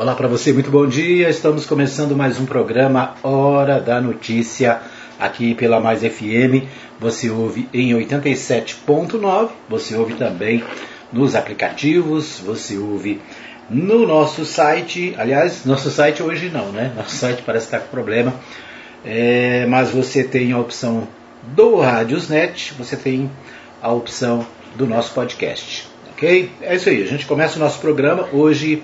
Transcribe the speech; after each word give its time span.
Olá 0.00 0.14
para 0.14 0.28
você, 0.28 0.50
muito 0.50 0.70
bom 0.70 0.86
dia. 0.86 1.28
Estamos 1.28 1.66
começando 1.66 2.16
mais 2.16 2.40
um 2.40 2.46
programa 2.46 3.16
Hora 3.22 3.78
da 3.78 4.00
Notícia 4.00 4.80
aqui 5.18 5.54
pela 5.54 5.78
Mais 5.78 6.00
FM. 6.00 6.64
Você 6.98 7.28
ouve 7.28 7.68
em 7.70 7.92
87.9, 7.92 9.50
você 9.68 9.94
ouve 9.94 10.14
também 10.14 10.64
nos 11.12 11.34
aplicativos, 11.34 12.40
você 12.42 12.78
ouve 12.78 13.20
no 13.68 14.06
nosso 14.06 14.46
site. 14.46 15.14
Aliás, 15.18 15.66
nosso 15.66 15.90
site 15.90 16.22
hoje 16.22 16.48
não, 16.48 16.72
né? 16.72 16.94
Nosso 16.96 17.14
site 17.14 17.42
parece 17.44 17.66
estar 17.66 17.80
com 17.80 17.88
problema. 17.88 18.32
É, 19.04 19.66
mas 19.66 19.90
você 19.90 20.24
tem 20.24 20.52
a 20.52 20.58
opção 20.58 21.06
do 21.42 21.76
Radiosnet, 21.76 22.72
você 22.72 22.96
tem 22.96 23.30
a 23.82 23.92
opção 23.92 24.46
do 24.76 24.86
nosso 24.86 25.12
podcast. 25.12 25.86
Ok? 26.12 26.50
É 26.62 26.74
isso 26.74 26.88
aí, 26.88 27.02
a 27.02 27.06
gente 27.06 27.26
começa 27.26 27.56
o 27.56 27.60
nosso 27.60 27.78
programa 27.80 28.26
hoje 28.32 28.82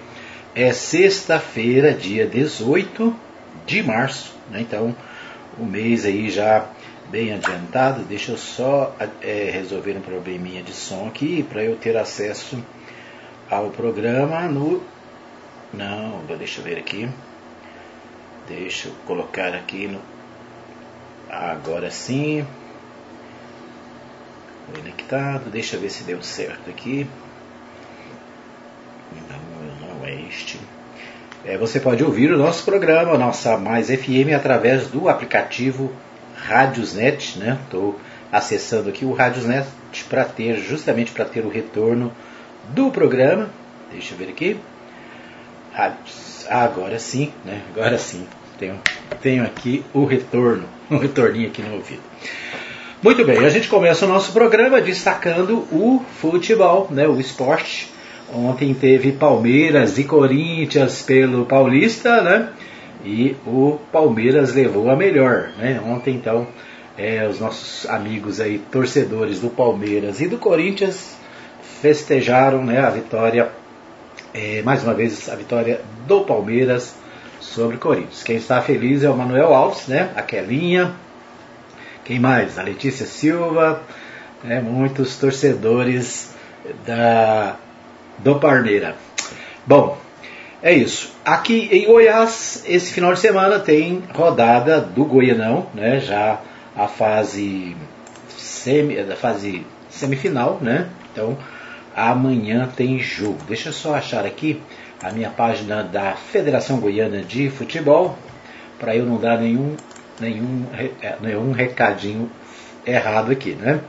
é 0.56 0.72
sexta-feira, 0.72 1.92
dia 1.92 2.26
18 2.26 3.14
de 3.66 3.82
março, 3.82 4.34
né? 4.50 4.62
então 4.62 4.96
o 5.58 5.66
mês 5.66 6.06
aí 6.06 6.30
já 6.30 6.66
bem 7.10 7.34
adiantado. 7.34 8.02
Deixa 8.04 8.32
eu 8.32 8.38
só 8.38 8.96
é, 9.20 9.50
resolver 9.52 9.98
um 9.98 10.00
probleminha 10.00 10.62
de 10.62 10.72
som 10.72 11.08
aqui 11.08 11.42
para 11.42 11.62
eu 11.62 11.76
ter 11.76 11.94
acesso 11.94 12.56
ao 13.50 13.68
programa 13.68 14.48
no. 14.48 14.82
Não, 15.74 16.24
deixa 16.38 16.60
eu 16.60 16.64
ver 16.64 16.78
aqui. 16.78 17.06
Deixa 18.48 18.88
eu 18.88 18.94
colocar 19.04 19.54
aqui 19.54 19.86
no. 19.86 20.00
Agora 21.28 21.90
sim. 21.90 22.46
Conectado. 24.74 25.50
Deixa 25.50 25.76
eu 25.76 25.80
ver 25.80 25.90
se 25.90 26.02
deu 26.04 26.22
certo 26.22 26.70
aqui. 26.70 27.06
É 31.44 31.56
você 31.56 31.78
pode 31.78 32.02
ouvir 32.02 32.32
o 32.32 32.38
nosso 32.38 32.64
programa, 32.64 33.16
nossa 33.16 33.56
Mais 33.56 33.88
FM, 33.88 34.34
através 34.34 34.88
do 34.88 35.08
aplicativo 35.08 35.92
Radiosnet. 36.36 37.38
Né? 37.38 37.58
Estou 37.64 37.98
acessando 38.32 38.88
aqui 38.88 39.04
o 39.04 39.12
Radiosnet 39.12 39.68
para 40.08 40.24
ter, 40.24 40.58
justamente 40.58 41.12
para 41.12 41.24
ter 41.24 41.44
o 41.44 41.48
retorno 41.48 42.12
do 42.70 42.90
programa. 42.90 43.48
Deixa 43.92 44.14
eu 44.14 44.18
ver 44.18 44.28
aqui. 44.28 44.58
Ah, 45.74 45.92
agora 46.48 46.98
sim, 46.98 47.32
né? 47.44 47.62
Agora 47.72 47.98
sim. 47.98 48.26
Tenho, 48.58 48.80
tenho 49.20 49.44
aqui 49.44 49.84
o 49.92 50.04
retorno, 50.04 50.64
um 50.90 50.96
retorninho 50.96 51.48
aqui 51.48 51.62
no 51.62 51.74
ouvido. 51.74 52.02
Muito 53.02 53.24
bem, 53.24 53.44
a 53.44 53.50
gente 53.50 53.68
começa 53.68 54.06
o 54.06 54.08
nosso 54.08 54.32
programa 54.32 54.80
destacando 54.80 55.58
o 55.70 56.02
futebol, 56.18 56.88
né, 56.90 57.06
o 57.06 57.20
esporte 57.20 57.92
Ontem 58.32 58.74
teve 58.74 59.12
Palmeiras 59.12 59.98
e 59.98 60.04
Corinthians 60.04 61.02
pelo 61.02 61.46
Paulista, 61.46 62.20
né? 62.22 62.50
E 63.04 63.36
o 63.46 63.78
Palmeiras 63.92 64.52
levou 64.52 64.90
a 64.90 64.96
melhor, 64.96 65.50
né? 65.56 65.80
Ontem 65.84 66.14
então 66.14 66.46
é, 66.98 67.26
os 67.28 67.38
nossos 67.38 67.88
amigos 67.88 68.40
aí 68.40 68.58
torcedores 68.58 69.40
do 69.40 69.48
Palmeiras 69.48 70.20
e 70.20 70.26
do 70.26 70.38
Corinthians 70.38 71.16
festejaram, 71.80 72.64
né? 72.64 72.80
A 72.80 72.90
vitória, 72.90 73.50
é, 74.34 74.60
mais 74.62 74.82
uma 74.82 74.94
vez 74.94 75.28
a 75.28 75.36
vitória 75.36 75.80
do 76.06 76.22
Palmeiras 76.22 76.96
sobre 77.40 77.76
o 77.76 77.78
Corinthians. 77.78 78.24
Quem 78.24 78.36
está 78.36 78.60
feliz 78.60 79.04
é 79.04 79.10
o 79.10 79.16
Manuel 79.16 79.54
Alves, 79.54 79.86
né? 79.86 80.10
A 80.16 80.22
Kelinha. 80.22 80.92
Quem 82.04 82.18
mais? 82.18 82.58
A 82.58 82.62
Letícia 82.62 83.06
Silva, 83.06 83.82
né? 84.42 84.60
Muitos 84.60 85.16
torcedores 85.16 86.34
da 86.84 87.56
do 88.18 88.36
Parneira. 88.36 88.96
Bom, 89.66 89.98
é 90.62 90.72
isso. 90.72 91.14
Aqui 91.24 91.68
em 91.70 91.86
Goiás, 91.86 92.64
esse 92.66 92.92
final 92.92 93.12
de 93.12 93.20
semana 93.20 93.58
tem 93.58 94.02
rodada 94.14 94.80
do 94.80 95.04
Goianão, 95.04 95.66
né? 95.74 96.00
Já 96.00 96.40
a 96.74 96.88
fase 96.88 97.76
semi, 98.28 99.02
da 99.02 99.16
fase 99.16 99.66
semifinal, 99.88 100.58
né? 100.60 100.88
Então, 101.12 101.36
amanhã 101.94 102.68
tem 102.74 102.98
jogo. 102.98 103.38
Deixa 103.46 103.68
eu 103.68 103.72
só 103.72 103.94
achar 103.94 104.24
aqui 104.24 104.60
a 105.02 105.10
minha 105.12 105.30
página 105.30 105.82
da 105.82 106.14
Federação 106.14 106.80
Goiana 106.80 107.22
de 107.22 107.50
Futebol 107.50 108.18
para 108.78 108.94
eu 108.94 109.06
não 109.06 109.18
dar 109.18 109.38
nenhum 109.38 109.76
nenhum 110.20 110.66
é, 111.02 111.16
nenhum 111.20 111.52
recadinho 111.52 112.30
errado 112.86 113.30
aqui, 113.32 113.52
né? 113.52 113.80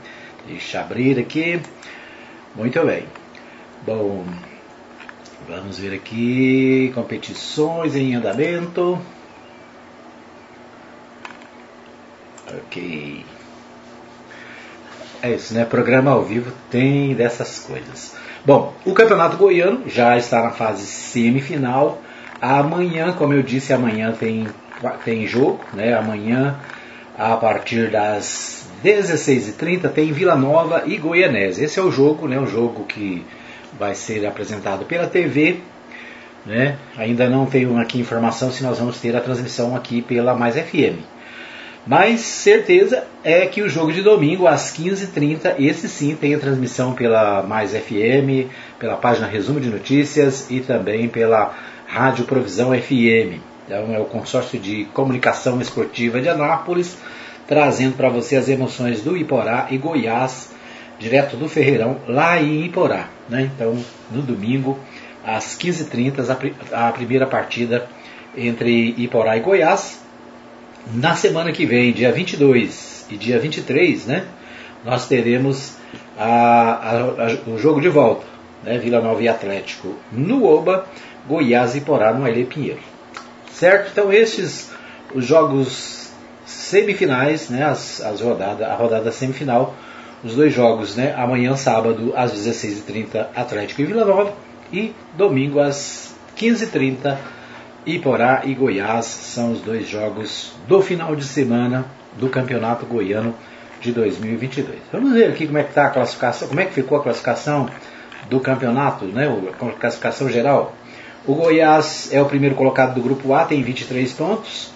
Deixa 0.48 0.78
eu 0.78 0.82
abrir 0.82 1.20
aqui. 1.20 1.60
Muito 2.56 2.84
bem. 2.86 3.06
Bom, 3.86 4.26
vamos 5.48 5.80
ver 5.80 5.94
aqui 5.94 6.92
competições 6.94 7.96
em 7.96 8.16
andamento. 8.16 9.00
Ok. 12.48 13.26
É 15.22 15.32
isso, 15.32 15.54
né? 15.54 15.66
Programa 15.66 16.12
ao 16.12 16.24
vivo 16.24 16.52
tem 16.70 17.14
dessas 17.14 17.60
coisas. 17.60 18.16
Bom, 18.46 18.74
o 18.86 18.94
Campeonato 18.94 19.36
Goiano 19.36 19.90
já 19.90 20.18
está 20.18 20.42
na 20.42 20.52
fase 20.52 20.86
semifinal. 20.86 22.02
Amanhã, 22.42 23.14
como 23.14 23.34
eu 23.34 23.42
disse, 23.42 23.74
amanhã 23.74 24.12
tem, 24.12 24.48
tem 25.04 25.26
jogo, 25.28 25.60
né? 25.74 25.94
Amanhã, 25.94 26.56
a 27.18 27.36
partir 27.36 27.90
das 27.90 28.70
16h30, 28.84 29.90
tem 29.90 30.12
Vila 30.12 30.36
Nova 30.36 30.84
e 30.86 30.98
Goianese. 30.98 31.64
Esse 31.64 31.80
é 31.80 31.84
o 31.84 31.92
jogo, 31.92 32.28
né? 32.28 32.40
O 32.40 32.46
jogo 32.46 32.86
que 32.86 33.26
vai 33.80 33.96
ser 33.96 34.26
apresentado 34.26 34.86
pela 34.86 35.08
TV. 35.08 35.58
Né? 36.46 36.78
Ainda 36.96 37.30
não 37.30 37.46
tenho 37.46 37.78
aqui 37.78 38.00
informação 38.00 38.52
se 38.52 38.64
nós 38.64 38.80
vamos 38.80 39.00
ter 39.00 39.16
a 39.16 39.22
transmissão 39.22 39.76
aqui 39.76 40.02
pela 40.02 40.34
Mais 40.34 40.56
FM. 40.56 41.04
Mas 41.86 42.20
certeza 42.20 43.06
é 43.24 43.46
que 43.46 43.62
o 43.62 43.70
jogo 43.70 43.94
de 43.94 44.02
domingo 44.02 44.46
às 44.46 44.78
15h30, 44.78 45.56
esse 45.58 45.88
sim 45.88 46.16
tem 46.16 46.36
a 46.36 46.40
transmissão 46.40 46.94
pela 46.94 47.44
Mais 47.44 47.72
FM, 47.72 48.50
pela 48.78 48.98
página 48.98 49.26
Resumo 49.26 49.60
de 49.62 49.70
Notícias 49.70 50.52
e 50.52 50.60
também 50.60 51.08
pela 51.08 51.54
Rádio 51.88 52.26
Provisão 52.26 52.72
FM. 52.72 53.40
Então 53.66 53.94
é 53.94 54.00
o 54.00 54.06
consórcio 54.06 54.60
de 54.60 54.86
comunicação 54.94 55.62
esportiva 55.62 56.20
de 56.20 56.28
Anápolis, 56.28 56.98
trazendo 57.48 57.96
para 57.96 58.10
você 58.10 58.36
as 58.36 58.50
emoções 58.50 59.02
do 59.02 59.16
Iporá 59.16 59.68
e 59.70 59.78
Goiás 59.78 60.50
direto 61.00 61.38
do 61.38 61.48
Ferreirão, 61.48 61.98
lá 62.08 62.42
em 62.42 62.66
Iporá. 62.66 63.10
Né? 63.30 63.50
Então, 63.54 63.78
no 64.12 64.22
domingo, 64.22 64.80
às 65.26 65.58
15h30, 65.58 66.38
a, 66.72 66.92
primeira 66.92 67.28
partida 67.28 67.88
entre 68.36 68.96
Iporá 68.98 69.38
e 69.38 69.42
Goiás. 69.42 70.02
Na 70.94 71.16
semana 71.16 71.52
que 71.52 71.66
vem, 71.66 71.92
dia 71.92 72.12
22 72.12 73.08
e 73.10 73.18
dia 73.18 73.38
23, 73.38 74.06
né, 74.06 74.26
nós 74.86 75.08
teremos 75.08 75.76
a, 76.18 76.96
a, 76.96 77.50
o 77.50 77.58
jogo 77.58 77.82
de 77.82 77.90
volta, 77.90 78.26
né, 78.64 78.78
Vila 78.78 79.02
Nova 79.02 79.22
e 79.22 79.28
Atlético 79.28 79.96
no 80.12 80.46
Oba, 80.46 80.86
Goiás 81.28 81.76
e 81.76 81.80
Iporá 81.80 82.14
no 82.14 82.24
Aile 82.24 82.46
Pinheiro. 82.46 82.80
Certo? 83.52 83.90
Então, 83.92 84.14
esses 84.14 84.72
os 85.14 85.26
jogos 85.26 86.10
semifinais, 86.46 87.50
né, 87.50 87.66
as, 87.66 88.02
as 88.02 88.22
rodadas, 88.22 88.68
a 88.68 88.76
rodada 88.76 89.12
semifinal 89.12 89.76
os 90.24 90.36
dois 90.36 90.54
jogos, 90.54 90.96
né? 90.96 91.14
Amanhã, 91.16 91.56
sábado, 91.56 92.14
às 92.16 92.34
16h30, 92.34 93.28
Atlético 93.36 93.82
e 93.82 93.86
Vila 93.86 94.06
Nova. 94.06 94.34
E 94.72 94.94
domingo, 95.16 95.60
às 95.60 96.14
15h30, 96.38 97.18
Iporá 97.86 98.42
e 98.46 98.54
Goiás. 98.54 99.06
São 99.06 99.54
os 99.54 99.62
dois 99.62 99.88
jogos 99.88 100.54
do 100.68 100.82
final 100.82 101.16
de 101.16 101.24
semana 101.24 101.86
do 102.18 102.30
Campeonato 102.30 102.86
Goiano 102.86 103.34
de 103.80 103.92
2022. 103.92 104.80
Vamos 104.92 105.14
ver 105.14 105.30
aqui 105.30 105.46
como 105.46 105.58
é 105.58 105.64
que 105.64 105.70
está 105.70 105.86
a 105.86 105.90
classificação, 105.90 106.48
como 106.48 106.60
é 106.60 106.66
que 106.66 106.74
ficou 106.74 106.98
a 106.98 107.04
classificação 107.04 107.70
do 108.30 108.40
campeonato, 108.40 109.06
né? 109.06 109.28
A 109.28 109.72
classificação 109.74 110.30
geral. 110.30 110.76
O 111.26 111.36
Goiás 111.36 112.10
é 112.12 112.22
o 112.22 112.26
primeiro 112.26 112.56
colocado 112.56 112.96
do 112.96 113.02
grupo 113.02 113.34
A, 113.34 113.46
tem 113.46 113.62
23 113.62 114.12
pontos, 114.14 114.72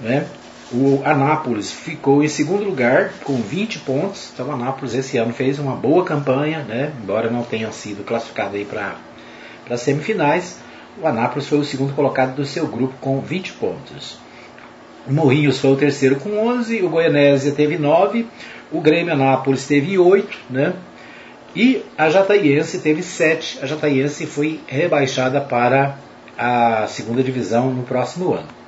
né? 0.00 0.26
O 0.72 1.02
Anápolis 1.04 1.72
ficou 1.72 2.22
em 2.22 2.28
segundo 2.28 2.62
lugar 2.62 3.12
com 3.24 3.34
20 3.34 3.80
pontos. 3.80 4.30
Então 4.32 4.46
o 4.46 4.52
Anápolis 4.52 4.94
esse 4.94 5.16
ano 5.16 5.32
fez 5.32 5.58
uma 5.58 5.74
boa 5.74 6.04
campanha, 6.04 6.60
né? 6.62 6.92
embora 7.02 7.28
não 7.28 7.42
tenha 7.42 7.72
sido 7.72 8.04
classificado 8.04 8.56
para 8.66 8.96
as 9.68 9.80
semifinais. 9.80 10.58
O 11.02 11.06
Anápolis 11.06 11.48
foi 11.48 11.58
o 11.58 11.64
segundo 11.64 11.92
colocado 11.92 12.36
do 12.36 12.44
seu 12.44 12.68
grupo 12.68 12.94
com 13.00 13.20
20 13.20 13.52
pontos. 13.54 14.18
O 15.08 15.12
Morrinhos 15.12 15.58
foi 15.58 15.72
o 15.72 15.76
terceiro 15.76 16.16
com 16.16 16.38
11, 16.46 16.82
o 16.82 16.88
Goianésia 16.88 17.52
teve 17.52 17.76
9, 17.76 18.26
o 18.70 18.80
Grêmio 18.80 19.12
Anápolis 19.12 19.66
teve 19.66 19.98
8, 19.98 20.38
né? 20.48 20.74
E 21.56 21.82
a 21.98 22.08
Jataiense 22.10 22.78
teve 22.78 23.02
7. 23.02 23.58
A 23.62 23.66
Jataiense 23.66 24.24
foi 24.24 24.60
rebaixada 24.68 25.40
para 25.40 25.96
a 26.38 26.86
segunda 26.86 27.24
divisão 27.24 27.72
no 27.72 27.82
próximo 27.82 28.34
ano. 28.34 28.59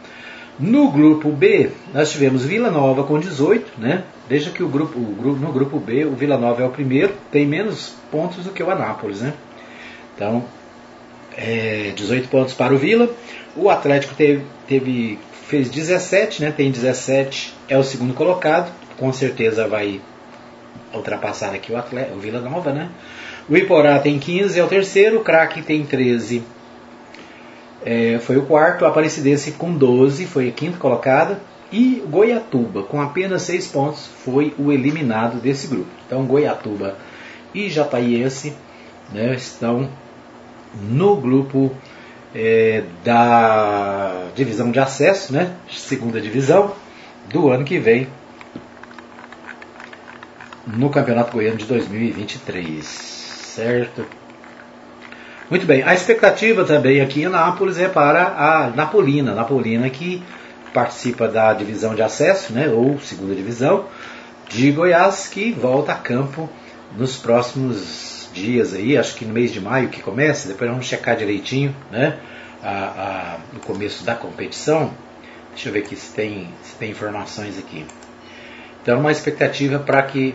No 0.59 0.91
grupo 0.91 1.31
B, 1.31 1.71
nós 1.95 2.13
tivemos 2.13 2.45
Vila 2.45 2.71
Nova 2.71 3.05
com 3.05 3.19
18, 3.19 3.81
né? 3.81 4.05
Veja 4.29 4.51
que 4.51 4.63
o 4.63 4.69
grupo, 4.69 4.99
o 4.99 5.15
grupo, 5.15 5.41
no 5.41 5.53
grupo 5.53 5.79
B, 5.79 6.05
o 6.05 6.13
Vila 6.13 6.37
Nova 6.37 6.63
é 6.63 6.67
o 6.67 6.71
primeiro, 6.71 7.15
tem 7.31 7.47
menos 7.47 7.95
pontos 8.11 8.45
do 8.45 8.51
que 8.51 8.63
o 8.63 8.71
Anápolis, 8.71 9.23
né? 9.23 9.33
Então, 10.15 10.45
é, 11.37 11.93
18 11.97 12.29
pontos 12.29 12.55
para 12.55 12.75
o 12.75 12.79
Vila. 12.79 13.11
O 13.57 13.71
Atlético 13.71 14.15
teve, 14.15 14.45
teve, 14.67 15.19
fez 15.47 15.71
17, 15.71 16.43
né? 16.43 16.53
Tem 16.53 16.71
17, 16.71 17.55
é 17.69 17.79
o 17.79 17.83
segundo 17.83 18.15
colocado. 18.15 18.73
Com 18.97 19.13
certeza 19.13 19.67
vai 19.67 20.01
ultrapassar 20.95 21.55
aqui 21.55 21.73
o, 21.73 21.77
Atlético, 21.77 22.17
o 22.17 22.21
Vila 22.21 22.41
Nova, 22.41 22.73
né? 22.73 22.91
O 23.49 23.57
Iporá 23.57 23.99
tem 23.99 24.19
15, 24.19 24.59
é 24.59 24.65
o 24.65 24.69
terceiro. 24.69 25.19
O 25.19 25.25
Craque 25.25 25.63
tem 25.63 25.85
13, 25.85 26.43
é, 27.85 28.19
foi 28.19 28.37
o 28.37 28.43
quarto. 28.47 28.85
Aparecidense 28.85 29.53
com 29.53 29.73
12, 29.73 30.27
foi 30.27 30.49
a 30.49 30.53
quinta 30.53 30.79
colocada. 30.79 31.41
E 31.71 32.03
Goiatuba, 32.07 32.83
com 32.83 33.01
apenas 33.01 33.43
6 33.43 33.69
pontos, 33.69 34.07
foi 34.25 34.55
o 34.59 34.71
eliminado 34.71 35.41
desse 35.41 35.67
grupo. 35.67 35.89
Então, 36.07 36.25
Goiatuba 36.27 36.97
e 37.55 37.71
Jataiense 37.71 38.53
né, 39.11 39.35
estão 39.35 39.89
no 40.75 41.17
grupo 41.17 41.75
é, 42.35 42.85
da 43.03 44.27
divisão 44.35 44.71
de 44.71 44.79
acesso, 44.79 45.33
né, 45.33 45.55
segunda 45.71 46.21
divisão, 46.21 46.75
do 47.31 47.51
ano 47.51 47.65
que 47.65 47.79
vem, 47.79 48.09
no 50.67 50.91
Campeonato 50.91 51.33
Goiano 51.33 51.57
de 51.57 51.65
2023. 51.65 52.85
Certo? 52.85 54.07
Muito 55.53 55.67
bem, 55.67 55.83
a 55.83 55.93
expectativa 55.93 56.65
também 56.65 57.03
aqui 57.03 57.25
em 57.25 57.29
Nápoles 57.29 57.79
é 57.79 57.87
para 57.87 58.23
a 58.25 58.71
Napolina, 58.71 59.35
Napolina 59.35 59.91
que 59.91 60.23
participa 60.73 61.29
da 61.29 61.53
divisão 61.53 61.95
de 61.95 62.01
acesso, 62.01 62.55
né, 62.55 62.71
ou 62.71 62.99
segunda 62.99 63.35
divisão, 63.35 63.85
de 64.49 64.73
Goiás, 64.73 65.29
que 65.29 65.53
volta 65.53 65.93
a 65.93 65.95
campo 65.95 66.49
nos 66.97 67.19
próximos 67.19 68.31
dias 68.33 68.73
aí, 68.73 68.97
acho 68.97 69.15
que 69.15 69.27
no 69.27 69.35
mês 69.35 69.53
de 69.53 69.61
maio 69.61 69.91
que 69.91 70.01
começa, 70.01 70.49
depois 70.49 70.71
vamos 70.71 70.87
checar 70.87 71.19
direitinho, 71.19 71.77
né, 71.91 72.19
a, 72.63 72.71
a, 72.71 73.37
o 73.55 73.61
começo 73.61 74.05
da 74.05 74.15
competição. 74.15 74.91
Deixa 75.51 75.69
eu 75.69 75.73
ver 75.75 75.81
aqui 75.81 75.95
se 75.95 76.15
tem, 76.15 76.49
se 76.63 76.77
tem 76.77 76.93
informações 76.93 77.59
aqui. 77.59 77.85
Então, 78.83 78.99
uma 79.01 79.13
expectativa 79.13 79.79
para 79.79 80.03
que 80.05 80.35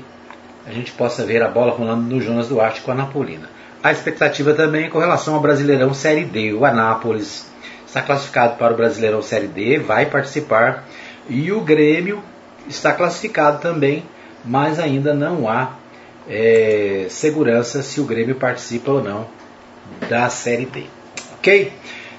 a 0.63 0.71
gente 0.71 0.91
possa 0.91 1.25
ver 1.25 1.41
a 1.41 1.47
bola 1.47 1.71
rolando 1.71 2.03
no 2.03 2.21
Jonas 2.21 2.49
Duarte 2.49 2.81
com 2.81 2.91
a 2.91 2.93
Napolina. 2.93 3.56
A 3.87 3.91
expectativa 3.93 4.53
também 4.53 4.87
é 4.87 4.89
com 4.89 4.99
relação 4.99 5.35
ao 5.35 5.39
Brasileirão 5.39 5.93
Série 5.93 6.25
D. 6.25 6.51
O 6.51 6.65
Anápolis 6.65 7.45
está 7.85 8.01
classificado 8.01 8.57
para 8.57 8.73
o 8.73 8.75
Brasileirão 8.75 9.21
Série 9.21 9.47
D, 9.47 9.79
vai 9.79 10.05
participar. 10.05 10.85
E 11.29 11.53
o 11.53 11.61
Grêmio 11.61 12.21
está 12.67 12.91
classificado 12.91 13.61
também, 13.61 14.03
mas 14.43 14.77
ainda 14.77 15.13
não 15.13 15.47
há 15.47 15.77
é, 16.27 17.05
segurança 17.09 17.81
se 17.81 18.01
o 18.01 18.03
Grêmio 18.03 18.35
participa 18.35 18.91
ou 18.91 19.01
não 19.01 19.25
da 20.09 20.29
Série 20.29 20.65
D. 20.65 20.83
Ok? 21.37 21.71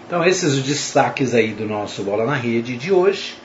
Então 0.06 0.24
esses 0.24 0.54
os 0.54 0.62
destaques 0.62 1.34
aí 1.34 1.52
do 1.52 1.66
nosso 1.66 2.02
Bola 2.02 2.24
na 2.24 2.34
Rede 2.34 2.78
de 2.78 2.90
hoje, 2.90 3.36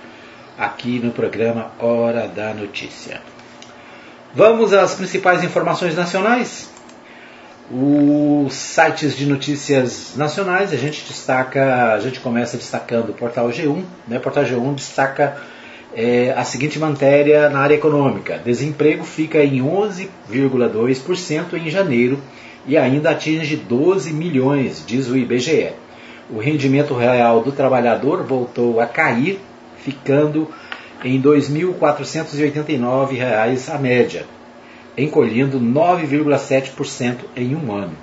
aqui 0.57 0.97
no 0.97 1.11
programa 1.11 1.73
Hora 1.77 2.29
da 2.29 2.53
Notícia. 2.53 3.21
Vamos 4.33 4.71
às 4.71 4.95
principais 4.95 5.43
informações 5.43 5.93
nacionais. 5.93 6.71
Os 7.75 8.53
sites 8.53 9.17
de 9.17 9.25
notícias 9.25 10.13
nacionais, 10.15 10.71
a 10.71 10.75
gente 10.75 11.03
destaca, 11.07 11.93
a 11.93 11.99
gente 11.99 12.19
começa 12.19 12.55
destacando 12.55 13.09
o 13.09 13.13
portal 13.13 13.49
G1, 13.49 13.81
né? 14.07 14.17
O 14.17 14.19
portal 14.19 14.43
G1 14.43 14.75
destaca 14.75 15.37
é, 15.95 16.31
a 16.37 16.43
seguinte 16.43 16.77
matéria 16.77 17.49
na 17.49 17.57
área 17.57 17.73
econômica: 17.73 18.39
desemprego 18.45 19.03
fica 19.03 19.43
em 19.43 19.57
11,2% 19.57 21.55
em 21.55 21.67
janeiro 21.71 22.19
e 22.67 22.77
ainda 22.77 23.09
atinge 23.09 23.55
12 23.55 24.13
milhões, 24.13 24.83
diz 24.85 25.09
o 25.09 25.17
IBGE. 25.17 25.71
O 26.29 26.37
rendimento 26.37 26.93
real 26.93 27.41
do 27.41 27.51
trabalhador 27.51 28.21
voltou 28.21 28.79
a 28.79 28.85
cair, 28.85 29.39
ficando 29.77 30.47
em 31.03 31.17
R$ 31.17 31.23
2.489 31.23 33.73
a 33.73 33.79
média 33.79 34.27
encolhendo 34.97 35.59
9,7% 35.59 37.17
em 37.35 37.53
um 37.55 37.71
ano. 37.71 37.93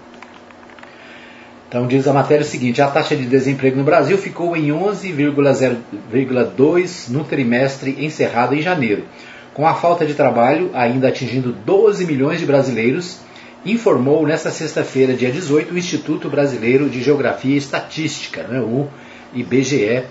Então 1.68 1.86
diz 1.86 2.08
a 2.08 2.12
matéria 2.12 2.44
seguinte: 2.44 2.82
a 2.82 2.88
taxa 2.88 3.14
de 3.14 3.26
desemprego 3.26 3.76
no 3.76 3.84
Brasil 3.84 4.18
ficou 4.18 4.56
em 4.56 4.70
11,2 4.70 7.08
no 7.08 7.22
trimestre 7.22 8.04
encerrado 8.04 8.56
em 8.56 8.60
janeiro, 8.60 9.04
com 9.54 9.64
a 9.66 9.74
falta 9.74 10.04
de 10.04 10.14
trabalho 10.14 10.70
ainda 10.74 11.06
atingindo 11.06 11.52
12 11.52 12.04
milhões 12.06 12.40
de 12.40 12.46
brasileiros, 12.46 13.20
informou 13.64 14.26
nesta 14.26 14.50
sexta-feira, 14.50 15.14
dia 15.14 15.30
18, 15.30 15.72
o 15.72 15.78
Instituto 15.78 16.28
Brasileiro 16.28 16.90
de 16.90 17.00
Geografia 17.02 17.54
e 17.54 17.58
Estatística, 17.58 18.42
né, 18.42 18.60
o 18.60 18.88
IBGE. 19.32 20.02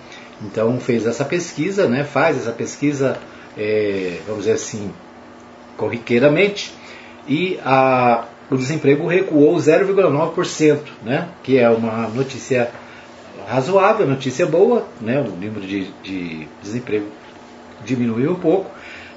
Então 0.42 0.80
fez 0.80 1.06
essa 1.06 1.26
pesquisa, 1.26 1.90
né, 1.90 2.06
faz 2.06 2.38
essa 2.38 2.54
pesquisa, 2.54 3.18
é, 3.58 4.20
vamos 4.26 4.44
dizer 4.44 4.54
assim, 4.54 4.94
corriqueiramente 5.80 6.74
e 7.26 7.58
a, 7.64 8.26
o 8.52 8.58
desemprego 8.58 9.08
recuou 9.08 9.56
0,9%, 9.56 10.80
né, 11.02 11.30
que 11.42 11.58
é 11.58 11.70
uma 11.70 12.10
notícia 12.10 12.70
razoável, 13.48 14.06
notícia 14.06 14.46
boa, 14.46 14.86
né, 15.00 15.22
o 15.22 15.30
número 15.30 15.62
de, 15.62 15.90
de 16.04 16.48
desemprego 16.62 17.08
diminuiu 17.86 18.34
um 18.34 18.36
pouco, 18.36 18.70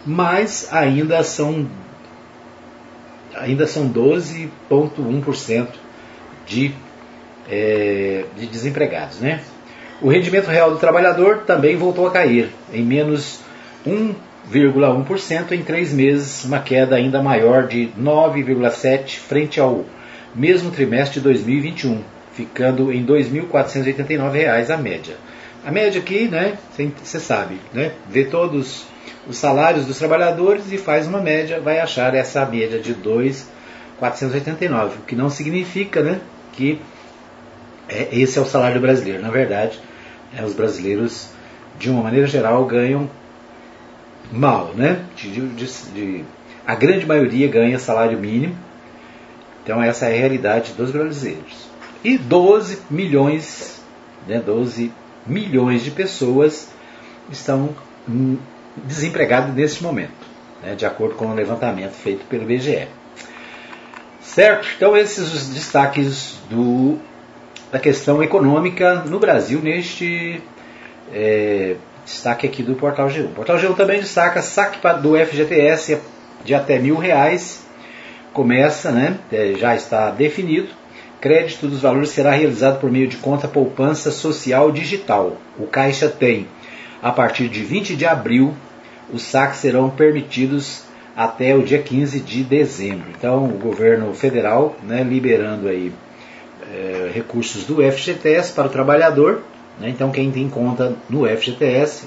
mas 0.06 0.73
ainda 0.73 1.23
são 1.25 1.67
ainda 3.35 3.67
são 3.67 3.91
12,1% 3.91 5.69
de, 6.47 6.75
é, 7.49 8.26
de 8.37 8.47
desempregados. 8.47 9.20
Né? 9.20 9.43
O 10.03 10.08
rendimento 10.11 10.49
real 10.49 10.70
do 10.70 10.76
trabalhador 10.76 11.38
também 11.47 11.76
voltou 11.76 12.06
a 12.06 12.11
cair, 12.11 12.50
em 12.73 12.85
menos 12.85 13.41
1 13.87 14.15
0,1% 14.50 15.53
em 15.53 15.62
três 15.62 15.93
meses, 15.93 16.44
uma 16.44 16.59
queda 16.59 16.97
ainda 16.97 17.23
maior 17.23 17.67
de 17.67 17.91
9,7% 17.99 19.19
frente 19.19 19.61
ao 19.61 19.85
mesmo 20.35 20.71
trimestre 20.71 21.21
de 21.21 21.25
2021, 21.25 22.03
ficando 22.33 22.93
em 22.93 23.00
R$ 23.00 23.06
2.489 23.06 24.71
a 24.71 24.77
média. 24.77 25.17
A 25.65 25.71
média 25.71 26.00
aqui, 26.00 26.27
né, 26.27 26.59
você 27.03 27.21
sabe, 27.21 27.61
né, 27.73 27.93
vê 28.11 28.25
todos 28.25 28.85
os 29.29 29.37
salários 29.37 29.87
dos 29.87 29.99
trabalhadores 29.99 30.73
e 30.73 30.79
faz 30.79 31.06
uma 31.06 31.21
média, 31.21 31.61
vai 31.61 31.79
achar 31.79 32.15
essa 32.15 32.44
média 32.44 32.81
de 32.81 32.94
2.489, 32.94 34.87
o 34.87 35.03
que 35.06 35.15
não 35.15 35.31
significa 35.31 36.03
né, 36.03 36.21
que 36.53 36.81
é, 37.89 38.09
esse 38.11 38.39
é 38.39 38.43
o 38.43 38.47
salário 38.47 38.81
brasileiro. 38.81 39.23
Na 39.23 39.31
verdade, 39.31 39.79
é, 40.37 40.43
os 40.44 40.55
brasileiros, 40.55 41.29
de 41.79 41.91
uma 41.91 42.03
maneira 42.03 42.27
geral, 42.27 42.65
ganham 42.65 43.08
mal, 44.32 44.72
né? 44.74 45.05
De, 45.15 45.31
de, 45.31 45.67
de, 45.93 46.24
a 46.67 46.74
grande 46.74 47.06
maioria 47.06 47.46
ganha 47.48 47.79
salário 47.79 48.19
mínimo. 48.19 48.56
Então 49.62 49.82
essa 49.82 50.06
é 50.06 50.15
a 50.15 50.19
realidade 50.19 50.72
dos 50.72 50.91
brasileiros. 50.91 51.69
E 52.03 52.19
12 52.19 52.82
milhões, 52.91 53.81
né, 54.27 54.41
12 54.44 54.93
milhões 55.27 55.84
de 55.84 55.91
pessoas 55.91 56.72
estão 57.31 57.70
desempregadas 58.77 59.55
neste 59.55 59.82
momento, 59.82 60.10
né, 60.62 60.74
de 60.74 60.84
acordo 60.84 61.15
com 61.15 61.27
o 61.27 61.34
levantamento 61.34 61.93
feito 61.93 62.24
pelo 62.27 62.43
IBGE. 62.43 62.89
Certo? 64.20 64.67
Então 64.77 64.96
esses 64.96 65.32
os 65.32 65.48
destaques 65.51 66.39
do, 66.51 66.98
da 67.70 67.79
questão 67.79 68.22
econômica 68.22 68.96
no 69.05 69.20
Brasil 69.20 69.60
neste 69.60 70.43
é, 71.12 71.77
Destaque 72.05 72.47
aqui 72.47 72.63
do 72.63 72.75
Portal 72.75 73.09
G1. 73.09 73.27
O 73.27 73.29
Portal 73.29 73.56
G1 73.56 73.77
também 73.77 74.01
destaca 74.01 74.43
saque 74.43 74.79
do 75.01 75.17
FGTS 75.17 75.99
de 76.44 76.55
até 76.55 76.79
mil 76.79 76.97
reais. 76.97 77.65
Começa, 78.32 78.91
né? 78.91 79.19
É, 79.31 79.55
já 79.59 79.75
está 79.75 80.11
definido. 80.11 80.69
Crédito 81.21 81.69
dos 81.69 81.82
valores 81.82 82.09
será 82.09 82.32
realizado 82.32 82.81
por 82.81 82.91
meio 82.91 83.06
de 83.06 83.17
conta 83.17 83.47
poupança 83.47 84.11
social 84.11 84.73
digital. 84.73 85.37
O 85.56 85.67
Caixa 85.67 86.09
tem, 86.09 86.49
a 87.01 87.13
partir 87.13 87.49
de 87.49 87.63
20 87.63 87.94
de 87.94 88.05
abril, 88.05 88.55
os 89.13 89.23
saques 89.23 89.59
serão 89.59 89.89
permitidos 89.89 90.82
até 91.17 91.55
o 91.55 91.63
dia 91.63 91.79
15 91.79 92.19
de 92.21 92.43
dezembro. 92.43 93.06
Então, 93.17 93.44
o 93.44 93.59
governo 93.59 94.13
federal, 94.15 94.75
né, 94.82 95.03
liberando 95.03 95.69
aí 95.69 95.93
é, 96.73 97.11
recursos 97.15 97.65
do 97.65 97.77
FGTS 97.77 98.53
para 98.53 98.67
o 98.67 98.71
trabalhador 98.71 99.43
né? 99.79 99.88
Então, 99.88 100.10
quem 100.10 100.31
tem 100.31 100.48
conta 100.48 100.96
no 101.08 101.26
FGTS 101.26 102.05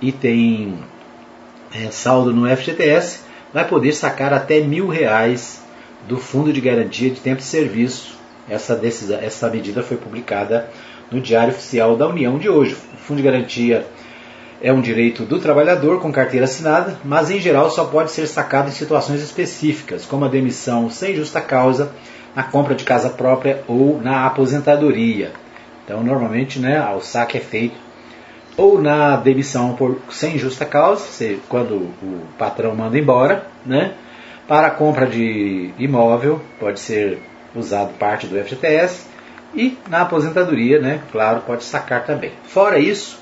e 0.00 0.12
tem 0.12 0.78
é, 1.74 1.90
saldo 1.90 2.32
no 2.32 2.48
FGTS 2.56 3.20
vai 3.52 3.66
poder 3.66 3.92
sacar 3.92 4.32
até 4.32 4.60
mil 4.60 4.88
reais 4.88 5.62
do 6.06 6.16
Fundo 6.16 6.52
de 6.52 6.60
Garantia 6.60 7.10
de 7.10 7.20
Tempo 7.20 7.38
de 7.38 7.44
Serviço. 7.44 8.16
Essa, 8.48 8.74
decisão, 8.74 9.18
essa 9.20 9.48
medida 9.50 9.82
foi 9.82 9.96
publicada 9.96 10.70
no 11.10 11.20
Diário 11.20 11.52
Oficial 11.52 11.96
da 11.96 12.08
União 12.08 12.38
de 12.38 12.48
hoje. 12.48 12.76
O 12.94 12.96
Fundo 12.96 13.18
de 13.18 13.22
Garantia 13.22 13.86
é 14.60 14.72
um 14.72 14.80
direito 14.80 15.24
do 15.24 15.38
trabalhador 15.38 16.00
com 16.00 16.10
carteira 16.10 16.44
assinada, 16.44 16.98
mas 17.04 17.30
em 17.30 17.40
geral 17.40 17.70
só 17.70 17.84
pode 17.84 18.10
ser 18.10 18.26
sacado 18.26 18.68
em 18.68 18.72
situações 18.72 19.22
específicas, 19.22 20.04
como 20.04 20.24
a 20.24 20.28
demissão 20.28 20.90
sem 20.90 21.14
justa 21.14 21.40
causa, 21.40 21.92
na 22.34 22.42
compra 22.42 22.74
de 22.74 22.84
casa 22.84 23.10
própria 23.10 23.62
ou 23.66 24.00
na 24.00 24.26
aposentadoria. 24.26 25.32
Então, 25.88 26.04
normalmente, 26.04 26.58
né, 26.58 26.78
o 26.94 27.00
saque 27.00 27.38
é 27.38 27.40
feito 27.40 27.74
ou 28.58 28.78
na 28.78 29.16
demissão 29.16 29.74
por, 29.74 29.98
sem 30.10 30.36
justa 30.36 30.66
causa, 30.66 31.02
quando 31.48 31.76
o 31.76 32.26
patrão 32.36 32.74
manda 32.74 32.98
embora, 32.98 33.46
né, 33.64 33.94
para 34.46 34.66
a 34.66 34.70
compra 34.70 35.06
de 35.06 35.70
imóvel, 35.78 36.42
pode 36.60 36.78
ser 36.78 37.18
usado 37.54 37.94
parte 37.94 38.26
do 38.26 38.36
FGTS, 38.36 39.06
e 39.54 39.78
na 39.88 40.02
aposentadoria, 40.02 40.78
né, 40.78 41.00
claro, 41.10 41.40
pode 41.46 41.64
sacar 41.64 42.04
também. 42.04 42.32
Fora 42.44 42.78
isso, 42.78 43.18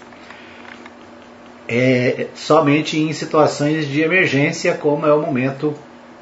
é 1.69 2.27
somente 2.35 2.99
em 2.99 3.13
situações 3.13 3.87
de 3.87 4.01
emergência, 4.01 4.75
como 4.75 5.07
é 5.07 5.15
o 5.15 5.21
momento 5.21 5.73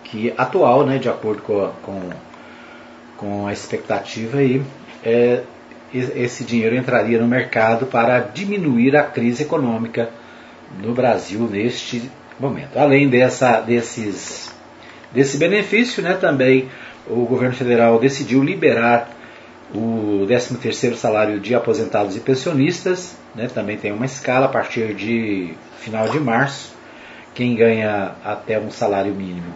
que 0.02 0.34
atual, 0.36 0.84
né, 0.84 0.98
de 0.98 1.08
acordo 1.08 1.40
com, 1.40 1.64
a, 1.64 1.68
com, 1.82 2.10
com 3.16 3.46
a 3.46 3.52
expectativa 3.52 4.38
aí, 4.38 4.62
é, 5.02 5.42
esse 5.94 6.44
dinheiro 6.44 6.74
entraria 6.74 7.20
no 7.20 7.26
mercado 7.26 7.86
para 7.86 8.18
diminuir 8.18 8.96
a 8.96 9.02
crise 9.04 9.44
econômica 9.44 10.10
no 10.82 10.92
Brasil 10.92 11.40
neste 11.48 12.10
momento. 12.38 12.76
Além 12.76 13.08
dessa, 13.08 13.60
desses, 13.60 14.52
desse 15.12 15.38
benefício, 15.38 16.02
né, 16.02 16.14
também 16.14 16.68
o 17.06 17.24
governo 17.26 17.54
federal 17.54 17.98
decidiu 17.98 18.42
liberar 18.42 19.10
o 19.72 20.26
13º 20.28 20.94
salário 20.94 21.38
de 21.38 21.54
aposentados 21.54 22.16
e 22.16 22.20
pensionistas, 22.20 23.16
né, 23.34 23.48
também 23.52 23.76
tem 23.76 23.92
uma 23.92 24.06
escala 24.06 24.46
a 24.46 24.48
partir 24.48 24.94
de 24.94 25.54
final 25.78 26.08
de 26.08 26.18
março. 26.18 26.74
Quem 27.34 27.54
ganha 27.54 28.12
até 28.24 28.58
um 28.58 28.70
salário 28.70 29.12
mínimo 29.12 29.52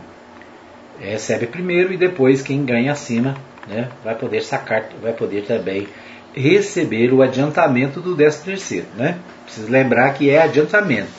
recebe 1.00 1.46
primeiro 1.46 1.92
e 1.92 1.96
depois 1.96 2.42
quem 2.42 2.64
ganha 2.64 2.92
acima 2.92 3.36
né, 3.68 3.88
vai 4.02 4.14
poder 4.14 4.42
sacar, 4.42 4.88
vai 5.00 5.12
poder 5.12 5.44
também 5.44 5.86
receber 6.34 7.12
o 7.12 7.22
adiantamento 7.22 8.00
do 8.00 8.14
13 8.14 8.44
terceiro, 8.44 8.86
né? 8.96 9.18
Preciso 9.44 9.70
lembrar 9.70 10.12
que 10.14 10.30
é 10.30 10.42
adiantamento. 10.42 11.10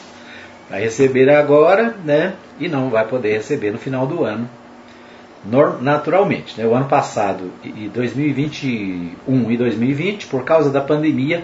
Vai 0.69 0.81
receber 0.81 1.29
agora, 1.29 1.95
né? 2.05 2.33
E 2.59 2.67
não 2.67 2.89
vai 2.89 3.05
poder 3.07 3.33
receber 3.33 3.71
no 3.71 3.77
final 3.77 4.05
do 4.05 4.23
ano, 4.23 4.47
naturalmente. 5.81 6.59
Né? 6.59 6.67
O 6.67 6.75
ano 6.75 6.85
passado, 6.87 7.51
e 7.63 7.87
2021 7.87 9.51
e 9.51 9.57
2020, 9.57 10.27
por 10.27 10.43
causa 10.43 10.69
da 10.69 10.81
pandemia, 10.81 11.43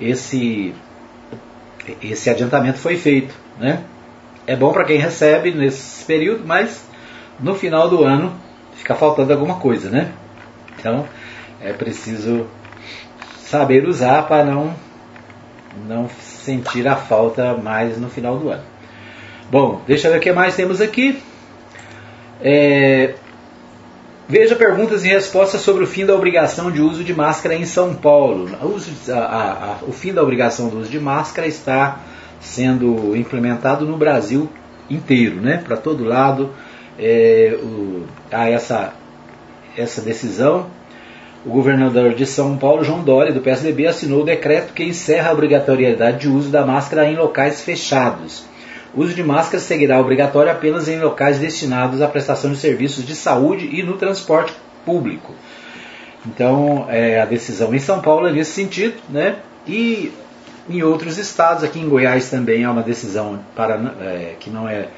esse 0.00 0.74
esse 2.02 2.28
adiantamento 2.28 2.78
foi 2.78 2.96
feito, 2.96 3.34
né? 3.58 3.82
É 4.46 4.54
bom 4.54 4.72
para 4.72 4.84
quem 4.84 4.98
recebe 4.98 5.52
nesse 5.52 6.04
período, 6.04 6.46
mas 6.46 6.86
no 7.40 7.54
final 7.54 7.88
do 7.88 8.04
ano 8.04 8.34
fica 8.74 8.94
faltando 8.94 9.32
alguma 9.32 9.56
coisa, 9.56 9.90
né? 9.90 10.12
Então 10.78 11.06
é 11.60 11.72
preciso 11.72 12.46
saber 13.48 13.88
usar 13.88 14.24
para 14.28 14.44
não, 14.44 14.74
não 15.86 16.08
sentir 16.20 16.86
a 16.86 16.96
falta 16.96 17.54
mais 17.54 17.98
no 17.98 18.10
final 18.10 18.38
do 18.38 18.50
ano. 18.50 18.62
Bom, 19.50 19.80
deixa 19.86 20.08
eu 20.08 20.12
ver 20.12 20.18
o 20.18 20.20
que 20.20 20.32
mais 20.32 20.54
temos 20.54 20.80
aqui. 20.80 21.22
É, 22.42 23.14
veja 24.28 24.54
perguntas 24.54 25.02
e 25.04 25.08
respostas 25.08 25.62
sobre 25.62 25.82
o 25.82 25.86
fim 25.86 26.04
da 26.04 26.14
obrigação 26.14 26.70
de 26.70 26.82
uso 26.82 27.02
de 27.02 27.14
máscara 27.14 27.54
em 27.54 27.64
São 27.64 27.94
Paulo. 27.94 28.50
A, 29.08 29.14
a, 29.14 29.52
a, 29.52 29.76
o 29.86 29.92
fim 29.92 30.12
da 30.12 30.22
obrigação 30.22 30.68
do 30.68 30.80
uso 30.80 30.90
de 30.90 31.00
máscara 31.00 31.48
está 31.48 32.00
sendo 32.40 33.16
implementado 33.16 33.86
no 33.86 33.96
Brasil 33.96 34.48
inteiro, 34.90 35.40
né? 35.40 35.62
para 35.64 35.76
todo 35.76 36.04
lado. 36.04 36.50
É, 36.98 37.58
o, 37.62 38.04
há 38.30 38.50
essa, 38.50 38.92
essa 39.76 40.02
decisão 40.02 40.66
o 41.46 41.50
governador 41.50 42.14
de 42.14 42.26
São 42.26 42.56
Paulo, 42.56 42.84
João 42.84 43.02
Dória, 43.02 43.32
do 43.32 43.40
PSDB, 43.40 43.86
assinou 43.86 44.22
o 44.22 44.24
decreto 44.24 44.72
que 44.72 44.84
encerra 44.84 45.30
a 45.30 45.32
obrigatoriedade 45.32 46.20
de 46.20 46.28
uso 46.28 46.50
da 46.50 46.66
máscara 46.66 47.08
em 47.10 47.16
locais 47.16 47.62
fechados. 47.62 48.44
O 48.94 49.02
uso 49.02 49.14
de 49.14 49.22
máscara 49.22 49.62
seguirá 49.62 50.00
obrigatório 50.00 50.50
apenas 50.50 50.88
em 50.88 50.98
locais 50.98 51.38
destinados 51.38 52.02
à 52.02 52.08
prestação 52.08 52.50
de 52.50 52.58
serviços 52.58 53.06
de 53.06 53.14
saúde 53.14 53.68
e 53.72 53.82
no 53.82 53.96
transporte 53.96 54.52
público. 54.84 55.32
Então, 56.26 56.86
é, 56.88 57.20
a 57.20 57.24
decisão 57.24 57.74
em 57.74 57.78
São 57.78 58.00
Paulo 58.00 58.26
é 58.26 58.32
nesse 58.32 58.52
sentido, 58.52 58.96
né? 59.08 59.36
E 59.66 60.12
em 60.68 60.82
outros 60.82 61.18
estados, 61.18 61.62
aqui 61.62 61.78
em 61.78 61.88
Goiás 61.88 62.28
também 62.28 62.64
há 62.64 62.70
uma 62.70 62.82
decisão 62.82 63.38
para 63.54 63.74
é, 64.00 64.34
que 64.40 64.50
não 64.50 64.68
é 64.68 64.88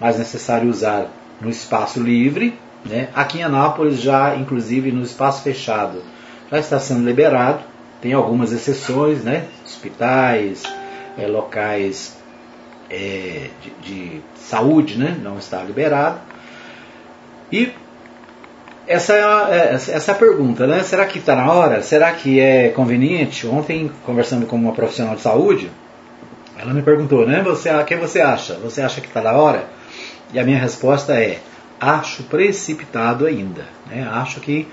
mais 0.00 0.18
necessário 0.18 0.68
usar 0.68 1.06
no 1.40 1.48
espaço 1.48 2.00
livre, 2.00 2.58
né? 2.84 3.08
Aqui 3.14 3.38
em 3.38 3.42
Anápolis, 3.42 4.00
já 4.00 4.36
inclusive 4.36 4.92
no 4.92 5.02
espaço 5.02 5.42
fechado, 5.42 6.02
já 6.50 6.58
está 6.58 6.78
sendo 6.78 7.04
liberado. 7.04 7.60
Tem 8.00 8.12
algumas 8.12 8.52
exceções, 8.52 9.24
né? 9.24 9.46
hospitais, 9.64 10.62
é, 11.16 11.26
locais 11.26 12.16
é, 12.90 13.48
de, 13.62 13.70
de, 13.80 14.20
saúde, 14.36 14.98
né? 14.98 15.16
não 15.22 15.38
está 15.38 15.62
liberado. 15.62 16.20
E 17.50 17.72
essa 18.86 19.14
é, 19.14 19.22
a, 19.22 19.48
essa 19.72 20.12
é 20.12 20.14
a 20.14 20.18
pergunta, 20.18 20.66
né? 20.66 20.82
Será 20.82 21.06
que 21.06 21.18
está 21.18 21.34
na 21.34 21.50
hora? 21.50 21.82
Será 21.82 22.12
que 22.12 22.38
é 22.38 22.68
conveniente? 22.68 23.46
Ontem, 23.46 23.90
conversando 24.04 24.44
com 24.44 24.56
uma 24.56 24.72
profissional 24.72 25.14
de 25.14 25.22
saúde, 25.22 25.70
ela 26.58 26.74
me 26.74 26.82
perguntou, 26.82 27.26
né? 27.26 27.42
Você, 27.42 27.70
o 27.70 27.84
que 27.84 27.96
você 27.96 28.20
acha? 28.20 28.54
Você 28.56 28.82
acha 28.82 29.00
que 29.00 29.06
está 29.06 29.22
na 29.22 29.32
hora? 29.32 29.64
E 30.32 30.38
a 30.38 30.44
minha 30.44 30.58
resposta 30.58 31.14
é: 31.14 31.38
acho 31.80 32.24
precipitado 32.24 33.26
ainda. 33.26 33.66
Né? 33.86 34.08
Acho 34.10 34.40
que 34.40 34.66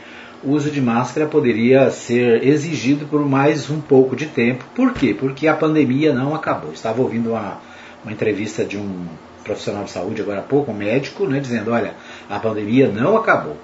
o 0.44 0.52
uso 0.52 0.72
de 0.72 0.82
máscara 0.82 1.28
poderia 1.28 1.92
ser 1.92 2.44
exigido 2.44 3.06
por 3.06 3.24
mais 3.28 3.70
um 3.70 3.80
pouco 3.80 4.16
de 4.16 4.26
tempo. 4.26 4.66
Por 4.76 4.94
quê? 4.94 5.16
Porque 5.18 5.48
a 5.48 5.56
pandemia 5.56 6.14
não 6.14 6.34
acabou. 6.34 6.72
Estava 6.72 7.02
ouvindo 7.02 7.32
uma, 7.32 7.60
uma 8.04 8.12
entrevista 8.12 8.66
de 8.66 8.78
um 8.78 9.06
profissional 9.44 9.84
de 9.84 9.92
saúde 9.92 10.22
agora 10.22 10.40
há 10.40 10.44
pouco, 10.44 10.72
um 10.72 10.76
médico, 10.76 11.26
né, 11.26 11.40
dizendo, 11.40 11.72
olha, 11.72 11.96
a 12.30 12.40
pandemia 12.40 12.88
não 12.88 13.18
acabou. 13.18 13.58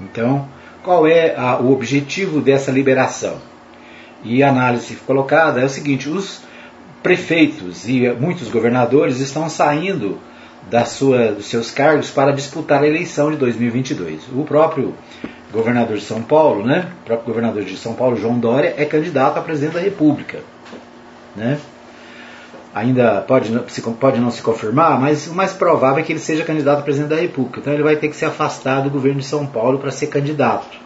Então, 0.00 0.48
qual 0.82 1.06
é 1.06 1.36
a, 1.36 1.58
o 1.58 1.72
objetivo 1.72 2.40
dessa 2.40 2.70
liberação? 2.70 3.36
E 4.24 4.42
a 4.42 4.48
análise 4.48 4.96
colocada 4.96 5.60
é 5.60 5.64
o 5.64 5.68
seguinte, 5.68 6.08
os 6.08 6.42
prefeitos 7.02 7.88
e 7.88 8.08
muitos 8.10 8.48
governadores 8.48 9.18
estão 9.20 9.48
saindo 9.48 10.18
da 10.70 10.84
sua, 10.84 11.32
dos 11.32 11.46
seus 11.46 11.70
cargos 11.70 12.10
para 12.10 12.32
disputar 12.32 12.82
a 12.82 12.86
eleição 12.86 13.30
de 13.30 13.36
2022. 13.36 14.28
O 14.34 14.44
próprio 14.44 14.94
governador 15.52 15.96
de 15.96 16.04
São 16.04 16.22
Paulo, 16.22 16.64
né, 16.64 16.90
o 17.02 17.06
próprio 17.06 17.26
governador 17.26 17.64
de 17.64 17.76
São 17.76 17.94
Paulo, 17.94 18.16
João 18.16 18.38
Dória, 18.38 18.74
é 18.76 18.84
candidato 18.84 19.38
a 19.38 19.42
presidente 19.42 19.74
da 19.74 19.80
República. 19.80 20.38
Né? 21.36 21.58
Ainda 22.74 23.20
pode, 23.20 23.52
pode 24.00 24.18
não 24.18 24.30
se 24.30 24.40
confirmar, 24.40 24.98
mas 24.98 25.26
o 25.26 25.34
mais 25.34 25.52
provável 25.52 25.98
é 25.98 26.02
que 26.02 26.12
ele 26.12 26.18
seja 26.18 26.42
candidato 26.42 26.78
a 26.78 26.82
presidente 26.82 27.10
da 27.10 27.20
República. 27.20 27.60
Então 27.60 27.72
ele 27.72 27.82
vai 27.82 27.96
ter 27.96 28.08
que 28.08 28.16
se 28.16 28.24
afastar 28.24 28.80
do 28.80 28.88
governo 28.88 29.20
de 29.20 29.26
São 29.26 29.46
Paulo 29.46 29.78
para 29.78 29.90
ser 29.90 30.06
candidato. 30.06 30.80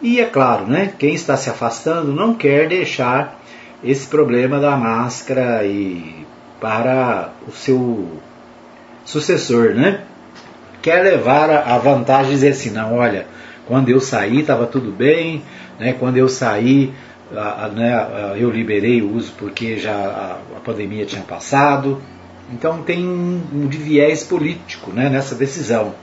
E 0.00 0.20
é 0.20 0.24
claro, 0.24 0.66
né, 0.66 0.94
quem 0.98 1.12
está 1.12 1.36
se 1.36 1.50
afastando 1.50 2.12
não 2.12 2.32
quer 2.32 2.68
deixar 2.68 3.38
esse 3.84 4.06
problema 4.06 4.58
da 4.58 4.76
máscara 4.76 5.64
e 5.64 6.26
para 6.60 7.32
o 7.46 7.52
seu 7.52 8.08
sucessor, 9.08 9.74
né? 9.74 10.02
Quer 10.82 11.02
levar 11.02 11.50
a 11.50 11.78
vantagem 11.78 12.32
e 12.32 12.34
dizer 12.34 12.50
assim, 12.50 12.70
não, 12.70 12.94
olha, 12.94 13.26
quando 13.66 13.88
eu 13.88 14.00
saí 14.00 14.40
estava 14.40 14.66
tudo 14.66 14.92
bem, 14.92 15.42
né? 15.80 15.94
Quando 15.98 16.18
eu 16.18 16.28
saí, 16.28 16.92
a, 17.34 17.64
a, 17.64 17.68
né, 17.68 18.34
eu 18.38 18.50
liberei 18.50 19.00
o 19.02 19.14
uso 19.14 19.32
porque 19.38 19.78
já 19.78 19.94
a, 19.94 20.56
a 20.56 20.60
pandemia 20.60 21.06
tinha 21.06 21.22
passado. 21.22 22.00
Então 22.52 22.82
tem 22.82 23.06
um, 23.06 23.40
um 23.52 23.66
de 23.66 23.78
viés 23.78 24.22
político 24.22 24.92
né, 24.92 25.08
nessa 25.08 25.34
decisão. 25.34 25.94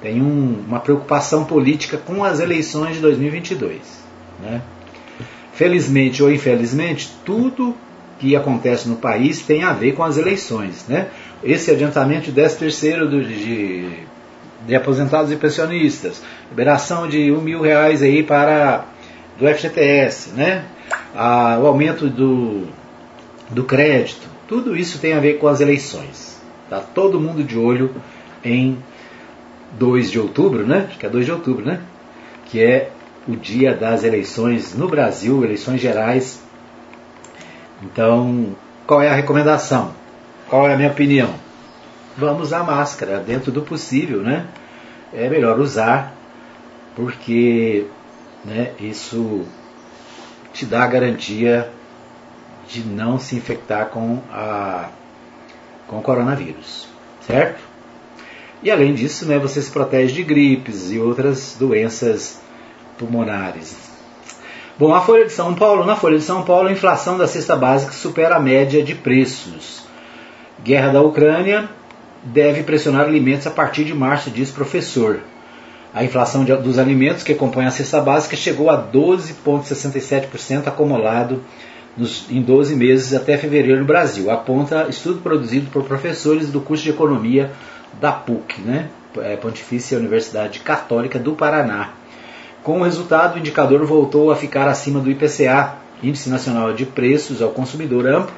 Tem 0.00 0.22
um, 0.22 0.64
uma 0.66 0.78
preocupação 0.78 1.44
política 1.44 1.98
com 1.98 2.22
as 2.22 2.38
eleições 2.38 2.94
de 2.94 3.00
2022. 3.00 3.80
Né? 4.40 4.62
Felizmente 5.52 6.22
ou 6.22 6.32
infelizmente, 6.32 7.10
tudo 7.24 7.74
que 8.18 8.34
acontece 8.34 8.88
no 8.88 8.96
país 8.96 9.42
tem 9.42 9.62
a 9.62 9.72
ver 9.72 9.94
com 9.94 10.04
as 10.04 10.16
eleições. 10.16 10.84
Né? 10.88 11.08
Esse 11.42 11.70
adiantamento 11.70 12.26
de 12.26 12.32
10 12.32 12.56
terceiro 12.56 13.08
de, 13.08 13.88
de 14.66 14.74
aposentados 14.74 15.30
e 15.30 15.36
pensionistas, 15.36 16.22
liberação 16.50 17.08
de 17.08 17.30
um 17.30 17.40
mil 17.40 17.60
reais 17.60 18.02
aí 18.02 18.22
para 18.22 18.84
do 19.38 19.46
FGTS, 19.46 20.30
né? 20.30 20.64
O 21.14 21.66
aumento 21.66 22.08
do, 22.08 22.66
do 23.50 23.64
crédito, 23.64 24.26
tudo 24.48 24.76
isso 24.76 24.98
tem 24.98 25.12
a 25.12 25.20
ver 25.20 25.38
com 25.38 25.46
as 25.46 25.60
eleições. 25.60 26.40
Tá 26.68 26.80
todo 26.80 27.20
mundo 27.20 27.44
de 27.44 27.56
olho 27.56 27.94
em 28.44 28.78
2 29.72 30.10
de 30.10 30.18
outubro, 30.18 30.66
né? 30.66 30.86
Acho 30.88 30.98
que 30.98 31.06
é 31.06 31.08
2 31.08 31.24
de 31.24 31.32
outubro, 31.32 31.64
né? 31.64 31.80
Que 32.46 32.62
é 32.62 32.90
o 33.28 33.36
dia 33.36 33.74
das 33.74 34.04
eleições 34.04 34.74
no 34.74 34.88
Brasil, 34.88 35.44
eleições 35.44 35.80
gerais. 35.80 36.42
Então, 37.82 38.56
qual 38.86 39.00
é 39.00 39.08
a 39.08 39.14
recomendação? 39.14 39.92
Qual 40.48 40.66
é 40.66 40.72
a 40.72 40.76
minha 40.76 40.90
opinião? 40.90 41.34
Vamos 42.16 42.44
usar 42.44 42.64
máscara 42.64 43.18
dentro 43.18 43.52
do 43.52 43.60
possível, 43.60 44.22
né? 44.22 44.46
É 45.12 45.28
melhor 45.28 45.60
usar 45.60 46.14
porque 46.96 47.86
né, 48.44 48.72
isso 48.80 49.44
te 50.52 50.64
dá 50.64 50.84
a 50.84 50.86
garantia 50.86 51.70
de 52.66 52.80
não 52.80 53.18
se 53.18 53.36
infectar 53.36 53.86
com, 53.86 54.20
a, 54.32 54.88
com 55.86 55.98
o 55.98 56.02
coronavírus, 56.02 56.88
certo? 57.26 57.60
E 58.62 58.70
além 58.70 58.94
disso, 58.94 59.26
né, 59.26 59.38
você 59.38 59.60
se 59.60 59.70
protege 59.70 60.14
de 60.14 60.22
gripes 60.22 60.90
e 60.90 60.98
outras 60.98 61.56
doenças 61.58 62.40
pulmonares. 62.96 63.76
Bom, 64.78 64.94
a 64.94 65.00
Folha 65.02 65.26
de 65.26 65.32
São 65.32 65.54
Paulo, 65.54 65.84
na 65.84 65.94
Folha 65.94 66.18
de 66.18 66.24
São 66.24 66.42
Paulo, 66.42 66.68
a 66.68 66.72
inflação 66.72 67.18
da 67.18 67.28
cesta 67.28 67.54
básica 67.54 67.92
supera 67.92 68.36
a 68.36 68.40
média 68.40 68.82
de 68.82 68.94
preços. 68.94 69.77
Guerra 70.64 70.92
da 70.92 71.02
Ucrânia 71.02 71.68
deve 72.22 72.62
pressionar 72.62 73.06
alimentos 73.06 73.46
a 73.46 73.50
partir 73.50 73.84
de 73.84 73.94
março, 73.94 74.30
diz 74.30 74.50
professor. 74.50 75.20
A 75.94 76.04
inflação 76.04 76.44
de, 76.44 76.54
dos 76.56 76.78
alimentos 76.78 77.22
que 77.22 77.34
compõem 77.34 77.66
a 77.66 77.70
cesta 77.70 78.00
básica 78.00 78.36
chegou 78.36 78.68
a 78.68 78.90
12,67% 78.90 80.66
acumulado 80.66 81.42
nos, 81.96 82.26
em 82.30 82.42
12 82.42 82.76
meses 82.76 83.14
até 83.14 83.36
fevereiro 83.36 83.80
no 83.80 83.86
Brasil, 83.86 84.30
aponta 84.30 84.86
estudo 84.88 85.20
produzido 85.20 85.70
por 85.70 85.84
professores 85.84 86.50
do 86.50 86.60
curso 86.60 86.84
de 86.84 86.90
Economia 86.90 87.50
da 88.00 88.12
PUC, 88.12 88.60
né? 88.60 88.88
É, 89.16 89.36
Pontifícia 89.36 89.98
Universidade 89.98 90.60
Católica 90.60 91.18
do 91.18 91.32
Paraná. 91.32 91.90
Com 92.62 92.80
o 92.80 92.84
resultado, 92.84 93.36
o 93.36 93.38
indicador 93.38 93.84
voltou 93.84 94.30
a 94.30 94.36
ficar 94.36 94.68
acima 94.68 95.00
do 95.00 95.10
IPCA, 95.10 95.76
Índice 96.02 96.28
Nacional 96.28 96.72
de 96.72 96.84
Preços 96.84 97.40
ao 97.42 97.50
Consumidor 97.50 98.06
Amplo, 98.06 98.34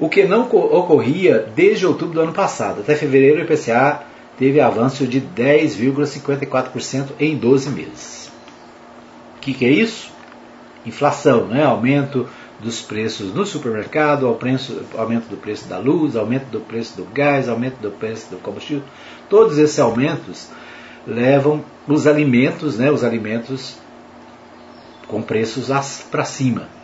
o 0.00 0.08
que 0.08 0.24
não 0.24 0.44
ocorria 0.44 1.46
desde 1.54 1.86
outubro 1.86 2.14
do 2.14 2.20
ano 2.22 2.32
passado. 2.32 2.80
Até 2.80 2.96
fevereiro, 2.96 3.40
o 3.40 3.44
IPCA 3.44 4.00
teve 4.38 4.58
avanço 4.58 5.06
de 5.06 5.20
10,54% 5.20 7.10
em 7.20 7.36
12 7.36 7.70
meses. 7.70 8.32
O 9.36 9.40
que, 9.40 9.52
que, 9.52 9.66
é 9.66 9.70
isso? 9.70 10.10
Inflação, 10.86 11.46
né? 11.46 11.62
aumento 11.62 12.26
dos 12.58 12.80
preços 12.80 13.34
no 13.34 13.44
supermercado, 13.44 14.26
aumento 14.26 15.28
do 15.28 15.36
preço 15.36 15.68
da 15.68 15.78
luz, 15.78 16.16
aumento 16.16 16.46
do 16.46 16.60
preço 16.60 16.96
do 16.96 17.04
gás, 17.04 17.48
aumento 17.48 17.76
do 17.76 17.90
preço 17.90 18.30
do 18.30 18.38
combustível. 18.38 18.82
Todos 19.28 19.58
esses 19.58 19.78
aumentos 19.78 20.48
levam 21.06 21.62
os 21.86 22.06
alimentos, 22.06 22.78
né, 22.78 22.90
os 22.90 23.04
alimentos 23.04 23.76
com 25.06 25.20
preços 25.22 25.68
para 26.10 26.24
cima. 26.24 26.79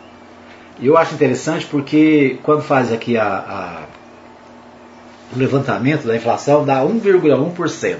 E 0.79 0.87
eu 0.87 0.97
acho 0.97 1.13
interessante 1.13 1.65
porque 1.65 2.39
quando 2.43 2.61
faz 2.61 2.91
aqui 2.91 3.17
a, 3.17 3.27
a 3.27 3.83
o 5.35 5.37
levantamento 5.37 6.07
da 6.07 6.15
inflação 6.15 6.65
dá 6.65 6.81
1,1%. 6.81 7.97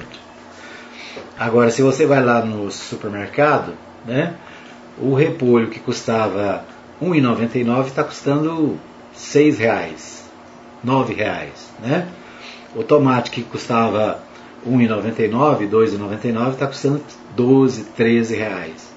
Agora, 1.37 1.69
se 1.69 1.81
você 1.81 2.05
vai 2.05 2.23
lá 2.23 2.43
no 2.43 2.71
supermercado, 2.71 3.73
né, 4.05 4.35
o 4.99 5.13
repolho 5.13 5.69
que 5.69 5.79
custava 5.79 6.63
R$ 6.99 7.07
1,99 7.07 7.85
está 7.87 8.03
custando 8.03 8.71
R$ 8.71 8.79
6,00, 9.13 9.59
R$ 10.83 10.89
9,00. 10.89 11.47
Né? 11.79 12.07
O 12.75 12.83
tomate 12.83 13.29
que 13.29 13.43
custava 13.43 14.19
R$ 14.65 14.71
1,99, 14.71 15.59
R$ 15.59 15.67
2,99 15.67 16.49
está 16.53 16.67
custando 16.67 16.97
R$ 16.97 17.03
12, 17.35 17.83
13 17.83 18.35
reais. 18.35 18.96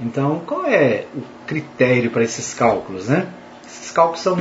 Então, 0.00 0.40
qual 0.46 0.64
é 0.66 1.04
o 1.14 1.22
critério 1.46 2.10
para 2.10 2.22
esses 2.22 2.54
cálculos? 2.54 3.08
Né? 3.08 3.26
Esses 3.66 3.90
cálculos 3.90 4.20
são 4.20 4.36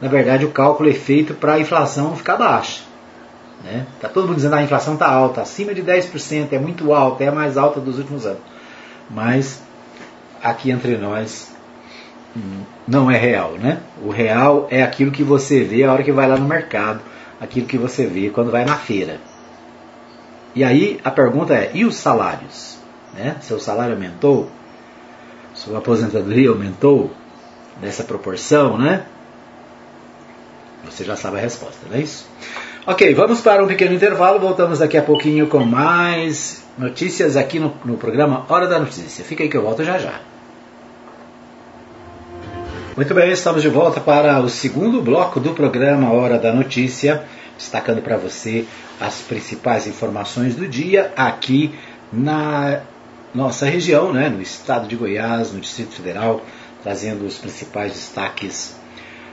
na 0.00 0.08
verdade 0.08 0.44
o 0.44 0.50
cálculo 0.50 0.88
é 0.88 0.92
feito 0.92 1.34
para 1.34 1.54
a 1.54 1.60
inflação 1.60 2.16
ficar 2.16 2.36
baixa. 2.36 2.82
Né? 3.64 3.86
Tá 4.00 4.08
todo 4.08 4.26
mundo 4.26 4.36
dizendo 4.36 4.52
que 4.52 4.58
ah, 4.58 4.60
a 4.60 4.64
inflação 4.64 4.94
está 4.94 5.10
alta, 5.10 5.42
acima 5.42 5.74
de 5.74 5.82
10%, 5.82 6.52
é 6.52 6.58
muito 6.58 6.92
alta, 6.92 7.24
é 7.24 7.28
a 7.28 7.32
mais 7.32 7.56
alta 7.56 7.80
dos 7.80 7.98
últimos 7.98 8.24
anos. 8.24 8.40
Mas 9.10 9.62
aqui 10.42 10.70
entre 10.70 10.96
nós 10.96 11.52
hum, 12.36 12.62
não 12.86 13.10
é 13.10 13.16
real, 13.16 13.52
né? 13.52 13.80
O 14.02 14.10
real 14.10 14.68
é 14.70 14.82
aquilo 14.82 15.10
que 15.10 15.24
você 15.24 15.64
vê 15.64 15.82
a 15.82 15.92
hora 15.92 16.04
que 16.04 16.12
vai 16.12 16.28
lá 16.28 16.36
no 16.36 16.46
mercado, 16.46 17.00
aquilo 17.40 17.66
que 17.66 17.76
você 17.76 18.06
vê 18.06 18.30
quando 18.30 18.52
vai 18.52 18.64
na 18.64 18.76
feira. 18.76 19.20
E 20.54 20.62
aí 20.62 21.00
a 21.02 21.10
pergunta 21.10 21.54
é: 21.54 21.72
e 21.74 21.84
os 21.84 21.96
salários? 21.96 22.77
Né? 23.18 23.36
Seu 23.40 23.58
salário 23.58 23.94
aumentou? 23.94 24.48
Sua 25.52 25.78
aposentadoria 25.78 26.50
aumentou 26.50 27.10
nessa 27.82 28.04
proporção, 28.04 28.78
né? 28.78 29.04
Você 30.84 31.04
já 31.04 31.16
sabe 31.16 31.38
a 31.38 31.40
resposta, 31.40 31.78
não 31.90 31.96
é 31.96 32.00
isso? 32.00 32.28
Ok, 32.86 33.12
vamos 33.14 33.40
para 33.40 33.62
um 33.62 33.66
pequeno 33.66 33.92
intervalo. 33.92 34.38
Voltamos 34.38 34.78
daqui 34.78 34.96
a 34.96 35.02
pouquinho 35.02 35.48
com 35.48 35.58
mais 35.64 36.64
notícias 36.78 37.36
aqui 37.36 37.58
no, 37.58 37.74
no 37.84 37.96
programa 37.96 38.46
Hora 38.48 38.68
da 38.68 38.78
Notícia. 38.78 39.24
Fica 39.24 39.42
aí 39.42 39.48
que 39.48 39.56
eu 39.56 39.62
volto 39.62 39.82
já 39.82 39.98
já. 39.98 40.20
Muito 42.96 43.12
bem, 43.14 43.30
estamos 43.32 43.62
de 43.62 43.68
volta 43.68 44.00
para 44.00 44.40
o 44.40 44.48
segundo 44.48 45.02
bloco 45.02 45.40
do 45.40 45.54
programa 45.54 46.12
Hora 46.12 46.38
da 46.38 46.52
Notícia, 46.52 47.24
destacando 47.56 48.00
para 48.00 48.16
você 48.16 48.64
as 49.00 49.20
principais 49.20 49.88
informações 49.88 50.54
do 50.54 50.66
dia 50.66 51.12
aqui 51.16 51.74
na 52.12 52.80
nossa 53.34 53.66
região, 53.66 54.12
né, 54.12 54.28
no 54.28 54.40
estado 54.40 54.88
de 54.88 54.96
Goiás, 54.96 55.52
no 55.52 55.60
Distrito 55.60 55.94
Federal, 55.94 56.42
trazendo 56.82 57.26
os 57.26 57.38
principais 57.38 57.92
destaques 57.92 58.76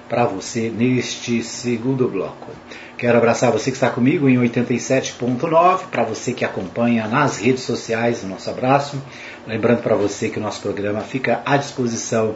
para 0.09 0.25
você 0.25 0.69
neste 0.69 1.41
segundo 1.41 2.07
bloco. 2.07 2.51
Quero 2.97 3.17
abraçar 3.17 3.51
você 3.51 3.71
que 3.71 3.77
está 3.77 3.89
comigo 3.89 4.29
em 4.29 4.37
87.9, 4.37 5.87
para 5.91 6.03
você 6.03 6.31
que 6.31 6.45
acompanha 6.45 7.07
nas 7.07 7.37
redes 7.37 7.63
sociais, 7.63 8.23
o 8.23 8.27
nosso 8.27 8.49
abraço. 8.49 9.01
Lembrando 9.47 9.81
para 9.81 9.95
você 9.95 10.29
que 10.29 10.39
o 10.39 10.41
nosso 10.41 10.61
programa 10.61 11.01
fica 11.01 11.41
à 11.45 11.57
disposição 11.57 12.35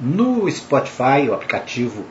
no 0.00 0.50
Spotify, 0.50 1.28
o 1.28 1.34
aplicativo 1.34 2.04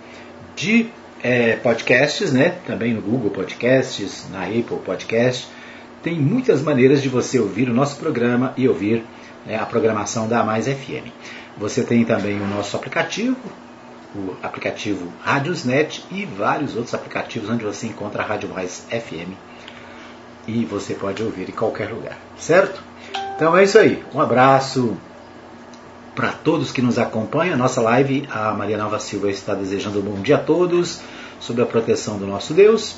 de 0.56 0.90
é, 1.24 1.56
podcasts, 1.58 2.32
né? 2.32 2.56
também 2.66 2.94
no 2.94 3.02
Google 3.02 3.32
Podcasts, 3.32 4.28
na 4.32 4.44
Apple 4.44 4.80
Podcast. 4.86 5.48
Tem 6.02 6.20
muitas 6.20 6.62
maneiras 6.62 7.02
de 7.02 7.10
você 7.10 7.40
ouvir 7.40 7.70
o 7.70 7.74
nosso 7.74 7.98
programa 7.98 8.54
e 8.56 8.68
ouvir 8.68 9.04
é, 9.48 9.58
a 9.58 9.66
programação 9.66 10.28
da 10.28 10.44
Mais 10.44 10.68
FM. 10.68 11.10
Você 11.58 11.84
tem 11.84 12.06
também 12.06 12.40
o 12.40 12.48
nosso 12.48 12.76
aplicativo, 12.78 13.38
o 14.16 14.36
aplicativo 14.42 15.12
Radiosnet 15.22 16.06
e 16.10 16.26
vários 16.26 16.76
outros 16.76 16.94
aplicativos 16.94 17.50
onde 17.50 17.64
você 17.64 17.88
encontra 17.88 18.24
a 18.24 18.26
Rádio 18.26 18.50
Mais 18.50 18.88
FM 18.90 19.34
e 20.48 20.66
você 20.66 20.96
pode 20.96 21.22
ouvir 21.22 21.50
em 21.50 21.52
qualquer 21.54 21.90
lugar, 21.90 22.18
certo? 22.38 22.82
Então 23.36 23.56
é 23.56 23.64
isso 23.64 23.78
aí. 23.78 24.04
Um 24.14 24.20
abraço 24.20 24.98
para 26.16 26.32
todos 26.32 26.72
que 26.72 26.82
nos 26.82 26.98
acompanham. 26.98 27.58
Nossa 27.58 27.82
live, 27.82 28.28
a 28.32 28.52
Maria 28.54 28.78
Nova 28.78 29.00
Silva 29.00 29.30
está 29.30 29.54
desejando 29.54 30.00
um 30.00 30.02
bom 30.02 30.22
dia 30.22 30.38
a 30.38 30.40
todos, 30.40 31.02
sob 31.40 31.62
a 31.62 31.66
proteção 31.66 32.18
do 32.18 32.26
nosso 32.26 32.54
Deus. 32.54 32.98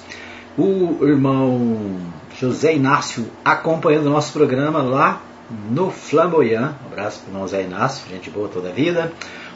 O 0.58 1.06
irmão 1.06 1.98
José 2.42 2.74
Inácio 2.74 3.28
acompanhando 3.46 4.08
o 4.08 4.10
nosso 4.10 4.34
programa 4.34 4.82
lá 4.82 5.22
no 5.70 5.92
Flamboyant. 5.92 6.74
Um 6.84 6.92
abraço 6.92 7.22
para 7.22 7.38
o 7.38 7.42
José 7.42 7.62
Inácio, 7.62 8.10
gente 8.10 8.32
boa 8.32 8.50
toda 8.50 8.70
a 8.70 8.72
vida. 8.72 9.12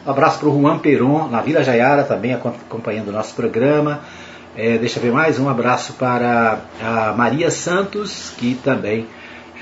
Um 0.05 0.11
abraço 0.11 0.37
para 0.37 0.49
o 0.49 0.61
Juan 0.61 0.77
Peron, 0.77 1.27
na 1.27 1.41
Vila 1.41 1.63
Jaiara, 1.63 2.03
também 2.03 2.35
acompanhando 2.35 3.07
o 3.07 3.11
nosso 3.11 3.33
programa. 3.33 4.01
É, 4.55 4.77
deixa 4.77 4.99
eu 4.99 5.03
ver 5.03 5.11
mais. 5.11 5.39
Um 5.39 5.49
abraço 5.49 5.93
para 5.93 6.59
a 6.79 7.11
Maria 7.13 7.49
Santos, 7.49 8.31
que 8.37 8.53
também 8.53 9.07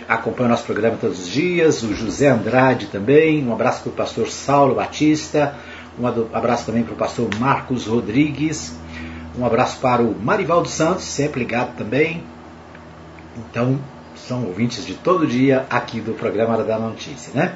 acompanha 0.05 0.47
o 0.47 0.51
nosso 0.51 0.65
programa 0.65 0.97
todos 0.99 1.21
os 1.21 1.29
dias. 1.29 1.81
O 1.81 1.95
José 1.95 2.27
Andrade 2.27 2.87
também. 2.87 3.47
Um 3.47 3.53
abraço 3.53 3.83
para 3.83 3.89
o 3.89 3.93
pastor 3.93 4.27
Saulo 4.27 4.75
Batista. 4.75 5.55
Um 5.97 6.05
abraço 6.07 6.65
também 6.65 6.83
para 6.83 6.93
o 6.93 6.97
pastor 6.97 7.29
Marcos 7.39 7.87
Rodrigues. 7.87 8.75
Um 9.39 9.45
abraço 9.45 9.79
para 9.79 10.01
o 10.01 10.13
Marivaldo 10.13 10.67
Santos, 10.67 11.05
sempre 11.05 11.39
ligado 11.39 11.77
também. 11.77 12.32
Então, 13.37 13.79
são 14.15 14.45
ouvintes 14.45 14.85
de 14.85 14.93
todo 14.93 15.27
dia 15.27 15.65
aqui 15.69 15.99
do 15.99 16.13
programa 16.13 16.63
da 16.63 16.77
Notícia, 16.77 17.33
né? 17.33 17.55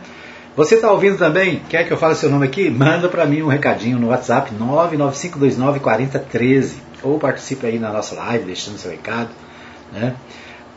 Você 0.56 0.76
está 0.76 0.92
ouvindo 0.92 1.18
também? 1.18 1.62
Quer 1.70 1.86
que 1.86 1.94
eu 1.94 1.98
fale 1.98 2.16
seu 2.16 2.32
nome 2.32 2.48
aqui? 2.48 2.70
Manda 2.70 3.08
para 3.08 3.26
mim 3.28 3.44
um 3.44 3.48
recadinho 3.48 4.00
no 4.00 4.08
WhatsApp 4.08 4.52
995294013 4.56 6.78
ou 7.04 7.20
participe 7.20 7.68
aí 7.68 7.78
na 7.78 7.94
nossa 7.94 8.16
live 8.16 8.46
deixando 8.46 8.80
seu 8.80 8.90
recado, 8.90 9.30
né? 9.94 10.16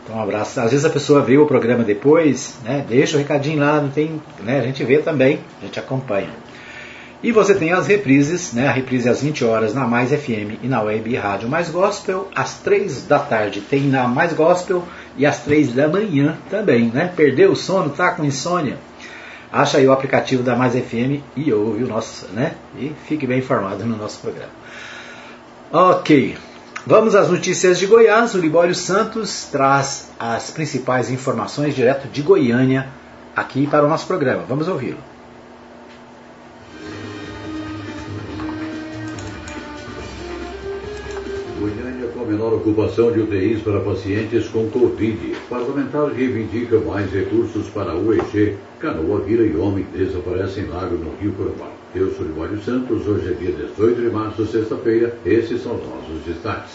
Então 0.05 0.17
um 0.17 0.23
abraço. 0.23 0.61
Às 0.61 0.73
vezes 0.73 0.85
a 0.85 0.91
pessoa 0.91 1.23
vê 1.23 1.39
o 1.39 1.47
programa 1.47 1.83
depois, 1.83 2.59
né? 2.63 2.85
Deixa 2.87 3.17
o 3.17 3.19
recadinho 3.19 3.59
lá, 3.59 3.81
não 3.81 3.89
tem, 3.89 4.21
né? 4.41 4.61
A 4.61 4.63
gente 4.63 4.85
vê 4.85 4.99
também, 4.99 5.41
a 5.63 5.65
gente 5.65 5.79
acompanha. 5.79 6.29
E 7.23 7.33
você 7.33 7.55
tem 7.55 7.71
as 7.73 7.87
reprises, 7.87 8.55
né? 8.55 8.67
A 8.67 8.73
reprise 8.73 9.07
às 9.07 9.21
20 9.21 9.45
horas 9.45 9.75
na 9.75 9.87
Mais 9.87 10.11
FM 10.11 10.63
e 10.63 10.69
na 10.69 10.81
Web 10.81 11.15
Rádio 11.17 11.51
Mais 11.51 11.69
Gospel, 11.69 12.29
às 12.35 12.55
3 12.61 13.03
da 13.03 13.19
tarde 13.19 13.61
tem 13.61 13.83
na 13.83 14.09
Mais 14.09 14.33
Gospel 14.33 14.83
e 15.19 15.27
às 15.27 15.41
3 15.41 15.75
da 15.75 15.87
manhã 15.87 16.39
também, 16.49 16.87
né? 16.87 17.13
Perdeu 17.15 17.53
o 17.53 17.57
sono, 17.57 17.91
tá 17.91 18.13
com 18.13 18.25
insônia? 18.25 18.79
Acha 19.53 19.77
aí 19.77 19.87
o 19.87 19.93
aplicativo 19.93 20.43
da 20.43 20.57
Mais 20.57 20.73
FM 20.73 21.21
e 21.37 21.53
ouve 21.53 21.85
o 21.85 21.89
nosso, 21.89 22.27
né? 22.33 22.55
E 22.79 22.93
fique 23.07 23.27
bem 23.27 23.41
informado 23.41 23.85
no 23.85 23.99
nosso 23.99 24.21
programa. 24.21 24.53
Ok. 25.71 26.39
Vamos 26.87 27.15
às 27.15 27.29
notícias 27.29 27.79
de 27.79 27.87
Goiás. 27.87 28.35
O 28.35 28.39
Libório 28.39 28.75
Santos 28.75 29.45
traz 29.53 30.11
as 30.19 30.51
principais 30.51 31.11
informações 31.11 31.75
direto 31.75 32.09
de 32.09 32.23
Goiânia 32.23 32.89
aqui 33.37 33.67
para 33.67 33.85
o 33.85 33.89
nosso 33.89 34.07
programa. 34.07 34.45
Vamos 34.49 34.69
ouvi-lo. 34.69 35.10
Com 42.21 42.27
menor 42.27 42.53
ocupação 42.53 43.11
de 43.11 43.21
UTIs 43.21 43.63
para 43.63 43.81
pacientes 43.81 44.47
com 44.49 44.69
Covid. 44.69 45.35
Parlamentares 45.49 46.15
reivindicam 46.15 46.85
mais 46.85 47.11
recursos 47.11 47.67
para 47.71 47.97
UEG. 47.97 48.59
Canoa 48.79 49.21
vira 49.21 49.43
e 49.43 49.57
homem 49.57 49.87
desaparece 49.95 50.61
em 50.61 50.67
lago 50.67 50.97
no 50.97 51.17
Rio 51.17 51.33
Corumbá. 51.33 51.71
Eu 51.95 52.13
sou 52.13 52.27
Libório 52.27 52.61
Santos, 52.61 53.09
hoje 53.09 53.31
é 53.31 53.33
dia 53.33 53.53
18 53.53 54.03
de 54.03 54.11
março, 54.11 54.45
sexta-feira. 54.47 55.17
Esses 55.25 55.63
são 55.63 55.77
os 55.77 55.83
nossos 55.83 56.23
destaques. 56.27 56.75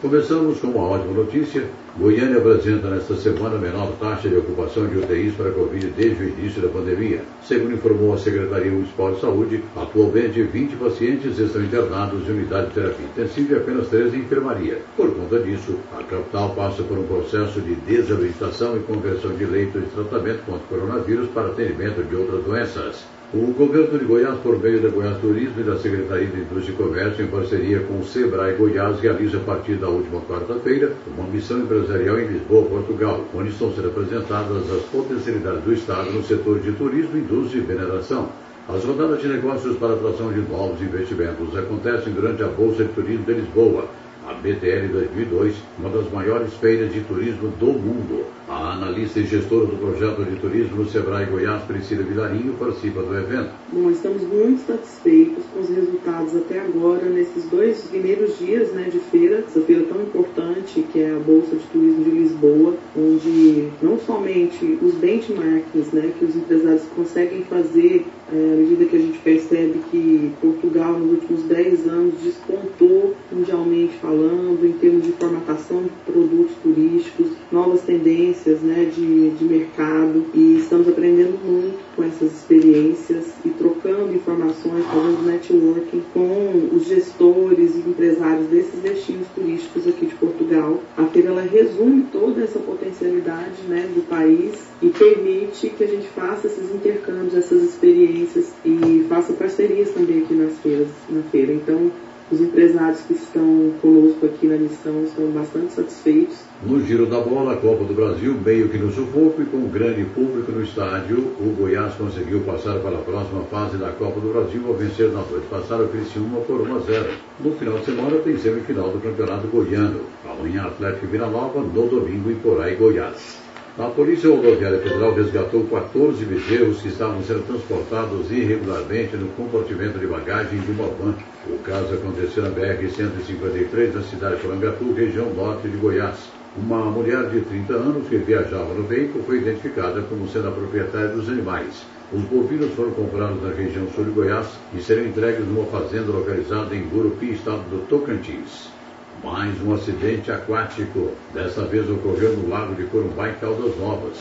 Começamos 0.00 0.60
com 0.60 0.68
uma 0.68 0.84
ótima 0.84 1.12
notícia. 1.12 1.64
Goiânia 1.98 2.36
apresenta 2.36 2.90
nesta 2.90 3.16
semana 3.16 3.56
a 3.56 3.58
menor 3.58 3.90
taxa 3.98 4.28
de 4.28 4.36
ocupação 4.36 4.86
de 4.86 4.98
UTIs 4.98 5.34
para 5.34 5.50
Covid 5.50 5.86
desde 5.96 6.24
o 6.24 6.28
início 6.28 6.60
da 6.60 6.68
pandemia. 6.68 7.22
Segundo 7.42 7.72
informou 7.72 8.12
a 8.12 8.18
Secretaria 8.18 8.70
Municipal 8.70 9.14
de 9.14 9.20
Saúde, 9.22 9.64
atualmente 9.74 10.42
20 10.42 10.76
pacientes 10.76 11.38
estão 11.38 11.64
internados 11.64 12.28
em 12.28 12.32
unidade 12.32 12.66
de 12.68 12.74
terapia 12.74 13.06
intensiva 13.06 13.54
e 13.54 13.56
apenas 13.56 13.88
13 13.88 14.14
em 14.14 14.20
enfermaria. 14.20 14.82
Por 14.94 15.10
conta 15.14 15.38
disso, 15.38 15.78
a 15.98 16.02
capital 16.02 16.50
passa 16.50 16.82
por 16.82 16.98
um 16.98 17.06
processo 17.06 17.62
de 17.62 17.74
desabilitação 17.76 18.76
e 18.76 18.80
conversão 18.80 19.34
de 19.34 19.46
leitos 19.46 19.82
de 19.82 19.88
tratamento 19.88 20.44
contra 20.44 20.64
o 20.64 20.68
coronavírus 20.68 21.30
para 21.30 21.46
atendimento 21.46 22.02
de 22.02 22.14
outras 22.14 22.44
doenças. 22.44 23.15
O 23.34 23.52
governo 23.52 23.98
de 23.98 24.04
Goiás, 24.04 24.38
por 24.38 24.56
meio 24.56 24.80
da 24.80 24.88
Goiás 24.88 25.18
Turismo 25.18 25.60
e 25.60 25.64
da 25.64 25.76
Secretaria 25.76 26.28
de 26.28 26.42
Indústria 26.42 26.72
e 26.72 26.76
Comércio, 26.76 27.24
em 27.24 27.28
parceria 27.28 27.80
com 27.80 27.98
o 27.98 28.04
Sebrae 28.04 28.54
Goiás, 28.54 29.00
realiza 29.00 29.38
a 29.38 29.40
partir 29.40 29.74
da 29.74 29.88
última 29.88 30.20
quarta-feira 30.20 30.92
uma 31.08 31.26
missão 31.26 31.58
empresarial 31.58 32.20
em 32.20 32.28
Lisboa, 32.28 32.66
Portugal, 32.66 33.24
onde 33.34 33.48
estão 33.48 33.74
sendo 33.74 33.88
apresentadas 33.88 34.70
as 34.70 34.82
potencialidades 34.92 35.64
do 35.64 35.72
Estado 35.72 36.12
no 36.12 36.22
setor 36.22 36.60
de 36.60 36.70
turismo, 36.70 37.18
indústria 37.18 37.58
e 37.58 37.66
mineração. 37.66 38.28
As 38.68 38.84
rodadas 38.84 39.20
de 39.20 39.26
negócios 39.26 39.76
para 39.76 39.94
atração 39.94 40.32
de 40.32 40.40
novos 40.42 40.80
investimentos 40.80 41.56
acontecem 41.56 42.12
durante 42.12 42.44
a 42.44 42.46
Bolsa 42.46 42.84
de 42.84 42.92
Turismo 42.92 43.24
de 43.24 43.32
Lisboa, 43.32 43.88
a 44.28 44.34
BTL 44.34 44.88
2002, 44.88 45.56
uma 45.80 45.90
das 45.90 46.08
maiores 46.12 46.54
feiras 46.54 46.92
de 46.92 47.00
turismo 47.00 47.48
do 47.58 47.66
mundo. 47.66 48.24
A 48.56 48.72
analista 48.72 49.20
e 49.20 49.26
gestora 49.26 49.66
do 49.66 49.76
projeto 49.76 50.24
de 50.24 50.36
turismo 50.36 50.76
no 50.76 50.88
Sebrae 50.88 51.26
Goiás, 51.26 51.62
Priscila 51.64 52.02
Vilarinho, 52.02 52.54
participa 52.54 53.02
do 53.02 53.14
evento. 53.14 53.50
Bom, 53.70 53.90
estamos 53.90 54.22
muito 54.22 54.66
satisfeitos 54.66 55.44
com 55.52 55.60
os 55.60 55.68
resultados 55.68 56.34
até 56.34 56.60
agora, 56.60 57.04
nesses 57.04 57.44
dois 57.50 57.82
primeiros 57.82 58.38
dias 58.38 58.72
né, 58.72 58.88
de 58.90 58.98
feira, 58.98 59.44
essa 59.46 59.60
feira 59.60 59.82
tão 59.84 60.00
importante 60.00 60.82
que 60.90 61.00
é 61.00 61.14
a 61.14 61.18
Bolsa 61.18 61.54
de 61.54 61.64
Turismo 61.64 62.04
de 62.04 62.10
Lisboa, 62.10 62.74
onde 62.96 63.68
não 63.82 63.98
somente 63.98 64.78
os 64.80 64.94
benchmarks 64.94 65.92
né, 65.92 66.14
que 66.18 66.24
os 66.24 66.34
empresários 66.34 66.84
conseguem 66.96 67.42
fazer 67.42 68.06
é, 68.32 68.34
à 68.34 68.56
medida 68.56 68.86
que 68.86 68.96
a 68.96 68.98
gente 68.98 69.18
percebe 69.18 69.80
que 69.90 70.32
Portugal 70.40 70.98
nos 70.98 71.12
últimos 71.12 71.42
10 71.44 71.86
anos 71.86 72.14
despontou 72.22 73.14
mundialmente 73.30 73.94
falando 74.00 74.66
em 74.66 74.72
termos 74.72 75.04
de 75.04 75.12
formatação 75.12 75.84
de 75.84 75.90
produtos 76.04 76.56
turísticos, 76.60 77.28
novas 77.52 77.82
tendências 77.82 78.45
né, 78.46 78.90
de, 78.94 79.30
de 79.30 79.44
mercado 79.44 80.26
e 80.32 80.58
estamos 80.58 80.88
aprendendo 80.88 81.38
muito 81.44 81.78
com 81.96 82.04
essas 82.04 82.32
experiências 82.32 83.32
e 83.44 83.50
trocando 83.50 84.14
informações, 84.14 84.84
fazendo 84.86 85.24
networking 85.24 86.02
com 86.12 86.68
os 86.72 86.86
gestores 86.86 87.74
e 87.74 87.78
empresários 87.78 88.46
desses 88.48 88.80
destinos 88.80 89.26
turísticos 89.34 89.86
aqui 89.88 90.06
de 90.06 90.14
Portugal. 90.14 90.80
A 90.96 91.04
feira 91.06 91.28
ela 91.28 91.42
resume 91.42 92.06
toda 92.12 92.42
essa 92.42 92.58
potencialidade 92.58 93.62
né, 93.68 93.88
do 93.94 94.06
país 94.08 94.54
e 94.80 94.90
permite 94.90 95.70
que 95.70 95.84
a 95.84 95.88
gente 95.88 96.06
faça 96.08 96.46
esses 96.46 96.70
intercâmbios, 96.72 97.34
essas 97.34 97.62
experiências 97.62 98.52
e 98.64 99.04
faça 99.08 99.32
parcerias 99.32 99.90
também 99.90 100.22
aqui 100.22 100.34
nas 100.34 100.56
feiras, 100.58 100.88
na 101.08 101.22
feira. 101.22 101.52
Então, 101.52 101.90
os 102.30 102.40
empresários 102.40 103.00
que 103.02 103.12
estão 103.14 103.72
conosco 103.80 104.26
aqui 104.26 104.46
na 104.48 104.56
missão 104.56 105.04
estão 105.04 105.26
bastante 105.30 105.72
satisfeitos. 105.72 106.38
No 106.64 106.82
giro 106.84 107.06
da 107.06 107.20
bola, 107.20 107.52
a 107.52 107.56
Copa 107.56 107.84
do 107.84 107.94
Brasil, 107.94 108.34
meio 108.44 108.68
que 108.68 108.78
no 108.78 108.90
sufoco 108.90 109.42
e 109.42 109.44
com 109.44 109.58
um 109.58 109.68
grande 109.68 110.04
público 110.06 110.50
no 110.50 110.62
estádio, 110.62 111.18
o 111.38 111.54
Goiás 111.56 111.94
conseguiu 111.94 112.40
passar 112.40 112.78
para 112.80 112.96
a 112.96 113.02
próxima 113.02 113.42
fase 113.44 113.76
da 113.76 113.90
Copa 113.90 114.18
do 114.20 114.32
Brasil 114.32 114.62
ao 114.66 114.74
vencer 114.74 115.08
na 115.08 115.22
noite 115.22 115.46
passada 115.48 115.84
o 115.84 115.88
Criciúma 115.88 116.40
por 116.40 116.60
1 116.62 116.76
a 116.76 116.78
0. 116.80 117.10
No 117.40 117.52
final 117.52 117.78
de 117.78 117.84
semana 117.84 118.18
tem 118.18 118.38
semifinal 118.38 118.90
do 118.90 119.00
Campeonato 119.00 119.46
Goiano. 119.46 120.00
Amanhã 120.24 120.64
Atlético 120.64 121.06
Vila 121.06 121.28
Nova, 121.28 121.60
no 121.60 121.86
domingo 121.86 122.30
em 122.30 122.36
Porá 122.36 122.70
e 122.70 122.74
Goiás. 122.74 123.45
A 123.78 123.90
Polícia 123.90 124.30
Rodoviária 124.30 124.78
Federal 124.78 125.12
resgatou 125.12 125.62
14 125.64 126.24
bezerros 126.24 126.80
que 126.80 126.88
estavam 126.88 127.22
sendo 127.22 127.46
transportados 127.46 128.30
irregularmente 128.30 129.18
no 129.18 129.28
compartimento 129.32 129.98
de 129.98 130.06
bagagem 130.06 130.60
de 130.60 130.70
uma 130.70 130.86
van. 130.86 131.14
O 131.46 131.58
caso 131.58 131.92
aconteceu 131.92 132.44
na 132.44 132.48
BR-153, 132.52 133.92
na 133.92 134.00
cidade 134.00 134.36
de 134.36 134.40
Porangatu, 134.40 134.94
região 134.94 135.28
norte 135.34 135.68
de 135.68 135.76
Goiás. 135.76 136.16
Uma 136.56 136.86
mulher 136.86 137.28
de 137.28 137.42
30 137.42 137.74
anos 137.74 138.08
que 138.08 138.16
viajava 138.16 138.72
no 138.72 138.84
veículo 138.84 139.22
foi 139.24 139.40
identificada 139.40 140.00
como 140.00 140.26
sendo 140.26 140.48
a 140.48 140.52
proprietária 140.52 141.08
dos 141.08 141.28
animais. 141.28 141.84
Os 142.10 142.22
bovinos 142.22 142.72
foram 142.72 142.92
comprados 142.92 143.42
na 143.42 143.50
região 143.50 143.86
sul 143.94 144.06
de 144.06 144.10
Goiás 144.12 144.46
e 144.74 144.80
serão 144.80 145.04
entregues 145.04 145.46
numa 145.46 145.66
fazenda 145.66 146.10
localizada 146.10 146.74
em 146.74 146.88
Gurupi, 146.88 147.32
estado 147.32 147.68
do 147.68 147.86
Tocantins. 147.88 148.74
Mais 149.22 149.60
um 149.62 149.74
acidente 149.74 150.30
aquático. 150.30 151.12
Dessa 151.32 151.62
vez 151.64 151.88
ocorreu 151.90 152.36
no 152.36 152.48
lago 152.48 152.74
de 152.74 152.84
Corumbá, 152.84 153.30
em 153.30 153.34
Caldas 153.34 153.76
Novas. 153.78 154.18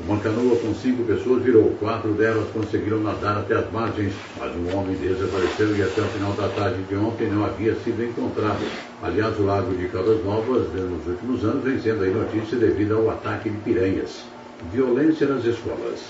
Uma 0.00 0.18
canoa 0.20 0.56
com 0.56 0.72
cinco 0.74 1.02
pessoas 1.04 1.42
virou. 1.42 1.76
Quatro 1.80 2.12
delas 2.12 2.48
conseguiram 2.52 3.00
nadar 3.00 3.38
até 3.38 3.54
as 3.54 3.70
margens, 3.72 4.14
mas 4.38 4.54
um 4.54 4.76
homem 4.76 4.96
desapareceu 4.96 5.76
e 5.76 5.82
até 5.82 6.00
o 6.00 6.04
final 6.04 6.32
da 6.32 6.48
tarde 6.48 6.82
de 6.84 6.94
ontem 6.94 7.28
não 7.28 7.44
havia 7.44 7.74
sido 7.76 8.02
encontrado. 8.04 8.64
Aliás, 9.02 9.38
o 9.38 9.44
lago 9.44 9.74
de 9.74 9.88
Caldas 9.88 10.24
Novas, 10.24 10.72
nos 10.72 11.06
últimos 11.06 11.44
anos, 11.44 11.64
vem 11.64 11.80
sendo 11.80 12.04
aí 12.04 12.12
notícia 12.12 12.56
devido 12.56 12.96
ao 12.96 13.10
ataque 13.10 13.50
de 13.50 13.56
piranhas. 13.58 14.24
Violência 14.72 15.26
nas 15.26 15.44
escolas. 15.44 16.00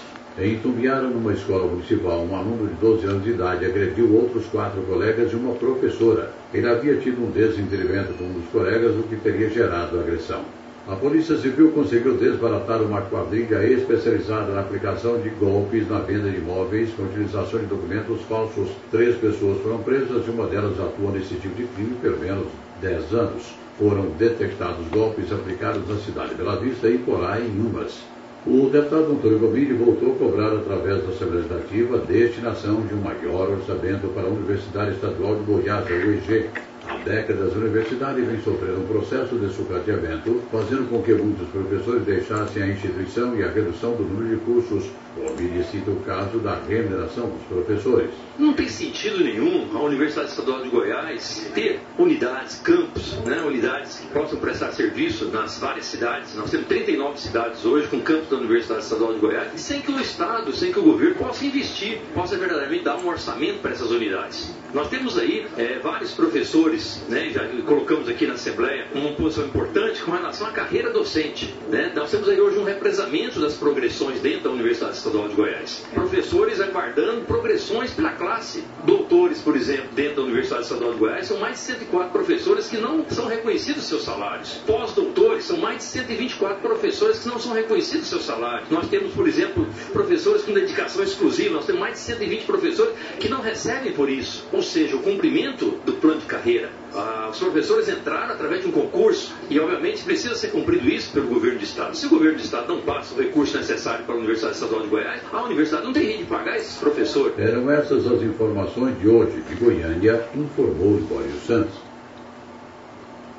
Em 0.41 0.53
Itumbiara, 0.53 1.09
numa 1.09 1.33
escola 1.33 1.67
municipal, 1.67 2.21
um 2.21 2.37
aluno 2.37 2.69
de 2.69 2.75
12 2.75 3.07
anos 3.07 3.25
de 3.25 3.31
idade 3.31 3.67
agrediu 3.67 4.15
outros 4.15 4.47
quatro 4.47 4.81
colegas 4.83 5.33
e 5.33 5.35
uma 5.35 5.53
professora. 5.55 6.31
Ele 6.55 6.69
havia 6.69 6.95
tido 6.95 7.25
um 7.25 7.31
desentendimento 7.33 8.13
com 8.13 8.23
um 8.23 8.35
dos 8.35 8.49
colegas, 8.53 8.95
o 8.95 9.03
que 9.03 9.17
teria 9.17 9.51
gerado 9.51 9.99
a 9.99 10.01
agressão. 10.01 10.43
A 10.87 10.95
Polícia 10.95 11.37
Civil 11.37 11.73
conseguiu 11.73 12.17
desbaratar 12.17 12.81
uma 12.81 13.03
quadrilha 13.03 13.67
especializada 13.67 14.53
na 14.53 14.61
aplicação 14.61 15.19
de 15.19 15.29
golpes 15.31 15.91
na 15.91 15.99
venda 15.99 16.31
de 16.31 16.37
imóveis 16.37 16.91
com 16.91 17.03
utilização 17.03 17.59
de 17.59 17.67
documentos 17.67 18.23
falsos. 18.23 18.69
Três 18.93 19.17
pessoas 19.17 19.61
foram 19.61 19.79
presas 19.79 20.25
e 20.25 20.31
uma 20.31 20.47
delas 20.47 20.79
atua 20.79 21.11
nesse 21.11 21.35
tipo 21.35 21.57
de 21.57 21.65
crime 21.65 21.97
pelo 22.01 22.21
menos 22.21 22.47
10 22.81 23.13
anos. 23.13 23.57
Foram 23.77 24.07
detectados 24.17 24.87
golpes 24.87 25.33
aplicados 25.33 25.87
na 25.89 25.97
cidade 25.97 26.31
de 26.31 26.37
Bela 26.37 26.61
Vista 26.61 26.89
e 26.89 26.97
Porá 26.97 27.41
em 27.41 27.51
Umas. 27.51 28.18
O 28.51 28.71
deputado 28.71 29.13
Antônio 29.13 29.41
Gomide 29.41 29.75
voltou 29.75 30.15
a 30.15 30.17
cobrar, 30.17 30.57
através 30.57 31.03
da 31.03 31.11
Assembleia 31.11 31.43
Legislativa, 31.43 31.97
a 31.97 32.01
destinação 32.01 32.81
de 32.81 32.95
um 32.95 33.03
maior 33.03 33.51
orçamento 33.51 34.09
para 34.15 34.23
a 34.23 34.31
Universidade 34.31 34.93
Estadual 34.93 35.37
de 35.37 35.43
Goiás, 35.43 35.87
a 35.87 35.91
UEG. 35.91 36.49
Há 36.89 36.97
décadas, 37.05 37.55
a 37.55 37.59
universidade 37.59 38.23
vem 38.23 38.41
sofrendo 38.41 38.81
um 38.81 38.87
processo 38.87 39.37
de 39.37 39.53
sucateamento, 39.53 40.41
fazendo 40.51 40.89
com 40.89 41.03
que 41.03 41.13
muitos 41.13 41.47
professores 41.49 42.07
deixassem 42.07 42.63
a 42.63 42.69
instituição 42.69 43.37
e 43.37 43.45
a 43.45 43.51
redução 43.51 43.93
do 43.93 44.05
número 44.05 44.39
de 44.39 44.43
cursos. 44.43 44.91
Gomide 45.19 45.65
cita 45.65 45.91
o 45.91 45.97
caso 46.01 46.39
da 46.39 46.55
remuneração 46.69 47.29
dos 47.29 47.43
professores. 47.45 48.11
Não 48.39 48.53
tem 48.53 48.69
sentido 48.69 49.19
nenhum 49.23 49.69
a 49.77 49.83
Universidade 49.83 50.29
Estadual 50.29 50.63
de 50.63 50.69
Goiás 50.69 51.51
ter 51.55 51.81
unidades, 51.99 52.61
campos, 52.61 53.15
né, 53.25 53.43
unidades 53.43 53.99
que 53.99 54.07
possam 54.09 54.39
prestar 54.39 54.71
serviço 54.71 55.27
nas 55.27 55.59
várias 55.59 55.87
cidades. 55.87 56.37
Nós 56.37 56.51
temos 56.51 56.69
39 56.69 57.19
cidades 57.19 57.65
hoje 57.65 57.89
com 57.89 58.01
campos 58.01 58.29
da 58.29 58.37
Universidade 58.37 58.83
Estadual 58.83 59.15
de 59.15 59.19
Goiás, 59.19 59.53
e 59.55 59.59
sem 59.59 59.81
que 59.81 59.91
o 59.91 59.99
Estado, 60.01 60.53
sem 60.53 60.73
que 60.73 60.79
o 60.79 60.83
governo 60.83 61.17
possa 61.17 61.45
investir, 61.45 61.99
possa 62.15 62.37
verdadeiramente 62.37 62.85
dar 62.85 62.97
um 62.97 63.09
orçamento 63.09 63.59
para 63.61 63.73
essas 63.73 63.91
unidades. 63.91 64.55
Nós 64.73 64.89
temos 64.89 65.19
aí 65.19 65.47
é, 65.57 65.79
vários 65.79 66.13
professores, 66.13 67.03
né, 67.09 67.31
já 67.31 67.49
colocamos 67.63 68.09
aqui 68.09 68.27
na 68.27 68.35
Assembleia 68.35 68.87
uma 68.95 69.13
posição 69.13 69.47
importante 69.47 70.03
com 70.03 70.13
relação 70.13 70.47
à 70.47 70.51
carreira 70.51 70.93
docente. 70.93 71.55
Né? 71.69 71.91
Nós 71.95 72.11
temos 72.11 72.29
aí 72.29 72.41
hoje 72.41 72.59
um 72.59 72.65
represamento 72.65 73.41
das 73.41 73.55
progressões 73.55 74.21
dentro 74.21 74.45
da 74.45 74.51
Universidade 74.51 74.97
Estadual 74.97 75.08
de 75.11 75.35
Goiás. 75.35 75.85
Professores 75.95 76.61
aguardando 76.61 77.23
progressões 77.23 77.91
pela 77.93 78.13
classe. 78.13 78.63
Doutores, 78.85 79.41
por 79.41 79.57
exemplo, 79.57 79.89
dentro 79.95 80.17
da 80.17 80.23
Universidade 80.23 80.63
Estadual 80.65 80.93
de 80.93 80.99
Goiás, 80.99 81.27
são 81.27 81.39
mais 81.39 81.55
de 81.55 81.61
104 81.61 82.11
professores 82.11 82.69
que 82.69 82.77
não 82.77 83.05
são 83.09 83.27
reconhecidos 83.27 83.85
seus 83.85 84.03
salários. 84.03 84.61
Pós-doutores, 84.67 85.45
são 85.45 85.57
mais 85.57 85.79
de 85.79 85.85
124 85.85 86.61
professores 86.61 87.21
que 87.21 87.29
não 87.29 87.39
são 87.39 87.55
reconhecidos 87.55 88.07
seus 88.07 88.25
salários. 88.25 88.69
Nós 88.71 88.87
temos, 88.89 89.13
por 89.15 89.27
exemplo, 89.27 89.67
professores 89.93 90.43
com 90.43 90.53
dedicação 90.53 91.03
exclusiva, 91.03 91.55
nós 91.55 91.65
temos 91.65 91.81
mais 91.81 91.95
de 91.95 92.01
120 92.01 92.45
professores 92.45 92.95
que 93.19 93.29
não 93.29 93.41
recebem 93.41 93.93
por 93.93 94.11
isso. 94.11 94.47
Ou 94.53 94.63
seja, 94.63 94.97
o 94.97 95.03
cumprimento 95.03 95.79
do 95.87 95.95
plano 95.95 96.21
de 96.21 96.27
carreira. 96.27 96.71
Ah, 96.95 97.29
os 97.31 97.39
professores 97.39 97.89
entraram 97.89 98.33
através 98.33 98.63
de 98.63 98.69
um 98.69 98.73
concurso 98.73 99.35
e, 99.51 99.61
obviamente, 99.61 100.03
precisa 100.03 100.35
ser 100.35 100.49
cumprido 100.49 100.89
isso 100.89 101.13
pelo 101.13 101.29
governo 101.29 101.59
de 101.59 101.65
Estado. 101.65 101.95
Se 101.95 102.07
o 102.07 102.09
governo 102.09 102.37
de 102.37 102.45
Estado 102.45 102.75
não 102.75 102.81
passa 102.81 103.15
o 103.15 103.19
recurso 103.19 103.57
necessário 103.57 104.05
para 104.05 104.15
a 104.15 104.19
Universidade 104.19 104.55
Estadual 104.55 104.83
de 104.83 104.89
Goiás, 104.89 105.21
a 105.31 105.43
universidade 105.43 105.85
não 105.85 105.93
tem 105.93 106.05
jeito 106.05 106.19
de 106.21 106.25
pagar 106.25 106.57
esses 106.57 106.77
professores. 106.79 107.39
Eram 107.39 107.71
essas 107.71 108.07
as 108.07 108.23
informações 108.23 108.99
de 108.99 109.09
hoje 109.09 109.43
de 109.43 109.55
Goiânia, 109.57 110.25
informou 110.35 110.97
Libório 110.97 111.31
Santos. 111.47 111.75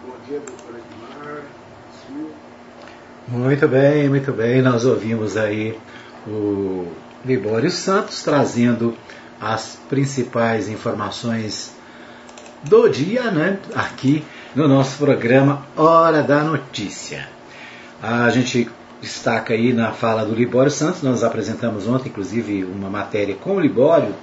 Bom 0.06 0.16
dia, 0.28 0.40
doutor 0.40 0.76
Edmar. 0.76 1.44
Muito 3.28 3.68
bem, 3.68 4.10
muito 4.10 4.32
bem. 4.32 4.62
Nós 4.62 4.86
ouvimos 4.86 5.36
aí 5.38 5.78
o 6.28 6.88
Libório 7.26 7.72
Santos 7.72 8.24
trazendo 8.24 8.96
as 9.42 9.80
principais 9.90 10.70
informações 10.70 11.79
do 12.64 12.90
dia, 12.90 13.32
né? 13.32 13.60
Aqui 13.74 14.24
no 14.56 14.68
nosso 14.68 14.98
programa 14.98 15.66
Hora 15.76 16.22
da 16.22 16.44
Notícia. 16.44 17.28
A 18.02 18.30
gente 18.30 18.70
destaca 19.02 19.54
aí 19.54 19.72
na 19.72 19.92
fala 19.92 20.26
do 20.26 20.36
Libório 20.36 20.72
Santos, 20.72 21.02
nós 21.02 21.24
apresentamos 21.24 21.88
ontem, 21.88 22.10
inclusive, 22.10 22.64
uma 22.66 22.90
matéria 22.90 23.36
com 23.36 23.56
o 23.56 23.60
Libório 23.60 24.14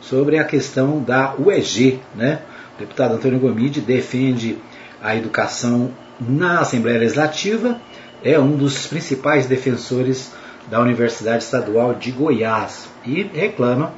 sobre 0.00 0.38
a 0.38 0.44
questão 0.44 1.02
da 1.02 1.34
UEG, 1.38 2.00
né? 2.14 2.40
O 2.76 2.80
deputado 2.80 3.14
Antônio 3.14 3.38
Gomide 3.38 3.80
defende 3.80 4.58
a 5.02 5.14
educação 5.14 5.90
na 6.18 6.60
Assembleia 6.60 7.00
Legislativa, 7.00 7.80
é 8.24 8.38
um 8.38 8.56
dos 8.56 8.86
principais 8.86 9.46
defensores 9.46 10.32
da 10.70 10.80
Universidade 10.80 11.42
Estadual 11.42 11.94
de 11.94 12.10
Goiás 12.12 12.88
e 13.04 13.22
reclama 13.22 13.92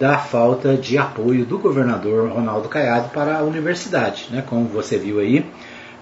da 0.00 0.16
falta 0.16 0.78
de 0.78 0.96
apoio 0.96 1.44
do 1.44 1.58
governador 1.58 2.30
Ronaldo 2.30 2.70
Caiado 2.70 3.10
para 3.10 3.36
a 3.36 3.42
universidade. 3.42 4.28
Né? 4.30 4.42
Como 4.44 4.64
você 4.64 4.96
viu 4.96 5.20
aí, 5.20 5.44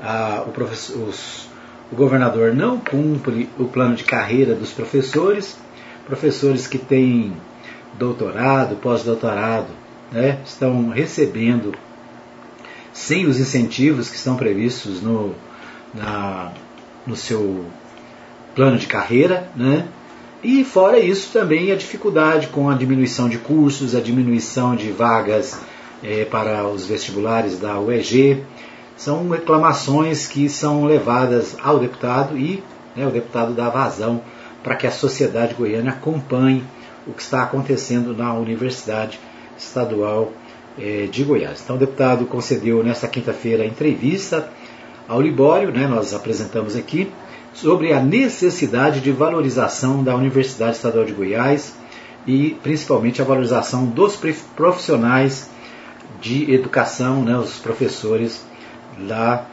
a, 0.01 0.45
o, 0.47 1.03
os, 1.03 1.49
o 1.91 1.97
governador 1.97 2.55
não 2.55 2.79
cumpre 2.79 3.51
o 3.59 3.65
plano 3.65 3.97
de 3.97 4.05
carreira 4.05 4.55
dos 4.55 4.71
professores, 4.71 5.59
professores 6.07 6.69
que 6.69 6.79
têm 6.79 7.33
doutorado, 7.99 8.77
pós-doutorado, 8.77 9.67
né? 10.13 10.39
estão 10.47 10.91
recebendo 10.91 11.75
sem 12.93 13.27
os 13.27 13.41
incentivos 13.41 14.09
que 14.09 14.17
estão 14.17 14.37
previstos 14.37 15.03
no, 15.03 15.35
na, 15.93 16.53
no 17.05 17.17
seu 17.17 17.65
plano 18.55 18.79
de 18.79 18.87
carreira, 18.87 19.51
né? 19.57 19.89
E 20.43 20.63
fora 20.63 21.01
isso 21.01 21.33
também 21.33 21.73
a 21.73 21.77
dificuldade 21.77 22.47
com 22.49 22.71
a 22.71 22.75
diminuição 22.75 23.29
de 23.29 23.39
cursos, 23.39 23.97
a 23.97 24.01
diminuição 24.01 24.77
de 24.77 24.93
vagas 24.93 25.61
é, 26.03 26.25
para 26.25 26.65
os 26.69 26.87
vestibulares 26.87 27.59
da 27.59 27.79
UEG. 27.81 28.45
São 28.97 29.29
reclamações 29.31 30.29
que 30.29 30.49
são 30.49 30.85
levadas 30.85 31.57
ao 31.61 31.81
deputado 31.81 32.39
e 32.39 32.63
né, 32.95 33.07
o 33.07 33.11
deputado 33.11 33.53
dá 33.53 33.69
vazão 33.69 34.21
para 34.63 34.77
que 34.77 34.87
a 34.87 34.93
sociedade 34.93 35.55
goiana 35.55 35.91
acompanhe 35.91 36.63
o 37.07 37.13
que 37.13 37.23
está 37.23 37.43
acontecendo 37.43 38.15
na 38.15 38.33
Universidade 38.35 39.19
Estadual 39.57 40.33
é, 40.79 41.09
de 41.11 41.25
Goiás. 41.25 41.63
Então 41.65 41.75
o 41.75 41.79
deputado 41.79 42.27
concedeu 42.27 42.85
nesta 42.85 43.09
quinta-feira 43.09 43.65
entrevista 43.67 44.49
ao 45.09 45.21
Libório, 45.21 45.73
né, 45.73 45.87
nós 45.87 46.15
apresentamos 46.15 46.77
aqui, 46.77 47.11
sobre 47.53 47.93
a 47.93 48.01
necessidade 48.01 49.01
de 49.01 49.11
valorização 49.11 50.03
da 50.03 50.15
Universidade 50.15 50.77
Estadual 50.77 51.05
de 51.05 51.13
Goiás 51.13 51.75
e 52.27 52.57
principalmente 52.63 53.23
a 53.23 53.25
valorização 53.25 53.87
dos 53.87 54.19
profissionais 54.55 55.51
de 56.21 56.53
educação, 56.53 57.23
né, 57.25 57.37
os 57.37 57.59
professores 57.59 58.45
lá 59.01 59.47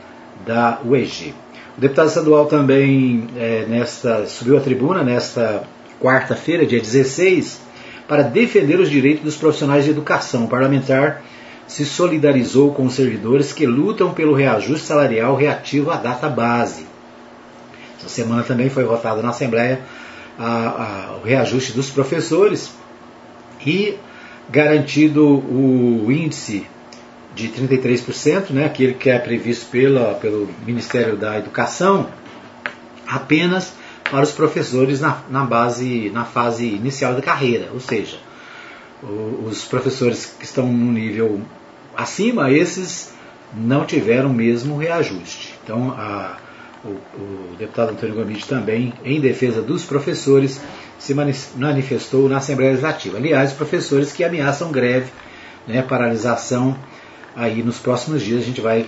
da 0.45 0.79
UEG. 0.85 1.33
O 1.77 1.81
deputado 1.81 2.07
estadual 2.07 2.45
também 2.45 3.27
é, 3.35 3.65
nesta, 3.67 4.25
subiu 4.25 4.57
à 4.57 4.61
tribuna 4.61 5.03
nesta 5.03 5.63
quarta-feira, 6.01 6.65
dia 6.65 6.79
16, 6.79 7.61
para 8.07 8.23
defender 8.23 8.79
os 8.79 8.89
direitos 8.89 9.23
dos 9.23 9.35
profissionais 9.35 9.83
de 9.83 9.91
educação. 9.91 10.45
O 10.45 10.47
parlamentar 10.47 11.21
se 11.67 11.85
solidarizou 11.85 12.73
com 12.73 12.85
os 12.85 12.93
servidores 12.93 13.51
que 13.51 13.65
lutam 13.65 14.13
pelo 14.13 14.33
reajuste 14.33 14.85
salarial 14.85 15.35
reativo 15.35 15.91
à 15.91 15.97
data 15.97 16.29
base. 16.29 16.85
Essa 18.05 18.09
semana 18.09 18.43
também 18.43 18.69
foi 18.69 18.83
votado 18.83 19.21
na 19.23 19.29
Assembleia 19.29 19.81
a, 20.37 20.45
a, 20.45 21.17
o 21.17 21.25
reajuste 21.25 21.71
dos 21.71 21.89
professores 21.89 22.71
e 23.65 23.97
garantido 24.49 25.25
o 25.25 26.11
índice 26.11 26.67
de 27.33 27.49
33%, 27.49 28.51
né, 28.51 28.65
aquele 28.65 28.93
que 28.93 29.09
é 29.09 29.17
previsto 29.17 29.65
pela, 29.69 30.13
pelo 30.13 30.47
Ministério 30.65 31.17
da 31.17 31.37
Educação, 31.37 32.07
apenas 33.07 33.73
para 34.03 34.23
os 34.23 34.31
professores 34.31 35.01
na, 35.01 35.21
na 35.29 35.43
base, 35.43 36.09
na 36.11 36.23
fase 36.23 36.65
inicial 36.65 37.13
da 37.13 37.21
carreira, 37.21 37.69
ou 37.73 37.79
seja, 37.79 38.17
o, 39.03 39.47
os 39.47 39.65
professores 39.65 40.25
que 40.25 40.45
estão 40.45 40.71
no 40.71 40.91
nível 40.91 41.41
acima, 41.97 42.51
esses 42.51 43.13
não 43.53 43.85
tiveram 43.85 44.31
mesmo 44.31 44.77
reajuste. 44.77 45.55
Então, 45.63 45.91
a, 45.91 46.37
o, 46.85 47.55
deputado 47.57 47.91
Antônio 47.91 48.15
Gomide 48.15 48.45
também, 48.45 48.93
em 49.03 49.19
defesa 49.19 49.61
dos 49.61 49.83
professores, 49.83 50.61
se 50.99 51.13
manifestou 51.13 52.29
na 52.29 52.37
Assembleia 52.37 52.71
Legislativa. 52.71 53.17
Aliás, 53.17 53.53
professores 53.53 54.11
que 54.11 54.23
ameaçam 54.23 54.71
greve, 54.71 55.11
né, 55.67 55.81
paralisação, 55.81 56.77
aí 57.35 57.63
nos 57.63 57.79
próximos 57.79 58.21
dias 58.21 58.43
a 58.43 58.45
gente 58.45 58.61
vai 58.61 58.87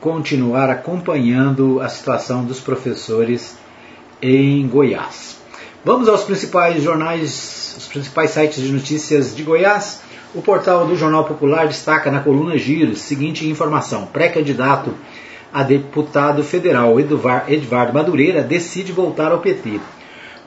continuar 0.00 0.68
acompanhando 0.68 1.80
a 1.80 1.88
situação 1.88 2.44
dos 2.44 2.60
professores 2.60 3.56
em 4.20 4.66
Goiás. 4.68 5.38
Vamos 5.84 6.08
aos 6.08 6.22
principais 6.22 6.82
jornais, 6.82 7.74
os 7.78 7.88
principais 7.88 8.30
sites 8.30 8.62
de 8.62 8.72
notícias 8.72 9.34
de 9.34 9.42
Goiás. 9.42 10.02
O 10.34 10.42
portal 10.42 10.86
do 10.86 10.96
Jornal 10.96 11.24
Popular 11.24 11.68
destaca 11.68 12.10
na 12.10 12.20
coluna 12.20 12.58
Giros 12.58 13.00
seguinte 13.00 13.48
informação: 13.48 14.06
pré-candidato 14.06 14.94
a 15.54 15.62
deputado 15.62 16.42
federal 16.42 16.98
Edvardo 16.98 17.94
Madureira 17.94 18.42
decide 18.42 18.90
voltar 18.90 19.30
ao 19.30 19.38
PT. 19.38 19.78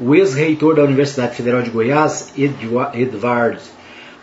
O 0.02 0.14
ex-reitor 0.14 0.76
da 0.76 0.84
Universidade 0.84 1.34
Federal 1.34 1.62
de 1.62 1.70
Goiás, 1.70 2.34
Edvardo 2.38 3.62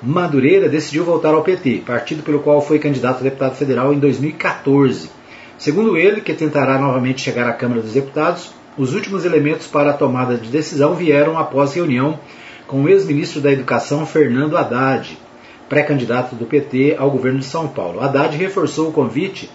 Madureira, 0.02 0.68
decidiu 0.68 1.02
voltar 1.02 1.32
ao 1.32 1.42
PT, 1.42 1.84
partido 1.86 2.22
pelo 2.22 2.40
qual 2.40 2.60
foi 2.60 2.78
candidato 2.78 3.20
a 3.20 3.22
deputado 3.22 3.56
federal 3.56 3.94
em 3.94 3.98
2014. 3.98 5.08
Segundo 5.56 5.96
ele, 5.96 6.20
que 6.20 6.34
tentará 6.34 6.78
novamente 6.78 7.22
chegar 7.22 7.48
à 7.48 7.54
Câmara 7.54 7.80
dos 7.80 7.94
Deputados, 7.94 8.52
os 8.76 8.92
últimos 8.92 9.24
elementos 9.24 9.66
para 9.66 9.88
a 9.88 9.94
tomada 9.94 10.36
de 10.36 10.50
decisão 10.50 10.94
vieram 10.94 11.38
após 11.38 11.72
reunião 11.72 12.20
com 12.66 12.82
o 12.82 12.88
ex-ministro 12.90 13.40
da 13.40 13.50
Educação, 13.50 14.04
Fernando 14.04 14.58
Haddad, 14.58 15.16
pré-candidato 15.66 16.36
do 16.36 16.44
PT 16.44 16.96
ao 16.98 17.10
governo 17.10 17.38
de 17.38 17.46
São 17.46 17.68
Paulo. 17.68 18.02
Haddad 18.02 18.36
reforçou 18.36 18.90
o 18.90 18.92
convite 18.92 19.48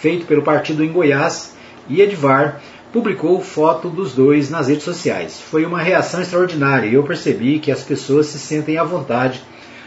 feito 0.00 0.26
pelo 0.26 0.42
partido 0.42 0.82
em 0.82 0.90
Goiás 0.90 1.54
e 1.88 2.00
Edvar 2.00 2.60
publicou 2.92 3.40
foto 3.40 3.88
dos 3.88 4.14
dois 4.14 4.50
nas 4.50 4.68
redes 4.68 4.84
sociais. 4.84 5.40
Foi 5.40 5.64
uma 5.64 5.80
reação 5.80 6.20
extraordinária 6.20 6.88
e 6.88 6.94
eu 6.94 7.02
percebi 7.02 7.58
que 7.58 7.70
as 7.70 7.82
pessoas 7.82 8.26
se 8.26 8.38
sentem 8.38 8.78
à 8.78 8.84
vontade 8.84 9.40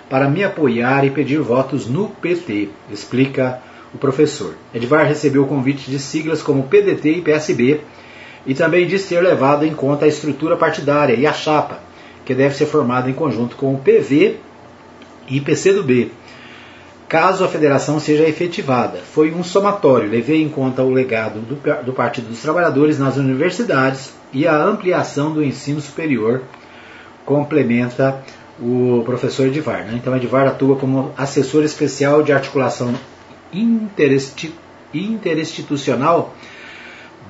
para 0.09 0.29
me 0.29 0.43
apoiar 0.43 1.03
e 1.03 1.09
pedir 1.09 1.39
votos 1.39 1.87
no 1.87 2.09
PT, 2.09 2.69
explica 2.91 3.61
o 3.93 3.97
professor. 3.97 4.53
Edvar 4.73 5.07
recebeu 5.07 5.43
o 5.43 5.47
convite 5.47 5.89
de 5.89 5.97
siglas 5.99 6.41
como 6.41 6.63
PDT 6.63 7.17
e 7.17 7.21
PSB 7.21 7.81
e 8.45 8.53
também 8.53 8.85
diz 8.85 9.05
ter 9.07 9.21
levado 9.21 9.65
em 9.65 9.73
conta 9.73 10.05
a 10.05 10.07
estrutura 10.07 10.55
partidária 10.55 11.15
e 11.15 11.25
a 11.25 11.33
chapa, 11.33 11.79
que 12.25 12.35
deve 12.35 12.55
ser 12.55 12.67
formada 12.67 13.09
em 13.09 13.13
conjunto 13.13 13.55
com 13.55 13.73
o 13.73 13.79
PV 13.79 14.37
e 15.27 15.41
PCdoB, 15.41 16.11
caso 17.07 17.43
a 17.43 17.47
federação 17.47 17.99
seja 17.99 18.27
efetivada. 18.27 18.99
Foi 18.99 19.33
um 19.33 19.43
somatório, 19.43 20.09
levei 20.09 20.41
em 20.41 20.49
conta 20.49 20.83
o 20.83 20.91
legado 20.91 21.39
do, 21.39 21.55
do 21.83 21.93
Partido 21.93 22.27
dos 22.27 22.41
Trabalhadores 22.41 22.97
nas 22.97 23.17
universidades 23.17 24.13
e 24.31 24.47
a 24.47 24.55
ampliação 24.55 25.31
do 25.31 25.43
ensino 25.43 25.79
superior, 25.79 26.41
complementa 27.25 28.23
o 28.59 29.03
professor 29.05 29.47
Edivar. 29.47 29.85
Né? 29.85 29.93
Então, 29.95 30.15
Edivar 30.15 30.47
atua 30.47 30.75
como 30.75 31.11
assessor 31.17 31.63
especial 31.63 32.21
de 32.23 32.33
articulação 32.33 32.93
interinstitucional 34.93 36.35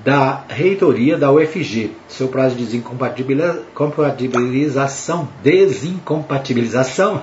da 0.04 0.44
reitoria 0.50 1.18
da 1.18 1.32
UFG. 1.32 1.92
Seu 2.08 2.28
prazo 2.28 2.56
de 2.56 2.66
desincompatibilização, 2.66 5.30
desincompatibilização 5.42 7.22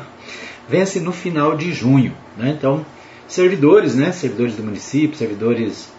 vence 0.68 1.00
no 1.00 1.12
final 1.12 1.56
de 1.56 1.72
junho. 1.72 2.14
Né? 2.40 2.54
Então, 2.56 2.84
servidores, 3.28 3.94
né? 3.94 4.10
servidores 4.10 4.56
do 4.56 4.62
município, 4.62 5.16
servidores 5.16 5.92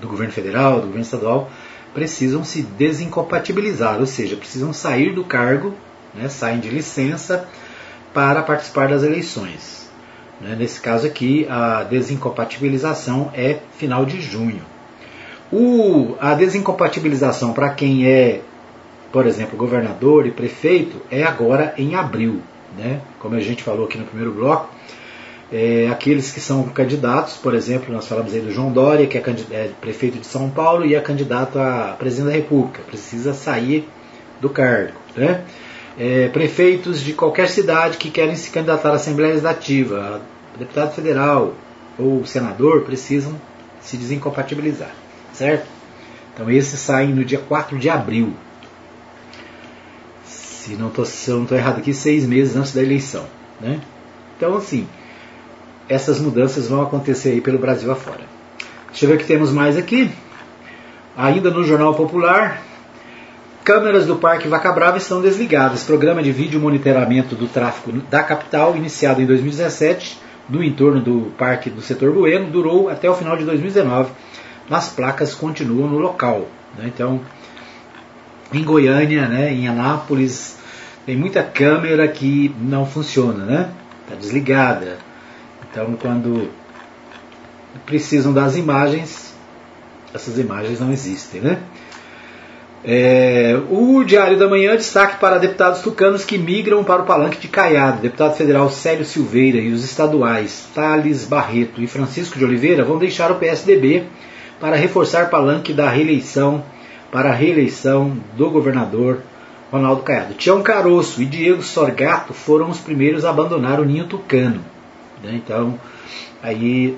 do 0.00 0.08
governo 0.08 0.32
federal, 0.32 0.74
do 0.76 0.86
governo 0.86 1.02
estadual, 1.02 1.50
precisam 1.94 2.44
se 2.44 2.62
desincompatibilizar, 2.62 3.98
ou 3.98 4.06
seja, 4.06 4.36
precisam 4.36 4.72
sair 4.72 5.14
do 5.14 5.24
cargo, 5.24 5.74
né, 6.14 6.28
saem 6.28 6.60
de 6.60 6.68
licença 6.68 7.48
para 8.12 8.42
participar 8.42 8.88
das 8.88 9.02
eleições. 9.02 9.90
Né, 10.40 10.54
nesse 10.58 10.80
caso 10.80 11.06
aqui, 11.06 11.46
a 11.48 11.82
desincompatibilização 11.84 13.30
é 13.34 13.58
final 13.76 14.04
de 14.04 14.20
junho. 14.20 14.62
O, 15.50 16.14
a 16.20 16.34
desincompatibilização 16.34 17.52
para 17.52 17.70
quem 17.70 18.06
é, 18.06 18.42
por 19.10 19.26
exemplo, 19.26 19.56
governador 19.56 20.26
e 20.26 20.30
prefeito 20.30 21.00
é 21.10 21.24
agora 21.24 21.74
em 21.76 21.94
abril. 21.94 22.42
Né? 22.76 23.00
Como 23.18 23.34
a 23.34 23.40
gente 23.40 23.62
falou 23.62 23.86
aqui 23.86 23.96
no 23.96 24.04
primeiro 24.04 24.32
bloco, 24.32 24.68
é, 25.50 25.88
aqueles 25.90 26.30
que 26.30 26.40
são 26.40 26.64
candidatos, 26.64 27.36
por 27.36 27.54
exemplo, 27.54 27.92
nós 27.92 28.06
falamos 28.06 28.34
aí 28.34 28.40
do 28.40 28.52
João 28.52 28.70
Dória, 28.70 29.06
que 29.06 29.16
é, 29.16 29.22
é, 29.50 29.70
prefeito 29.80 30.18
de 30.18 30.26
São 30.26 30.50
Paulo 30.50 30.84
e 30.84 30.94
é 30.94 31.00
candidato 31.00 31.58
a 31.58 31.96
presidente 31.98 32.26
da 32.26 32.36
República, 32.36 32.82
precisa 32.82 33.32
sair 33.32 33.88
do 34.40 34.50
cargo. 34.50 34.92
Né? 35.16 35.44
É, 35.98 36.28
prefeitos 36.28 37.00
de 37.00 37.14
qualquer 37.14 37.48
cidade 37.48 37.96
que 37.96 38.10
querem 38.10 38.36
se 38.36 38.50
candidatar 38.50 38.90
à 38.90 38.94
Assembleia 38.94 39.30
Legislativa, 39.30 40.20
deputado 40.58 40.94
federal 40.94 41.54
ou 41.98 42.24
senador, 42.26 42.82
precisam 42.82 43.34
se 43.80 43.96
desincompatibilizar, 43.96 44.92
certo? 45.32 45.66
Então 46.34 46.50
esses 46.50 46.78
saem 46.78 47.12
no 47.12 47.24
dia 47.24 47.38
4 47.38 47.78
de 47.78 47.88
abril. 47.88 48.34
Se 50.24 50.74
não 50.74 50.88
estou 50.88 51.56
errado 51.56 51.78
aqui, 51.78 51.94
seis 51.94 52.26
meses 52.26 52.54
antes 52.54 52.72
da 52.72 52.82
eleição. 52.82 53.24
Né? 53.60 53.80
Então, 54.36 54.56
assim, 54.56 54.86
essas 55.88 56.20
mudanças 56.20 56.68
vão 56.68 56.82
acontecer 56.82 57.30
aí 57.30 57.40
pelo 57.40 57.58
Brasil 57.58 57.90
afora. 57.90 58.20
Deixa 58.88 59.04
eu 59.04 59.08
ver 59.10 59.16
o 59.16 59.18
que 59.18 59.26
temos 59.26 59.50
mais 59.50 59.76
aqui. 59.76 60.10
Ainda 61.16 61.50
no 61.50 61.64
Jornal 61.64 61.94
Popular, 61.94 62.62
câmeras 63.64 64.06
do 64.06 64.16
Parque 64.16 64.48
Vaca 64.48 64.72
Brava 64.72 64.98
estão 64.98 65.20
desligadas. 65.20 65.84
Programa 65.84 66.22
de 66.22 66.30
vídeo 66.30 66.60
monitoramento 66.60 67.34
do 67.34 67.46
tráfego 67.46 67.98
da 68.10 68.22
capital, 68.22 68.76
iniciado 68.76 69.20
em 69.20 69.26
2017, 69.26 70.18
no 70.48 70.62
entorno 70.62 71.00
do 71.00 71.32
Parque 71.36 71.68
do 71.68 71.82
Setor 71.82 72.12
Bueno, 72.12 72.50
durou 72.50 72.88
até 72.88 73.10
o 73.10 73.14
final 73.14 73.36
de 73.36 73.44
2019. 73.44 74.10
As 74.70 74.88
placas 74.88 75.34
continuam 75.34 75.88
no 75.88 75.98
local. 75.98 76.46
Né? 76.76 76.84
Então, 76.86 77.20
em 78.52 78.62
Goiânia, 78.62 79.26
né, 79.26 79.52
em 79.52 79.68
Anápolis, 79.68 80.58
tem 81.04 81.16
muita 81.16 81.42
câmera 81.42 82.06
que 82.08 82.54
não 82.60 82.86
funciona, 82.86 83.44
né? 83.44 83.70
Está 84.04 84.14
desligada. 84.14 84.98
Então, 85.70 85.96
quando 86.00 86.48
precisam 87.84 88.32
das 88.32 88.56
imagens, 88.56 89.34
essas 90.14 90.38
imagens 90.38 90.80
não 90.80 90.90
existem, 90.90 91.40
né? 91.40 91.58
É, 92.84 93.60
o 93.70 94.04
Diário 94.04 94.38
da 94.38 94.48
Manhã 94.48 94.76
destaque 94.76 95.18
para 95.18 95.38
deputados 95.38 95.80
tucanos 95.80 96.24
que 96.24 96.38
migram 96.38 96.84
para 96.84 97.02
o 97.02 97.06
palanque 97.06 97.38
de 97.38 97.48
Caiado. 97.48 98.00
Deputado 98.00 98.36
federal 98.36 98.70
Célio 98.70 99.04
Silveira 99.04 99.58
e 99.58 99.72
os 99.72 99.84
estaduais 99.84 100.68
Thales 100.74 101.24
Barreto 101.24 101.82
e 101.82 101.88
Francisco 101.88 102.38
de 102.38 102.44
Oliveira 102.44 102.84
vão 102.84 102.98
deixar 102.98 103.32
o 103.32 103.34
PSDB 103.34 104.04
para 104.60 104.76
reforçar 104.76 105.28
palanque 105.28 105.72
da 105.72 105.90
reeleição 105.90 106.62
para 107.10 107.30
a 107.30 107.34
reeleição 107.34 108.16
do 108.36 108.50
governador 108.50 109.22
Ronaldo 109.72 110.02
Caiado. 110.02 110.34
Tião 110.34 110.62
Caroço 110.62 111.20
e 111.22 111.26
Diego 111.26 111.62
Sorgato 111.62 112.32
foram 112.32 112.70
os 112.70 112.78
primeiros 112.78 113.24
a 113.24 113.30
abandonar 113.30 113.80
o 113.80 113.84
ninho 113.84 114.06
tucano. 114.06 114.60
Né? 115.22 115.32
Então, 115.34 115.78
aí 116.42 116.96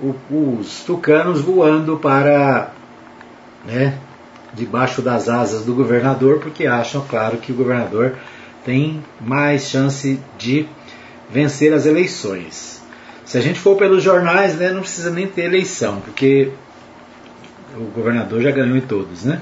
o, 0.00 0.14
os 0.58 0.82
tucanos 0.84 1.40
voando 1.40 1.96
para 1.96 2.72
né, 3.64 3.98
debaixo 4.52 5.02
das 5.02 5.28
asas 5.28 5.64
do 5.64 5.74
governador, 5.74 6.40
porque 6.40 6.66
acham, 6.66 7.04
claro, 7.08 7.38
que 7.38 7.52
o 7.52 7.54
governador 7.54 8.16
tem 8.64 9.02
mais 9.20 9.68
chance 9.68 10.20
de 10.38 10.66
vencer 11.30 11.72
as 11.72 11.86
eleições. 11.86 12.82
Se 13.24 13.38
a 13.38 13.40
gente 13.40 13.58
for 13.58 13.76
pelos 13.76 14.02
jornais, 14.02 14.54
né, 14.56 14.70
não 14.70 14.80
precisa 14.80 15.10
nem 15.10 15.26
ter 15.26 15.46
eleição, 15.46 16.00
porque 16.00 16.50
o 17.76 17.84
governador 17.84 18.42
já 18.42 18.50
ganhou 18.50 18.76
em 18.76 18.82
todos, 18.82 19.24
né? 19.24 19.40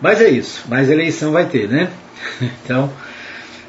Mas 0.00 0.20
é 0.20 0.28
isso, 0.28 0.64
mais 0.68 0.90
eleição 0.90 1.32
vai 1.32 1.46
ter, 1.46 1.68
né? 1.68 1.90
Então, 2.64 2.90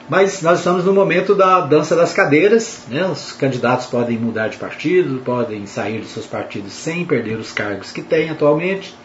mas 0.08 0.42
nós 0.42 0.60
estamos 0.60 0.86
no 0.86 0.94
momento 0.94 1.34
da 1.34 1.62
dança 1.62 1.96
das 1.96 2.14
cadeiras, 2.14 2.86
né? 2.90 3.06
os 3.06 3.32
candidatos 3.32 3.88
podem 3.88 4.18
mudar 4.18 4.50
de 4.50 4.58
partido, 4.58 5.22
podem 5.24 5.66
sair 5.66 6.00
dos 6.00 6.12
seus 6.12 6.26
partidos 6.26 6.74
sem 6.74 7.06
perder 7.06 7.38
os 7.38 7.52
cargos 7.52 7.92
que 7.92 8.02
têm 8.02 8.30
atualmente, 8.30 8.96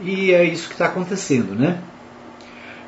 e 0.00 0.32
é 0.32 0.44
isso 0.44 0.68
que 0.68 0.74
está 0.74 0.86
acontecendo. 0.86 1.54
Né? 1.54 1.78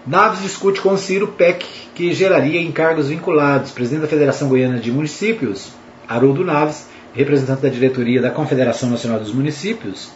Naves 0.06 0.40
discute 0.40 0.80
com 0.80 0.96
Ciro 0.96 1.28
PEC 1.28 1.66
que 1.94 2.12
geraria 2.12 2.60
encargos 2.62 3.08
vinculados. 3.08 3.72
Presidente 3.72 4.02
da 4.02 4.08
Federação 4.08 4.48
Goiana 4.48 4.78
de 4.78 4.90
Municípios, 4.90 5.72
Haroldo 6.08 6.44
Naves, 6.44 6.88
representante 7.14 7.62
da 7.62 7.68
diretoria 7.68 8.22
da 8.22 8.30
Confederação 8.30 8.88
Nacional 8.88 9.18
dos 9.18 9.32
Municípios, 9.32 10.10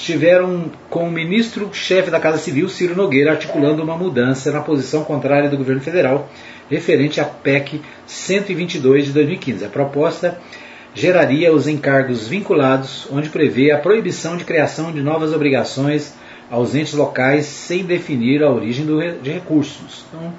estiveram 0.00 0.70
com 0.88 1.08
o 1.08 1.10
ministro-chefe 1.10 2.10
da 2.10 2.20
Casa 2.20 2.38
Civil, 2.38 2.68
Ciro 2.68 2.94
Nogueira, 2.94 3.32
articulando 3.32 3.82
uma 3.82 3.96
mudança 3.96 4.50
na 4.52 4.60
posição 4.60 5.04
contrária 5.04 5.50
do 5.50 5.56
governo 5.56 5.82
federal 5.82 6.30
referente 6.70 7.20
à 7.20 7.24
PEC 7.24 7.80
122 8.06 9.06
de 9.06 9.12
2015. 9.12 9.64
A 9.64 9.68
proposta 9.68 10.38
geraria 10.94 11.52
os 11.52 11.66
encargos 11.66 12.28
vinculados, 12.28 13.08
onde 13.10 13.28
prevê 13.28 13.72
a 13.72 13.78
proibição 13.78 14.36
de 14.36 14.44
criação 14.44 14.92
de 14.92 15.02
novas 15.02 15.32
obrigações 15.32 16.14
aos 16.50 16.74
entes 16.74 16.94
locais 16.94 17.46
sem 17.46 17.84
definir 17.84 18.42
a 18.42 18.50
origem 18.50 18.86
do, 18.86 19.00
de 19.20 19.30
recursos. 19.30 20.04
Então, 20.08 20.32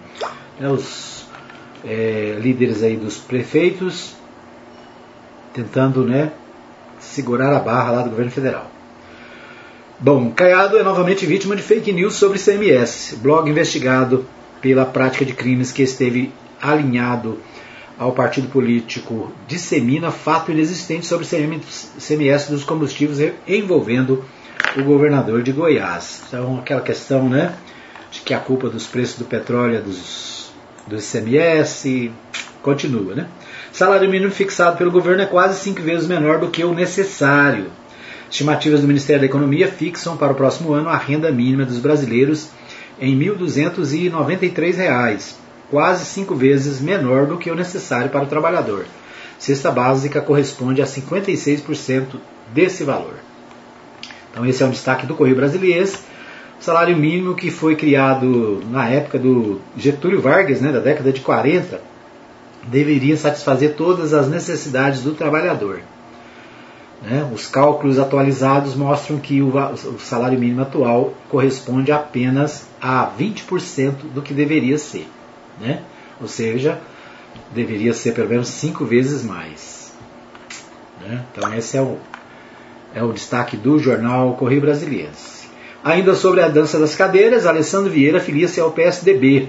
né, 0.59 0.69
os 0.69 1.25
é, 1.85 2.37
líderes 2.39 2.81
aí 2.81 2.95
dos 2.95 3.17
prefeitos 3.17 4.15
tentando 5.53 6.05
né, 6.05 6.31
segurar 6.99 7.53
a 7.55 7.59
barra 7.59 7.91
lá 7.91 8.01
do 8.03 8.09
governo 8.09 8.31
federal. 8.31 8.78
Bom, 10.01 10.31
Caiado 10.31 10.77
é 10.77 10.83
novamente 10.83 11.25
vítima 11.25 11.57
de 11.57 11.61
fake 11.61 11.91
news 11.91 12.13
sobre 12.13 12.39
CMS, 12.39 13.17
blog 13.21 13.49
investigado 13.49 14.25
pela 14.61 14.85
prática 14.85 15.25
de 15.25 15.33
crimes 15.33 15.73
que 15.73 15.83
esteve 15.83 16.31
alinhado 16.61 17.37
ao 17.97 18.13
partido 18.13 18.47
político 18.47 19.29
dissemina 19.45 20.09
fato 20.09 20.53
inexistente 20.53 21.05
sobre 21.05 21.27
CMS 21.27 22.49
dos 22.49 22.63
combustíveis 22.63 23.33
envolvendo 23.45 24.23
o 24.77 24.83
governador 24.85 25.43
de 25.43 25.51
Goiás. 25.51 26.21
Então, 26.29 26.59
aquela 26.59 26.79
questão, 26.79 27.27
né, 27.27 27.55
de 28.09 28.21
que 28.21 28.33
a 28.33 28.39
culpa 28.39 28.69
dos 28.69 28.87
preços 28.87 29.19
do 29.19 29.25
petróleo 29.25 29.79
é 29.79 29.81
dos, 29.81 30.49
dos 30.87 31.11
CMS 31.11 32.09
continua, 32.61 33.15
né? 33.15 33.27
Salário 33.73 34.09
mínimo 34.09 34.31
fixado 34.31 34.77
pelo 34.77 34.91
governo 34.91 35.23
é 35.23 35.25
quase 35.25 35.59
cinco 35.59 35.81
vezes 35.81 36.07
menor 36.07 36.39
do 36.39 36.47
que 36.47 36.63
o 36.63 36.73
necessário. 36.73 37.69
Estimativas 38.29 38.81
do 38.81 38.87
Ministério 38.87 39.21
da 39.21 39.25
Economia 39.25 39.67
fixam 39.67 40.15
para 40.15 40.31
o 40.31 40.35
próximo 40.35 40.71
ano 40.71 40.87
a 40.87 40.95
renda 40.95 41.31
mínima 41.31 41.65
dos 41.65 41.79
brasileiros 41.79 42.49
em 43.01 43.17
R$ 43.17 43.31
1.293, 43.31 45.33
quase 45.71 46.05
cinco 46.05 46.35
vezes 46.35 46.79
menor 46.79 47.25
do 47.25 47.37
que 47.37 47.49
o 47.49 47.55
necessário 47.55 48.11
para 48.11 48.25
o 48.25 48.27
trabalhador. 48.27 48.85
Cesta 49.39 49.71
básica 49.71 50.21
corresponde 50.21 50.79
a 50.79 50.85
56% 50.85 52.19
desse 52.53 52.83
valor. 52.83 53.15
Então 54.31 54.45
esse 54.45 54.61
é 54.61 54.65
um 54.65 54.71
destaque 54.71 55.07
do 55.07 55.15
Correio 55.15 55.35
Brasileiro. 55.35 55.89
O 56.59 56.63
salário 56.63 56.95
mínimo 56.95 57.33
que 57.33 57.49
foi 57.49 57.75
criado 57.75 58.61
na 58.69 58.87
época 58.87 59.17
do 59.17 59.59
Getúlio 59.75 60.21
Vargas, 60.21 60.61
né, 60.61 60.71
da 60.71 60.79
década 60.79 61.11
de 61.11 61.21
40, 61.21 61.81
deveria 62.67 63.17
satisfazer 63.17 63.73
todas 63.73 64.13
as 64.13 64.27
necessidades 64.27 65.01
do 65.01 65.13
trabalhador. 65.13 65.81
Né? 67.01 67.29
Os 67.33 67.47
cálculos 67.47 67.97
atualizados 67.97 68.75
mostram 68.75 69.17
que 69.17 69.41
o, 69.41 69.55
o 69.55 69.99
salário 69.99 70.39
mínimo 70.39 70.61
atual 70.61 71.13
corresponde 71.29 71.91
apenas 71.91 72.67
a 72.81 73.09
20% 73.17 73.93
do 74.13 74.21
que 74.21 74.33
deveria 74.33 74.77
ser. 74.77 75.07
Né? 75.59 75.81
Ou 76.21 76.27
seja, 76.27 76.79
deveria 77.53 77.93
ser 77.93 78.13
pelo 78.13 78.29
menos 78.29 78.49
cinco 78.49 78.85
vezes 78.85 79.23
mais. 79.23 79.93
Né? 81.01 81.23
Então 81.31 81.53
esse 81.53 81.77
é 81.77 81.81
o, 81.81 81.97
é 82.93 83.03
o 83.03 83.13
destaque 83.13 83.55
do 83.55 83.79
jornal 83.79 84.33
Correio 84.33 84.61
Brasileiro. 84.61 85.11
Ainda 85.83 86.13
sobre 86.13 86.41
a 86.41 86.49
dança 86.49 86.77
das 86.77 86.95
cadeiras, 86.95 87.45
Alessandro 87.45 87.89
Vieira 87.89 88.19
filia-se 88.19 88.59
ao 88.59 88.71
PSDB. 88.71 89.47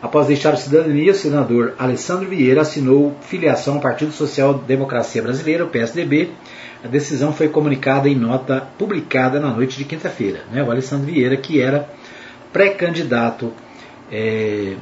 Após 0.00 0.28
deixar 0.28 0.52
a 0.52 0.56
cidadania, 0.56 1.10
o 1.10 1.14
senador 1.14 1.74
Alessandro 1.78 2.28
Vieira 2.28 2.60
assinou 2.60 3.16
filiação 3.22 3.74
ao 3.74 3.80
Partido 3.80 4.12
Social 4.12 4.54
Democracia 4.54 5.22
Brasileira, 5.22 5.64
o 5.64 5.68
PSDB, 5.68 6.30
a 6.84 6.88
decisão 6.88 7.32
foi 7.32 7.48
comunicada 7.48 8.08
em 8.08 8.14
nota 8.14 8.60
publicada 8.78 9.40
na 9.40 9.50
noite 9.50 9.76
de 9.76 9.84
quinta-feira. 9.84 10.44
Né? 10.50 10.62
O 10.62 10.70
Alessandro 10.70 11.06
Vieira, 11.06 11.36
que 11.36 11.60
era 11.60 11.88
pré-candidato 12.52 13.52
é, 14.10 14.76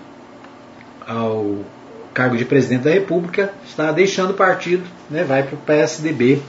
ao 1.07 1.65
cargo 2.13 2.37
de 2.37 2.45
presidente 2.45 2.83
da 2.83 2.91
República, 2.91 3.53
está 3.67 3.91
deixando 3.91 4.31
o 4.31 4.35
partido, 4.35 4.85
né? 5.11 5.25
vai 5.25 5.43
para 5.43 5.55
o 5.55 5.59
PSDB, 5.59 6.41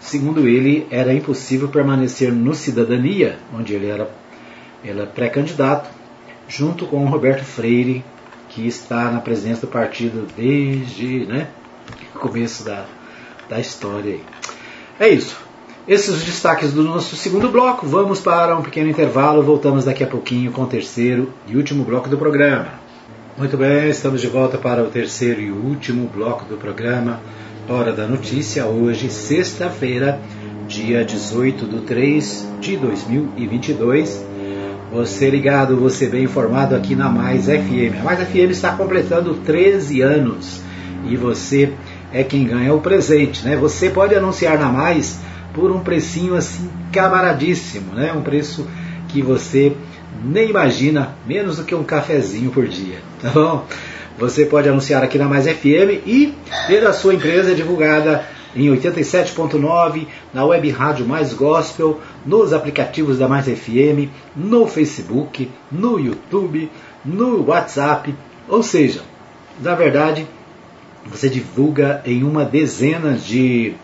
segundo 0.00 0.48
ele, 0.48 0.86
era 0.90 1.12
impossível 1.12 1.68
permanecer 1.68 2.32
no 2.32 2.54
Cidadania, 2.54 3.38
onde 3.52 3.74
ele 3.74 3.86
era, 3.86 4.08
era 4.84 5.06
pré-candidato, 5.06 5.90
junto 6.48 6.86
com 6.86 7.04
o 7.04 7.08
Roberto 7.08 7.44
Freire, 7.44 8.04
que 8.48 8.66
está 8.66 9.10
na 9.10 9.20
presidência 9.20 9.62
do 9.62 9.72
partido 9.72 10.28
desde 10.36 11.26
né, 11.26 11.48
o 12.14 12.18
começo 12.18 12.64
da, 12.64 12.86
da 13.48 13.58
história. 13.58 14.12
Aí. 14.12 14.22
É 14.98 15.08
isso. 15.08 15.36
Esses 15.88 16.08
os 16.08 16.24
destaques 16.24 16.72
do 16.72 16.82
nosso 16.82 17.16
segundo 17.16 17.48
bloco. 17.48 17.86
Vamos 17.86 18.20
para 18.20 18.56
um 18.56 18.62
pequeno 18.62 18.88
intervalo. 18.88 19.42
Voltamos 19.42 19.84
daqui 19.84 20.04
a 20.04 20.06
pouquinho 20.06 20.52
com 20.52 20.62
o 20.62 20.66
terceiro 20.66 21.32
e 21.48 21.56
último 21.56 21.84
bloco 21.84 22.08
do 22.08 22.16
programa. 22.16 22.68
Muito 23.36 23.56
bem, 23.56 23.90
estamos 23.90 24.20
de 24.20 24.28
volta 24.28 24.56
para 24.56 24.84
o 24.84 24.86
terceiro 24.86 25.40
e 25.40 25.50
último 25.50 26.08
bloco 26.08 26.44
do 26.44 26.56
programa 26.56 27.20
Hora 27.68 27.92
da 27.92 28.06
Notícia. 28.06 28.64
Hoje, 28.66 29.10
sexta-feira, 29.10 30.20
dia 30.68 31.04
18 31.04 31.66
de 31.66 31.80
3 31.80 32.48
de 32.60 32.76
2022. 32.76 34.24
Você 34.92 35.28
ligado, 35.28 35.76
você 35.76 36.06
bem 36.06 36.22
informado 36.22 36.76
aqui 36.76 36.94
na 36.94 37.08
Mais 37.10 37.46
FM. 37.46 37.98
A 38.00 38.04
Mais 38.04 38.20
FM 38.20 38.50
está 38.50 38.70
completando 38.76 39.34
13 39.34 40.02
anos 40.02 40.62
e 41.04 41.16
você 41.16 41.72
é 42.14 42.22
quem 42.22 42.46
ganha 42.46 42.72
o 42.72 42.80
presente, 42.80 43.44
né? 43.44 43.56
Você 43.56 43.90
pode 43.90 44.14
anunciar 44.14 44.56
na 44.56 44.70
Mais 44.70 45.18
por 45.52 45.72
um 45.72 45.80
precinho 45.80 46.36
assim 46.36 46.70
camaradíssimo, 46.92 47.92
né? 47.92 48.12
Um 48.12 48.22
preço 48.22 48.66
que 49.08 49.20
você 49.20 49.76
nem 50.24 50.48
imagina, 50.48 51.16
menos 51.26 51.56
do 51.56 51.64
que 51.64 51.74
um 51.74 51.82
cafezinho 51.82 52.52
por 52.52 52.68
dia, 52.68 52.98
tá 53.20 53.30
bom? 53.30 53.66
Você 54.16 54.46
pode 54.46 54.68
anunciar 54.68 55.02
aqui 55.02 55.18
na 55.18 55.28
Mais 55.28 55.44
FM 55.44 56.06
e 56.06 56.32
ter 56.68 56.86
a 56.86 56.92
sua 56.92 57.14
empresa 57.14 57.52
divulgada 57.52 58.24
em 58.54 58.68
87.9, 58.68 60.06
na 60.32 60.44
web 60.44 60.70
rádio 60.70 61.04
Mais 61.04 61.32
Gospel, 61.32 62.00
nos 62.24 62.52
aplicativos 62.52 63.18
da 63.18 63.26
Mais 63.26 63.46
FM, 63.46 64.08
no 64.36 64.68
Facebook, 64.68 65.50
no 65.72 65.98
YouTube, 65.98 66.70
no 67.04 67.44
WhatsApp, 67.48 68.14
ou 68.48 68.62
seja, 68.62 69.00
na 69.60 69.74
verdade, 69.74 70.28
você 71.06 71.28
divulga 71.28 72.02
em 72.04 72.22
uma 72.22 72.44
dezena 72.44 73.12
de 73.12 73.74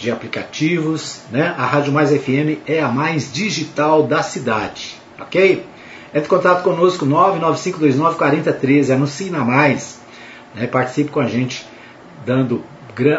de 0.00 0.10
aplicativos, 0.10 1.20
né? 1.30 1.54
A 1.58 1.66
Rádio 1.66 1.92
Mais 1.92 2.10
FM 2.10 2.58
é 2.66 2.80
a 2.80 2.88
mais 2.88 3.30
digital 3.30 4.04
da 4.04 4.22
cidade, 4.22 4.96
ok? 5.20 5.66
Entre 6.12 6.24
em 6.24 6.28
contato 6.28 6.62
conosco 6.64 7.04
995294013, 7.06 8.94
anuncie 8.94 9.28
na 9.28 9.44
mais, 9.44 10.00
né? 10.54 10.66
participe 10.66 11.10
com 11.10 11.20
a 11.20 11.26
gente 11.26 11.66
dando 12.24 12.64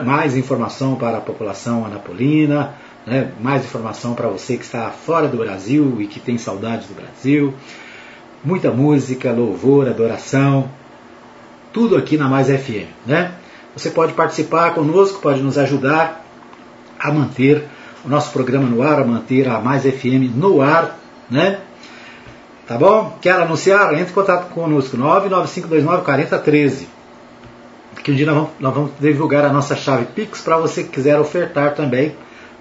mais 0.04 0.36
informação 0.36 0.96
para 0.96 1.18
a 1.18 1.22
população 1.22 1.86
anapolina, 1.86 2.74
né? 3.06 3.32
mais 3.40 3.64
informação 3.64 4.16
para 4.16 4.28
você 4.28 4.58
que 4.58 4.64
está 4.64 4.90
fora 4.90 5.28
do 5.28 5.38
Brasil 5.38 6.02
e 6.02 6.08
que 6.08 6.20
tem 6.20 6.38
saudade 6.38 6.88
do 6.88 6.96
Brasil, 6.96 7.54
muita 8.44 8.72
música, 8.72 9.32
louvor, 9.32 9.88
adoração, 9.88 10.68
tudo 11.72 11.96
aqui 11.96 12.18
na 12.18 12.28
Mais 12.28 12.48
FM, 12.48 12.88
né? 13.06 13.36
Você 13.76 13.90
pode 13.90 14.14
participar 14.14 14.74
conosco, 14.74 15.22
pode 15.22 15.42
nos 15.42 15.58
ajudar 15.58 16.26
a 17.00 17.12
manter 17.12 17.66
o 18.04 18.10
nosso 18.10 18.32
programa 18.32 18.68
no 18.68 18.82
ar, 18.82 19.00
a 19.00 19.06
manter 19.06 19.48
a 19.48 19.60
Mais 19.60 19.84
FM 19.84 20.36
no 20.36 20.62
ar, 20.62 20.98
né? 21.30 21.60
Tá 22.68 22.78
bom? 22.78 23.18
Quer 23.22 23.34
anunciar? 23.34 23.94
Entre 23.94 24.12
em 24.12 24.14
contato 24.14 24.50
conosco, 24.54 24.98
995294013. 24.98 26.86
Que 28.04 28.12
um 28.12 28.16
dia 28.16 28.26
nós 28.26 28.36
vamos, 28.36 28.50
nós 28.60 28.74
vamos 28.74 28.92
divulgar 29.00 29.46
a 29.46 29.54
nossa 29.54 29.76
chave 29.76 30.06
Pix 30.06 30.42
para 30.42 30.58
você 30.58 30.84
que 30.84 30.90
quiser 30.90 31.20
ofertar 31.20 31.76
também, 31.76 32.16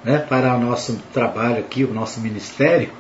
né? 0.05 0.19
Para 0.19 0.55
o 0.55 0.61
nosso 0.61 1.01
trabalho 1.13 1.59
aqui, 1.59 1.85
o 1.85 1.95
nosso 1.95 2.21
ministério. 2.21 2.91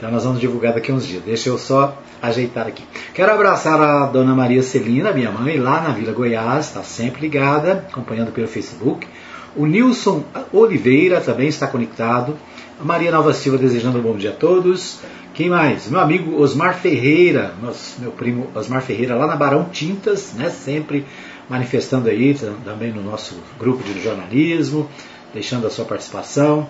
Então 0.00 0.10
nós 0.10 0.24
vamos 0.24 0.40
divulgar 0.40 0.72
daqui 0.72 0.90
uns 0.90 1.06
dias. 1.06 1.22
Deixa 1.22 1.50
eu 1.50 1.58
só 1.58 1.94
ajeitar 2.22 2.66
aqui. 2.66 2.82
Quero 3.12 3.32
abraçar 3.32 3.78
a 3.78 4.06
dona 4.06 4.34
Maria 4.34 4.62
Celina, 4.62 5.12
minha 5.12 5.30
mãe, 5.30 5.58
lá 5.58 5.82
na 5.82 5.90
Vila 5.90 6.10
Goiás, 6.10 6.68
está 6.68 6.82
sempre 6.82 7.20
ligada, 7.20 7.84
acompanhando 7.86 8.32
pelo 8.32 8.48
Facebook. 8.48 9.06
O 9.54 9.66
Nilson 9.66 10.24
Oliveira 10.54 11.20
também 11.20 11.48
está 11.48 11.66
conectado. 11.66 12.34
A 12.80 12.82
Maria 12.84 13.10
Nova 13.10 13.34
Silva 13.34 13.58
desejando 13.58 13.98
um 13.98 14.02
bom 14.02 14.16
dia 14.16 14.30
a 14.30 14.32
todos. 14.32 15.00
Quem 15.34 15.50
mais? 15.50 15.90
Meu 15.90 16.00
amigo 16.00 16.40
Osmar 16.40 16.78
Ferreira, 16.78 17.52
nosso, 17.60 18.00
meu 18.00 18.10
primo 18.10 18.48
Osmar 18.54 18.80
Ferreira, 18.80 19.14
lá 19.14 19.26
na 19.26 19.36
Barão 19.36 19.68
Tintas, 19.70 20.32
né? 20.32 20.48
sempre 20.48 21.04
manifestando 21.46 22.08
aí 22.08 22.34
também 22.64 22.90
no 22.90 23.02
nosso 23.02 23.36
grupo 23.58 23.84
de 23.84 24.02
jornalismo, 24.02 24.88
deixando 25.34 25.66
a 25.66 25.70
sua 25.70 25.84
participação. 25.84 26.66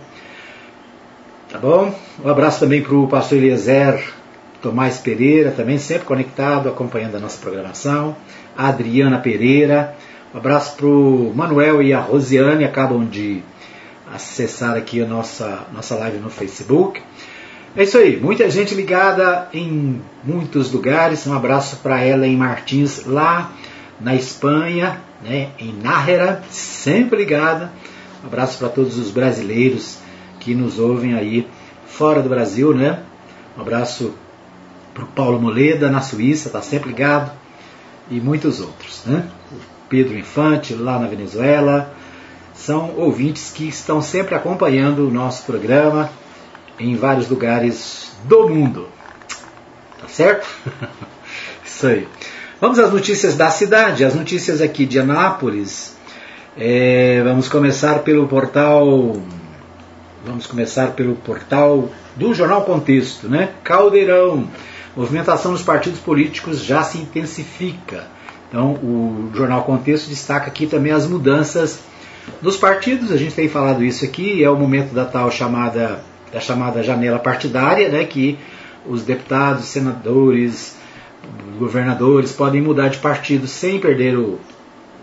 Tá 1.51 1.59
bom? 1.59 1.93
Um 2.25 2.29
abraço 2.29 2.61
também 2.61 2.81
para 2.81 2.95
o 2.95 3.09
pastor 3.09 3.39
Eliezer 3.39 4.01
Tomás 4.63 4.99
Pereira, 4.99 5.51
também 5.51 5.79
sempre 5.79 6.07
conectado, 6.07 6.69
acompanhando 6.69 7.17
a 7.17 7.19
nossa 7.19 7.41
programação. 7.41 8.15
A 8.57 8.69
Adriana 8.69 9.19
Pereira, 9.19 9.97
um 10.33 10.39
abraço 10.39 10.77
para 10.77 10.87
o 10.87 11.33
Manuel 11.35 11.83
e 11.83 11.93
a 11.93 11.99
Rosiane, 11.99 12.65
acabam 12.65 13.05
de 13.05 13.43
acessar 14.15 14.77
aqui 14.77 15.03
a 15.03 15.07
nossa, 15.07 15.67
nossa 15.73 15.97
live 15.97 16.19
no 16.19 16.31
Facebook. 16.31 17.03
É 17.77 17.83
isso 17.83 17.99
aí, 17.99 18.17
muita 18.17 18.49
gente 18.49 18.73
ligada 18.73 19.49
em 19.53 20.01
muitos 20.23 20.71
lugares. 20.71 21.27
Um 21.27 21.35
abraço 21.35 21.79
para 21.83 22.07
Ellen 22.07 22.37
Martins 22.37 23.05
lá 23.07 23.51
na 24.01 24.15
Espanha, 24.15 25.01
né, 25.21 25.49
em 25.59 25.73
Nájera, 25.73 26.45
sempre 26.49 27.19
ligada. 27.19 27.73
Um 28.23 28.29
abraço 28.29 28.57
para 28.57 28.69
todos 28.69 28.97
os 28.97 29.11
brasileiros 29.11 29.99
que 30.41 30.55
nos 30.55 30.79
ouvem 30.79 31.15
aí 31.15 31.47
fora 31.87 32.23
do 32.23 32.29
Brasil, 32.29 32.75
né? 32.75 33.01
Um 33.57 33.61
abraço 33.61 34.15
para 34.93 35.05
o 35.05 35.07
Paulo 35.09 35.41
Moleda 35.41 35.89
na 35.89 36.01
Suíça, 36.01 36.49
está 36.49 36.61
sempre 36.61 36.89
ligado, 36.89 37.31
e 38.11 38.21
muitos 38.21 38.61
outros, 38.61 39.03
né? 39.07 39.29
Pedro 39.89 40.19
Infante, 40.19 40.75
lá 40.75 40.99
na 40.99 41.07
Venezuela. 41.07 41.95
São 42.55 42.95
ouvintes 42.97 43.51
que 43.51 43.69
estão 43.69 44.03
sempre 44.03 44.35
acompanhando 44.35 45.07
o 45.07 45.11
nosso 45.11 45.45
programa 45.45 46.11
em 46.79 46.97
vários 46.97 47.29
lugares 47.29 48.13
do 48.25 48.49
mundo. 48.49 48.89
Tá 50.01 50.09
certo? 50.09 50.47
Isso 51.65 51.87
aí. 51.87 52.09
Vamos 52.61 52.79
às 52.79 52.93
notícias 52.93 53.37
da 53.37 53.51
cidade, 53.51 54.05
as 54.05 54.15
notícias 54.15 54.61
aqui 54.61 54.85
de 54.85 54.99
Anápolis. 54.99 55.97
É, 56.57 57.23
vamos 57.25 57.49
começar 57.49 58.01
pelo 58.01 58.27
portal. 58.29 59.17
Vamos 60.25 60.47
começar 60.47 60.93
pelo 60.93 61.15
portal 61.17 61.89
do 62.15 62.35
Jornal 62.35 62.63
Contexto, 62.63 63.29
né? 63.29 63.51
Caldeirão. 63.65 64.49
Movimentação 64.97 65.53
dos 65.53 65.63
partidos 65.63 66.01
políticos 66.01 66.63
já 66.63 66.83
se 66.83 66.99
intensifica. 66.99 68.07
Então, 68.49 68.73
o 68.75 69.31
Jornal 69.35 69.63
Contexto 69.63 70.09
destaca 70.09 70.49
aqui 70.49 70.67
também 70.67 70.93
as 70.93 71.07
mudanças 71.07 71.81
dos 72.43 72.57
partidos. 72.57 73.11
A 73.11 73.17
gente 73.17 73.35
tem 73.35 73.49
falado 73.49 73.83
isso 73.85 74.05
aqui, 74.05 74.45
é 74.45 74.51
o 74.51 74.57
momento 74.57 74.93
da 74.93 75.05
tal 75.05 75.31
chamada 75.31 76.03
da 76.33 76.39
chamada 76.39 76.83
janela 76.83 77.19
partidária, 77.19 77.89
né, 77.89 78.05
que 78.05 78.39
os 78.87 79.03
deputados, 79.03 79.65
senadores, 79.65 80.77
governadores 81.59 82.33
podem 82.33 82.61
mudar 82.61 82.89
de 82.89 82.99
partido 82.99 83.47
sem 83.47 83.81
perder 83.81 84.17
o, 84.17 84.39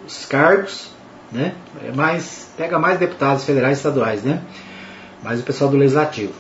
os 0.05 0.26
cargos, 0.26 0.89
né? 1.32 1.53
É 1.84 1.91
mais, 1.91 2.49
pega 2.57 2.80
mais 2.80 2.97
deputados 2.97 3.43
federais 3.43 3.78
e 3.78 3.80
estaduais, 3.80 4.24
né? 4.24 4.41
Mais 5.24 5.39
o 5.39 5.43
pessoal 5.43 5.70
do 5.70 5.78
legislativo. 5.78 6.34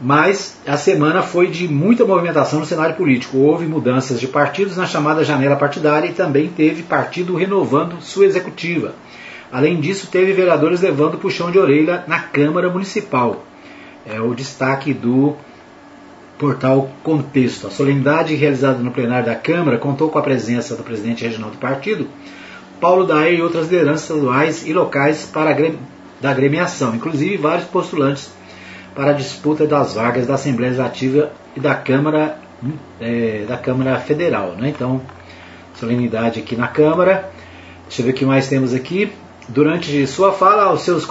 Mas 0.00 0.58
a 0.66 0.76
semana 0.76 1.22
foi 1.22 1.48
de 1.48 1.68
muita 1.68 2.04
movimentação 2.04 2.60
no 2.60 2.66
cenário 2.66 2.96
político. 2.96 3.38
Houve 3.38 3.66
mudanças 3.66 4.18
de 4.18 4.26
partidos 4.26 4.76
na 4.76 4.86
chamada 4.86 5.24
janela 5.24 5.56
partidária 5.56 6.08
e 6.08 6.12
também 6.12 6.48
teve 6.48 6.82
partido 6.82 7.36
renovando 7.36 8.00
sua 8.00 8.26
executiva. 8.26 8.94
Além 9.52 9.80
disso, 9.80 10.08
teve 10.10 10.32
vereadores 10.32 10.80
levando 10.80 11.18
puxão 11.18 11.50
de 11.50 11.58
orelha 11.58 12.04
na 12.08 12.18
Câmara 12.18 12.70
Municipal. 12.70 13.44
É 14.04 14.20
o 14.20 14.34
destaque 14.34 14.92
do 14.92 15.36
portal 16.38 16.90
Contexto. 17.04 17.68
A 17.68 17.70
solenidade 17.70 18.34
realizada 18.34 18.78
no 18.78 18.90
plenário 18.90 19.26
da 19.26 19.34
Câmara 19.36 19.78
contou 19.78 20.08
com 20.08 20.18
a 20.18 20.22
presença 20.22 20.74
do 20.74 20.82
presidente 20.82 21.22
regional 21.22 21.50
do 21.50 21.58
partido, 21.58 22.08
Paulo 22.80 23.06
Daer 23.06 23.38
e 23.38 23.42
outras 23.42 23.68
lideranças 23.68 24.10
estaduais 24.10 24.66
e 24.66 24.72
locais 24.72 25.24
para 25.32 25.52
da 26.22 26.30
agremiação, 26.30 26.94
inclusive 26.94 27.36
vários 27.36 27.66
postulantes 27.66 28.30
para 28.94 29.10
a 29.10 29.12
disputa 29.12 29.66
das 29.66 29.94
vagas 29.94 30.24
da 30.24 30.34
Assembleia 30.34 30.70
Legislativa 30.70 31.32
e 31.56 31.60
da 31.60 31.74
Câmara, 31.74 32.38
é, 33.00 33.44
da 33.48 33.58
Câmara 33.58 33.98
Federal. 33.98 34.52
Né? 34.52 34.68
Então, 34.68 35.02
solenidade 35.74 36.38
aqui 36.38 36.54
na 36.54 36.68
Câmara. 36.68 37.28
Deixa 37.88 38.02
eu 38.02 38.06
ver 38.06 38.12
o 38.12 38.14
que 38.14 38.24
mais 38.24 38.46
temos 38.46 38.72
aqui. 38.72 39.12
Durante 39.48 40.06
sua 40.06 40.32
fala 40.32 40.66
aos 40.66 40.82
seus 40.82 41.04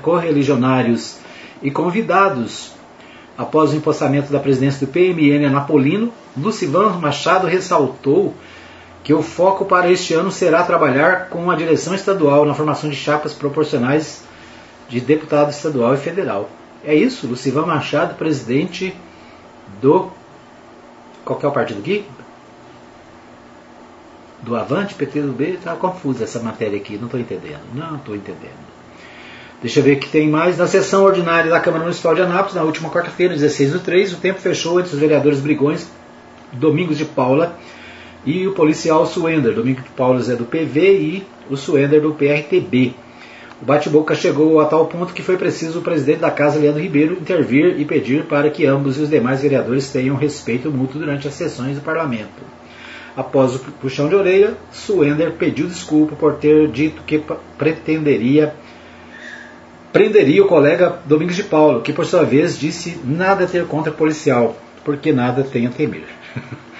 correligionários 0.00 1.18
e 1.62 1.70
convidados, 1.70 2.72
após 3.36 3.72
o 3.72 3.76
empossamento 3.76 4.32
da 4.32 4.40
presidência 4.40 4.86
do 4.86 4.90
PMN 4.90 5.46
Anapolino, 5.46 6.10
Lucivan 6.34 6.98
Machado 6.98 7.46
ressaltou 7.46 8.34
que 9.04 9.12
o 9.12 9.22
foco 9.22 9.64
para 9.64 9.90
este 9.90 10.14
ano 10.14 10.30
será 10.30 10.62
trabalhar 10.62 11.28
com 11.28 11.50
a 11.50 11.56
direção 11.56 11.94
estadual 11.94 12.44
na 12.44 12.54
formação 12.54 12.88
de 12.88 12.96
chapas 12.96 13.32
proporcionais 13.32 14.22
de 14.88 15.00
deputado 15.00 15.50
estadual 15.50 15.94
e 15.94 15.98
federal. 15.98 16.48
É 16.84 16.94
isso, 16.94 17.26
Lucivan 17.26 17.66
Machado, 17.66 18.14
presidente 18.14 18.94
do. 19.80 20.10
Qual 21.24 21.38
é 21.42 21.46
o 21.46 21.52
partido 21.52 21.80
aqui? 21.80 22.04
Do 24.40 24.56
Avante, 24.56 24.94
PT 24.94 25.22
do 25.22 25.32
B, 25.32 25.50
está 25.50 25.74
confusa 25.76 26.24
essa 26.24 26.40
matéria 26.40 26.76
aqui, 26.76 26.96
não 26.96 27.06
estou 27.06 27.20
entendendo. 27.20 27.62
Não 27.74 27.96
estou 27.96 28.14
entendendo. 28.14 28.72
Deixa 29.60 29.78
eu 29.78 29.84
ver 29.84 29.96
que 29.96 30.08
tem 30.08 30.28
mais. 30.28 30.58
Na 30.58 30.66
sessão 30.66 31.04
ordinária 31.04 31.48
da 31.48 31.60
Câmara 31.60 31.84
Municipal 31.84 32.14
de 32.14 32.22
Anápolis, 32.22 32.54
na 32.54 32.62
última 32.62 32.90
quarta-feira, 32.90 33.34
16 33.34 33.72
do 33.72 33.80
3, 33.80 34.14
o 34.14 34.16
tempo 34.16 34.40
fechou 34.40 34.80
entre 34.80 34.92
os 34.92 34.98
vereadores 34.98 35.38
Brigões, 35.38 35.88
Domingos 36.52 36.98
de 36.98 37.04
Paula 37.04 37.56
e 38.24 38.46
o 38.46 38.52
policial 38.52 39.06
Suender. 39.06 39.54
Domingos 39.54 39.84
de 39.84 39.90
Paula 39.90 40.20
é 40.20 40.36
do 40.36 40.44
PV 40.44 40.80
e 40.80 41.26
o 41.50 41.56
Suender 41.56 42.00
do 42.00 42.14
PRTB. 42.14 42.94
O 43.60 43.64
bate-boca 43.64 44.14
chegou 44.14 44.60
a 44.60 44.64
tal 44.64 44.86
ponto 44.86 45.12
que 45.12 45.22
foi 45.22 45.36
preciso 45.36 45.78
o 45.78 45.82
presidente 45.82 46.20
da 46.20 46.30
Casa, 46.30 46.58
Leandro 46.58 46.82
Ribeiro, 46.82 47.14
intervir 47.14 47.78
e 47.78 47.84
pedir 47.84 48.24
para 48.24 48.50
que 48.50 48.66
ambos 48.66 48.98
e 48.98 49.02
os 49.02 49.08
demais 49.08 49.42
vereadores 49.42 49.90
tenham 49.90 50.16
respeito 50.16 50.70
mútuo 50.70 50.98
durante 50.98 51.28
as 51.28 51.34
sessões 51.34 51.76
do 51.76 51.82
parlamento. 51.82 52.42
Após 53.16 53.54
o 53.54 53.58
puxão 53.58 54.08
de 54.08 54.14
orelha, 54.14 54.56
Suender 54.72 55.32
pediu 55.32 55.66
desculpa 55.66 56.16
por 56.16 56.34
ter 56.34 56.68
dito 56.68 57.02
que 57.02 57.22
pretenderia 57.58 58.54
prenderia 59.92 60.42
o 60.42 60.48
colega 60.48 60.98
Domingos 61.04 61.36
de 61.36 61.44
Paulo, 61.44 61.82
que 61.82 61.92
por 61.92 62.06
sua 62.06 62.24
vez 62.24 62.58
disse 62.58 62.98
nada 63.04 63.44
a 63.44 63.46
ter 63.46 63.66
contra 63.66 63.92
policial, 63.92 64.56
porque 64.82 65.12
nada 65.12 65.44
tem 65.44 65.66
a 65.66 65.70
temer. 65.70 66.06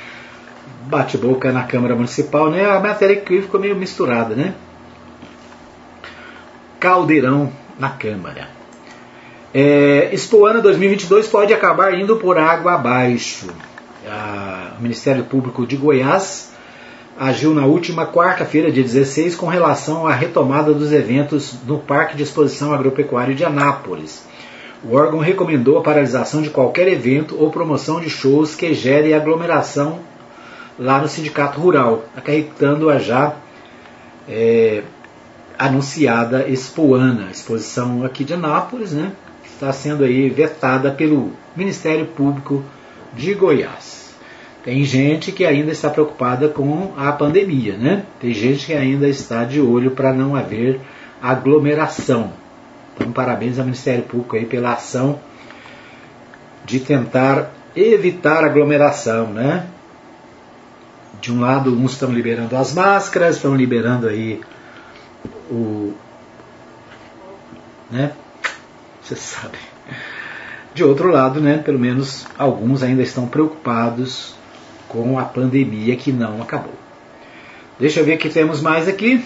Bate-boca 0.92 1.50
na 1.50 1.64
Câmara 1.64 1.94
Municipal, 1.94 2.50
né? 2.50 2.66
A 2.66 2.78
matéria 2.78 3.16
que 3.16 3.40
ficou 3.40 3.58
meio 3.58 3.74
misturada, 3.74 4.34
né? 4.34 4.52
Caldeirão 6.78 7.50
na 7.78 7.88
Câmara. 7.88 8.48
É, 9.54 10.10
Expoana 10.12 10.60
2022 10.60 11.28
pode 11.28 11.54
acabar 11.54 11.94
indo 11.98 12.16
por 12.16 12.36
água 12.36 12.74
abaixo. 12.74 13.46
A, 14.06 14.74
o 14.78 14.82
Ministério 14.82 15.24
Público 15.24 15.66
de 15.66 15.78
Goiás 15.78 16.52
agiu 17.18 17.54
na 17.54 17.64
última 17.64 18.06
quarta-feira, 18.06 18.70
dia 18.70 18.82
16, 18.82 19.34
com 19.34 19.46
relação 19.46 20.06
à 20.06 20.12
retomada 20.12 20.74
dos 20.74 20.92
eventos 20.92 21.54
no 21.66 21.78
Parque 21.78 22.18
de 22.18 22.22
Exposição 22.22 22.70
Agropecuário 22.70 23.34
de 23.34 23.46
Anápolis. 23.46 24.26
O 24.84 24.94
órgão 24.94 25.20
recomendou 25.20 25.78
a 25.78 25.82
paralisação 25.82 26.42
de 26.42 26.50
qualquer 26.50 26.86
evento 26.86 27.34
ou 27.38 27.50
promoção 27.50 27.98
de 27.98 28.10
shows 28.10 28.54
que 28.54 28.74
gere 28.74 29.14
aglomeração 29.14 30.11
lá 30.82 31.00
no 31.00 31.08
Sindicato 31.08 31.60
Rural, 31.60 32.04
acarretando 32.16 32.90
a 32.90 32.98
já 32.98 33.36
é, 34.28 34.82
anunciada 35.58 36.48
Expoana, 36.48 37.28
exposição 37.30 38.04
aqui 38.04 38.24
de 38.24 38.34
Anápolis, 38.34 38.92
né, 38.92 39.12
está 39.44 39.72
sendo 39.72 40.02
aí 40.02 40.28
vetada 40.28 40.90
pelo 40.90 41.30
Ministério 41.54 42.06
Público 42.06 42.64
de 43.14 43.32
Goiás. 43.32 44.12
Tem 44.64 44.84
gente 44.84 45.30
que 45.32 45.44
ainda 45.44 45.70
está 45.70 45.88
preocupada 45.88 46.48
com 46.48 46.92
a 46.96 47.10
pandemia, 47.12 47.76
né? 47.76 48.04
Tem 48.20 48.32
gente 48.32 48.66
que 48.66 48.72
ainda 48.72 49.08
está 49.08 49.44
de 49.44 49.60
olho 49.60 49.90
para 49.90 50.12
não 50.12 50.36
haver 50.36 50.80
aglomeração. 51.20 52.32
Então, 52.94 53.10
parabéns 53.10 53.58
ao 53.58 53.64
Ministério 53.64 54.04
Público 54.04 54.36
aí 54.36 54.46
pela 54.46 54.74
ação 54.74 55.18
de 56.64 56.78
tentar 56.78 57.52
evitar 57.74 58.44
aglomeração, 58.44 59.32
né? 59.32 59.66
De 61.22 61.32
um 61.32 61.40
lado, 61.40 61.72
uns 61.72 61.92
estão 61.92 62.10
liberando 62.10 62.56
as 62.56 62.74
máscaras, 62.74 63.36
estão 63.36 63.54
liberando 63.54 64.08
aí 64.08 64.40
o. 65.48 65.94
né? 67.88 68.10
Você 69.00 69.14
sabe. 69.14 69.56
De 70.74 70.82
outro 70.82 71.10
lado, 71.10 71.40
né, 71.40 71.58
pelo 71.58 71.78
menos 71.78 72.26
alguns 72.36 72.82
ainda 72.82 73.02
estão 73.02 73.28
preocupados 73.28 74.34
com 74.88 75.16
a 75.16 75.22
pandemia 75.22 75.94
que 75.94 76.10
não 76.10 76.42
acabou. 76.42 76.74
Deixa 77.78 78.00
eu 78.00 78.04
ver 78.04 78.16
o 78.16 78.18
que 78.18 78.28
temos 78.28 78.60
mais 78.60 78.88
aqui. 78.88 79.24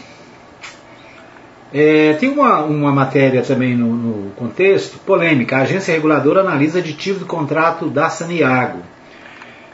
É, 1.72 2.12
tem 2.20 2.28
uma, 2.28 2.62
uma 2.62 2.92
matéria 2.92 3.42
também 3.42 3.74
no, 3.74 3.94
no, 3.94 4.30
contexto, 4.32 4.98
polêmica. 4.98 5.56
A 5.56 5.62
agência 5.62 5.94
reguladora 5.94 6.40
analisa 6.40 6.78
aditivo 6.78 7.20
do 7.20 7.26
contrato 7.26 7.88
da 7.88 8.10
Saniago. 8.10 8.82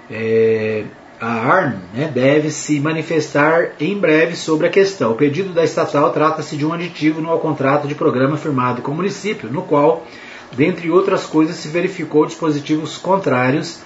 É, 0.08 0.84
a 1.22 1.34
ARN 1.34 1.76
né, 1.94 2.10
deve 2.12 2.50
se 2.50 2.80
manifestar 2.80 3.74
em 3.78 3.96
breve 3.96 4.34
sobre 4.34 4.66
a 4.66 4.70
questão. 4.70 5.12
O 5.12 5.14
pedido 5.14 5.52
da 5.52 5.62
estatal 5.62 6.10
trata-se 6.10 6.56
de 6.56 6.66
um 6.66 6.72
aditivo 6.72 7.20
no 7.20 7.38
contrato 7.38 7.86
de 7.86 7.94
programa 7.94 8.36
firmado 8.36 8.82
com 8.82 8.90
o 8.90 8.94
município, 8.96 9.48
no 9.48 9.62
qual, 9.62 10.04
dentre 10.50 10.90
outras 10.90 11.24
coisas, 11.24 11.54
se 11.54 11.68
verificou 11.68 12.26
dispositivos 12.26 12.98
contrários 12.98 13.82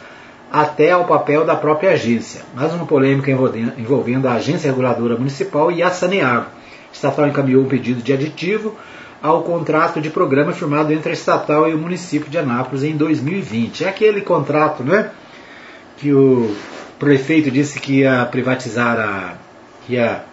até 0.51 0.93
ao 0.93 1.05
papel 1.05 1.45
da 1.45 1.55
própria 1.55 1.91
agência. 1.91 2.41
Mais 2.55 2.73
uma 2.73 2.87
polêmica 2.87 3.31
envolvendo 3.31 4.27
a 4.29 4.33
agência 4.33 4.71
reguladora 4.71 5.19
municipal 5.19 5.71
e 5.71 5.83
a 5.83 5.91
Saneago. 5.91 6.47
A 6.47 6.95
estatal 6.95 7.29
encaminhou 7.29 7.65
um 7.65 7.69
pedido 7.69 8.01
de 8.01 8.15
aditivo 8.15 8.75
ao 9.23 9.43
contrato 9.43 10.01
de 10.01 10.09
programa 10.09 10.55
firmado 10.55 10.91
entre 10.91 11.11
a 11.11 11.13
estatal 11.13 11.69
e 11.69 11.75
o 11.75 11.79
município 11.79 12.31
de 12.31 12.39
Anápolis 12.39 12.83
em 12.83 12.97
2020. 12.97 13.85
É 13.85 13.89
aquele 13.91 14.23
contrato, 14.23 14.83
né? 14.83 15.11
Que 15.99 16.15
o 16.15 16.55
prefeito 16.99 17.51
disse 17.51 17.81
que 17.81 18.01
ia 18.01 18.27
privatizar 18.27 18.99
a. 18.99 19.35
que 19.87 19.95
ia 19.95 20.25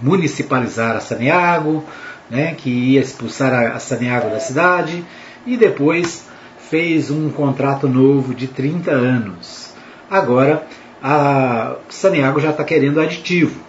municipalizar 0.00 0.96
a 0.96 1.00
Saneago, 1.00 1.84
né, 2.30 2.54
que 2.56 2.70
ia 2.70 3.00
expulsar 3.00 3.74
a 3.74 3.78
Saneago 3.78 4.30
da 4.30 4.38
cidade, 4.38 5.04
e 5.46 5.56
depois 5.56 6.28
fez 6.70 7.10
um 7.10 7.30
contrato 7.30 7.88
novo 7.88 8.34
de 8.34 8.46
30 8.46 8.90
anos. 8.90 9.74
Agora, 10.10 10.66
a 11.02 11.76
Saneago 11.88 12.40
já 12.40 12.50
está 12.50 12.64
querendo 12.64 13.00
aditivo. 13.00 13.60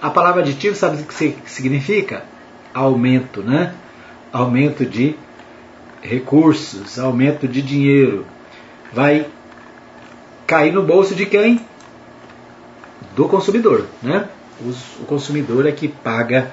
A 0.00 0.10
palavra 0.10 0.42
aditivo 0.42 0.74
sabe 0.74 1.02
o 1.02 1.04
que 1.04 1.34
significa? 1.46 2.24
Aumento, 2.74 3.42
né? 3.42 3.74
Aumento 4.32 4.84
de 4.84 5.16
recursos, 6.00 6.98
aumento 6.98 7.46
de 7.46 7.62
dinheiro. 7.62 8.26
Vai 8.92 9.26
cair 10.46 10.72
no 10.72 10.82
bolso 10.82 11.14
de 11.14 11.26
quem? 11.26 11.60
Do 13.14 13.28
consumidor, 13.28 13.86
né? 14.02 14.28
O 15.00 15.04
consumidor 15.04 15.66
é 15.66 15.72
que 15.72 15.88
paga 15.88 16.50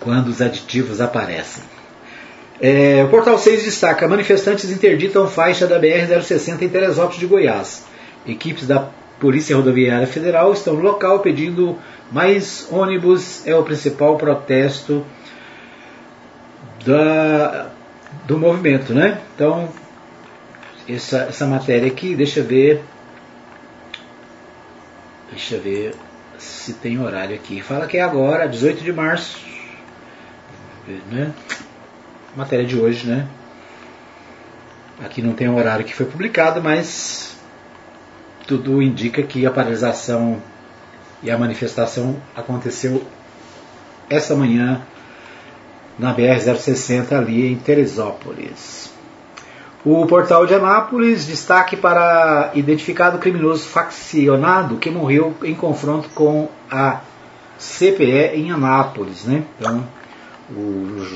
quando 0.00 0.28
os 0.28 0.42
aditivos 0.42 1.00
aparecem. 1.00 1.64
É, 2.60 3.02
o 3.04 3.08
Portal 3.08 3.38
6 3.38 3.64
destaca: 3.64 4.06
manifestantes 4.06 4.70
interditam 4.70 5.26
faixa 5.26 5.66
da 5.66 5.80
BR-060 5.80 6.62
em 6.62 6.68
Teresópolis 6.68 7.18
de 7.18 7.26
Goiás. 7.26 7.84
Equipes 8.26 8.66
da 8.66 8.88
Polícia 9.18 9.56
Rodoviária 9.56 10.06
Federal 10.06 10.52
estão 10.52 10.74
no 10.74 10.80
local 10.80 11.20
pedindo 11.20 11.78
mais 12.10 12.68
ônibus. 12.70 13.46
É 13.46 13.54
o 13.54 13.62
principal 13.62 14.16
protesto 14.16 15.04
da, 16.84 17.70
do 18.26 18.38
movimento, 18.38 18.92
né? 18.92 19.20
Então, 19.34 19.68
essa, 20.88 21.18
essa 21.24 21.46
matéria 21.46 21.88
aqui, 21.88 22.14
deixa 22.14 22.40
eu 22.40 22.44
ver. 22.44 22.82
Deixa 25.30 25.54
eu 25.54 25.62
ver 25.62 25.94
se 26.38 26.74
tem 26.74 26.98
horário 26.98 27.34
aqui. 27.34 27.60
Fala 27.60 27.86
que 27.86 27.96
é 27.96 28.02
agora, 28.02 28.48
18 28.48 28.82
de 28.82 28.92
março. 28.92 29.38
Né? 31.10 31.32
Matéria 32.36 32.64
de 32.64 32.78
hoje, 32.78 33.06
né? 33.06 33.28
Aqui 35.04 35.22
não 35.22 35.32
tem 35.32 35.48
o 35.48 35.56
horário 35.56 35.84
que 35.84 35.94
foi 35.94 36.06
publicado, 36.06 36.62
mas 36.62 37.36
tudo 38.46 38.82
indica 38.82 39.22
que 39.22 39.46
a 39.46 39.50
paralisação 39.50 40.42
e 41.22 41.30
a 41.30 41.38
manifestação 41.38 42.20
aconteceu 42.34 43.04
essa 44.10 44.34
manhã 44.34 44.82
na 45.98 46.14
BR-060 46.14 47.12
ali 47.12 47.52
em 47.52 47.56
Teresópolis. 47.56 48.92
O 49.84 50.06
portal 50.06 50.46
de 50.46 50.54
Anápolis 50.54 51.26
destaque 51.26 51.76
para 51.76 52.52
identificado 52.54 53.18
criminoso 53.18 53.66
faccionado 53.66 54.76
que 54.76 54.88
morreu 54.88 55.34
em 55.42 55.54
confronto 55.54 56.08
com 56.14 56.48
a 56.70 57.00
CPE 57.58 58.36
em 58.36 58.52
Anápolis. 58.52 59.24
Né? 59.24 59.42
Então, 59.58 59.84
o 60.50 61.06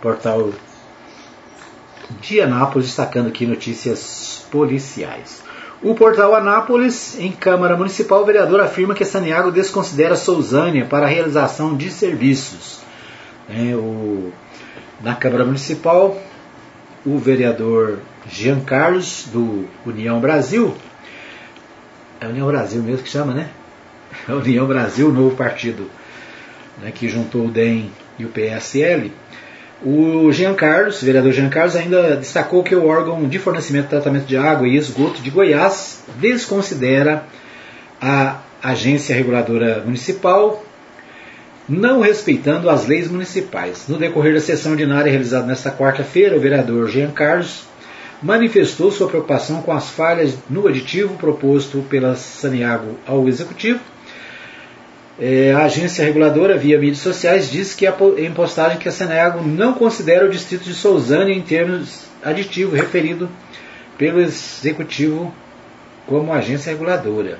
portal 0.00 0.50
de 2.20 2.40
Anápolis 2.40 2.86
destacando 2.86 3.28
aqui 3.28 3.44
notícias 3.44 4.46
policiais. 4.50 5.42
O 5.82 5.94
portal 5.94 6.34
Anápolis, 6.34 7.18
em 7.20 7.30
Câmara 7.30 7.76
Municipal, 7.76 8.22
o 8.22 8.24
vereador 8.24 8.60
afirma 8.60 8.94
que 8.94 9.04
Saniago 9.04 9.50
desconsidera 9.52 10.16
Sousânia 10.16 10.86
para 10.86 11.04
a 11.04 11.08
realização 11.08 11.76
de 11.76 11.90
serviços. 11.90 12.80
É, 13.48 13.74
o, 13.74 14.32
na 15.02 15.14
Câmara 15.14 15.44
Municipal, 15.44 16.16
o 17.06 17.18
vereador 17.18 18.00
Jean 18.28 18.60
Carlos, 18.60 19.28
do 19.32 19.66
União 19.86 20.20
Brasil, 20.20 20.76
é 22.20 22.26
União 22.26 22.48
Brasil 22.48 22.82
mesmo 22.82 23.04
que 23.04 23.08
chama, 23.08 23.32
né? 23.32 23.48
A 24.28 24.32
União 24.32 24.66
Brasil, 24.66 25.12
novo 25.12 25.36
partido 25.36 25.88
né, 26.82 26.90
que 26.92 27.08
juntou 27.08 27.46
o 27.46 27.50
DEM 27.50 27.90
e 28.18 28.24
o 28.24 28.28
PSL, 28.28 29.12
O 29.84 30.32
Jean 30.32 30.54
Carlos, 30.54 31.02
vereador 31.02 31.32
Jean 31.32 31.50
Carlos, 31.50 31.76
ainda 31.76 32.16
destacou 32.16 32.62
que 32.62 32.74
o 32.74 32.86
órgão 32.86 33.28
de 33.28 33.38
fornecimento 33.38 33.86
e 33.86 33.90
tratamento 33.90 34.24
de 34.24 34.36
água 34.36 34.66
e 34.66 34.76
esgoto 34.76 35.20
de 35.20 35.30
Goiás 35.30 36.02
desconsidera 36.18 37.24
a 38.00 38.40
agência 38.62 39.14
reguladora 39.14 39.82
municipal, 39.84 40.64
não 41.68 42.00
respeitando 42.00 42.70
as 42.70 42.86
leis 42.86 43.08
municipais. 43.10 43.86
No 43.88 43.98
decorrer 43.98 44.34
da 44.34 44.40
sessão 44.40 44.72
ordinária 44.72 45.10
realizada 45.10 45.46
nesta 45.46 45.70
quarta-feira, 45.70 46.36
o 46.36 46.40
vereador 46.40 46.88
Jean 46.88 47.10
Carlos 47.10 47.64
manifestou 48.22 48.90
sua 48.90 49.08
preocupação 49.08 49.62
com 49.62 49.72
as 49.72 49.90
falhas 49.90 50.36
no 50.48 50.66
aditivo 50.66 51.16
proposto 51.16 51.84
pela 51.90 52.14
Saniago 52.14 52.96
ao 53.06 53.28
Executivo. 53.28 53.80
É, 55.18 55.52
a 55.52 55.64
agência 55.64 56.04
reguladora, 56.04 56.58
via 56.58 56.78
mídias 56.78 56.98
sociais, 56.98 57.50
diz 57.50 57.74
que 57.74 57.86
em 58.18 58.32
postagem 58.32 58.78
que 58.78 58.88
a 58.88 58.92
Saniago 58.92 59.42
não 59.46 59.72
considera 59.72 60.26
o 60.26 60.30
distrito 60.30 60.64
de 60.64 60.74
Sousânia 60.74 61.32
em 61.32 61.42
termos 61.42 62.04
aditivo 62.22 62.76
referido 62.76 63.28
pelo 63.96 64.20
Executivo 64.20 65.34
como 66.06 66.32
agência 66.32 66.70
reguladora. 66.70 67.38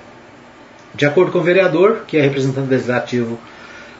De 0.94 1.04
acordo 1.04 1.30
com 1.30 1.38
o 1.38 1.42
vereador, 1.42 2.04
que 2.06 2.16
é 2.16 2.22
representante 2.22 2.68
legislativo 2.68 3.38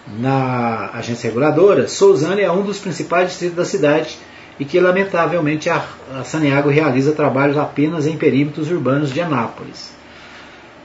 na 0.06 0.90
agência 0.92 1.28
reguladora, 1.28 1.88
Sousânia 1.88 2.44
é 2.44 2.50
um 2.50 2.62
dos 2.62 2.78
principais 2.78 3.30
distritos 3.30 3.56
da 3.56 3.64
cidade 3.64 4.18
e 4.58 4.64
que, 4.64 4.78
lamentavelmente, 4.80 5.68
a, 5.68 5.84
a 6.14 6.24
Saneago 6.24 6.68
realiza 6.68 7.12
trabalhos 7.12 7.58
apenas 7.58 8.06
em 8.06 8.16
perímetros 8.16 8.70
urbanos 8.70 9.12
de 9.12 9.20
Anápolis. 9.20 9.92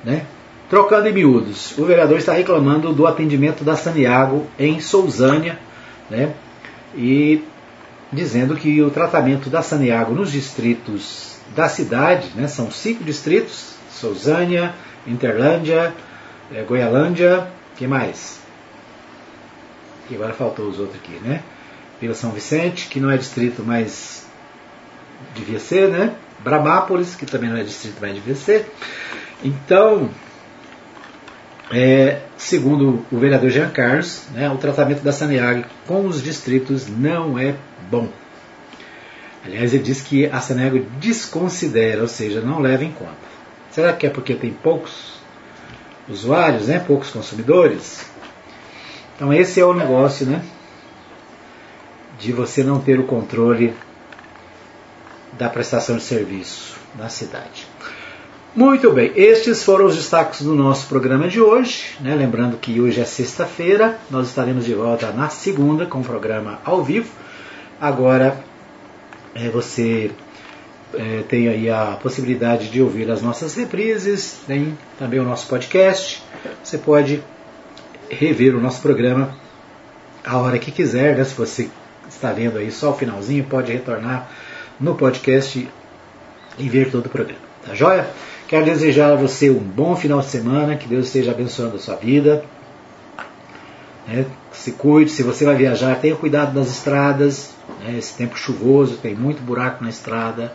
Né? 0.04 0.26
Trocando 0.70 1.08
em 1.08 1.14
miúdos, 1.14 1.78
o 1.78 1.86
vereador 1.86 2.18
está 2.18 2.34
reclamando 2.34 2.94
do 2.94 3.06
atendimento 3.06 3.64
da 3.64 3.76
Saneago 3.76 4.48
em 4.58 4.80
Sousânia 4.80 5.60
né? 6.10 6.34
e 6.96 7.44
dizendo 8.12 8.56
que 8.56 8.82
o 8.82 8.90
tratamento 8.90 9.50
da 9.50 9.62
Saneago 9.62 10.14
nos 10.14 10.32
distritos 10.32 11.38
da 11.56 11.70
cidade, 11.70 12.30
né? 12.36 12.48
são 12.48 12.72
cinco 12.72 13.04
distritos, 13.04 13.76
Sousânia, 13.92 14.74
Interlândia, 15.06 15.94
é, 16.52 16.64
Goialândia, 16.64 17.48
que 17.76 17.86
mais? 17.86 18.41
Agora 20.16 20.34
faltou 20.34 20.68
os 20.68 20.80
outros 20.80 20.98
aqui, 20.98 21.20
né? 21.24 21.44
Vila 22.00 22.14
São 22.14 22.32
Vicente, 22.32 22.88
que 22.88 23.00
não 23.00 23.12
é 23.12 23.18
distrito, 23.18 23.64
mas 23.66 24.26
devia 25.36 25.60
ser, 25.60 25.90
né? 25.90 26.14
Bramápolis, 26.40 27.16
que 27.16 27.26
também 27.26 27.50
não 27.50 27.58
é 27.58 27.64
distrito, 27.64 27.98
mas 28.02 28.16
devia 28.16 28.36
ser. 28.36 28.72
Então, 29.44 30.10
é, 31.72 32.22
segundo 32.38 33.06
o 33.12 33.18
vereador 33.18 33.50
Jean 33.50 33.70
Carlos, 33.70 34.24
né, 34.34 34.50
o 34.50 34.58
tratamento 34.58 35.02
da 35.02 35.12
Saneag 35.12 35.66
com 35.88 36.06
os 36.06 36.22
distritos 36.22 36.88
não 36.88 37.40
é 37.40 37.56
bom. 37.90 38.10
Aliás, 39.46 39.74
ele 39.74 39.84
diz 39.84 40.02
que 40.02 40.26
a 40.28 40.40
Saneag 40.40 40.86
desconsidera, 41.00 42.02
ou 42.02 42.08
seja, 42.08 42.42
não 42.42 42.60
leva 42.60 42.84
em 42.84 42.92
conta. 42.92 43.32
Será 43.72 43.94
que 43.94 44.06
é 44.06 44.10
porque 44.10 44.36
tem 44.36 44.52
poucos 44.52 45.14
usuários, 46.10 46.68
né, 46.68 46.80
poucos 46.80 47.10
consumidores? 47.10 48.11
Então 49.16 49.34
esse 49.34 49.60
é 49.60 49.66
o 49.66 49.74
negócio, 49.74 50.26
né? 50.26 50.44
de 52.22 52.32
você 52.32 52.64
não 52.64 52.80
ter 52.80 53.00
o 53.00 53.04
controle 53.04 53.74
da 55.34 55.50
prestação 55.50 55.98
de 55.98 56.04
serviço 56.04 56.76
na 56.96 57.10
cidade. 57.10 57.68
Muito 58.56 58.92
bem, 58.92 59.12
estes 59.16 59.64
foram 59.64 59.86
os 59.86 59.96
destaques 59.96 60.42
do 60.42 60.54
nosso 60.54 60.88
programa 60.88 61.28
de 61.28 61.42
hoje. 61.42 61.96
Né? 62.00 62.14
Lembrando 62.14 62.58
que 62.58 62.80
hoje 62.80 63.02
é 63.02 63.06
sexta-feira, 63.06 63.98
nós 64.10 64.28
estaremos 64.28 64.66
de 64.66 64.74
volta 64.74 65.12
na 65.12 65.30
segunda 65.30 65.86
com 65.86 66.00
o 66.00 66.04
programa 66.04 66.60
ao 66.64 66.84
vivo. 66.84 67.10
Agora 67.80 68.44
é, 69.34 69.50
você 69.50 70.12
é, 70.94 71.24
tem 71.28 71.48
aí 71.48 71.70
a 71.70 71.98
possibilidade 72.02 72.70
de 72.70 72.82
ouvir 72.82 73.10
as 73.10 73.22
nossas 73.22 73.56
reprises, 73.56 74.42
tem 74.46 74.78
também 75.00 75.20
o 75.20 75.24
nosso 75.24 75.48
podcast. 75.48 76.22
Você 76.62 76.78
pode 76.78 77.24
rever 78.12 78.56
o 78.56 78.62
nosso 78.62 78.82
programa 78.82 79.36
a 80.24 80.38
hora 80.38 80.60
que 80.60 80.72
quiser, 80.72 81.18
né? 81.18 81.24
se 81.24 81.34
você 81.34 81.70
está 82.08 82.32
vendo 82.32 82.58
aí 82.58 82.72
só 82.72 82.92
o 82.92 82.94
finalzinho, 82.94 83.44
pode 83.46 83.72
retornar 83.72 84.30
no 84.80 84.96
podcast 84.96 85.68
e 86.58 86.70
ver 86.70 86.92
todo 86.92 87.08
o 87.08 87.10
programa. 87.10 87.40
Tá 87.66 87.74
joia? 87.74 88.08
Quero 88.48 88.66
desejar 88.66 89.14
a 89.14 89.16
você 89.16 89.50
um 89.50 89.60
bom 89.60 89.96
final 89.96 90.20
de 90.20 90.28
semana, 90.28 90.76
que 90.76 90.88
Deus 90.88 91.08
esteja 91.08 91.32
abençoando 91.32 91.78
a 91.78 91.80
sua 91.80 91.96
vida. 91.96 92.44
Né? 94.08 94.26
Se 94.52 94.74
cuide, 94.74 95.10
se 95.10 95.24
você 95.24 95.46
vai 95.46 95.56
viajar, 95.56 95.96
tenha 96.00 96.16
cuidado 96.16 96.54
das 96.54 96.70
estradas. 96.70 97.54
Né? 97.80 97.98
Esse 97.98 98.16
tempo 98.16 98.38
chuvoso, 98.38 98.98
tem 98.98 99.16
muito 99.16 99.42
buraco 99.42 99.84
na 99.84 99.90
estrada, 99.90 100.54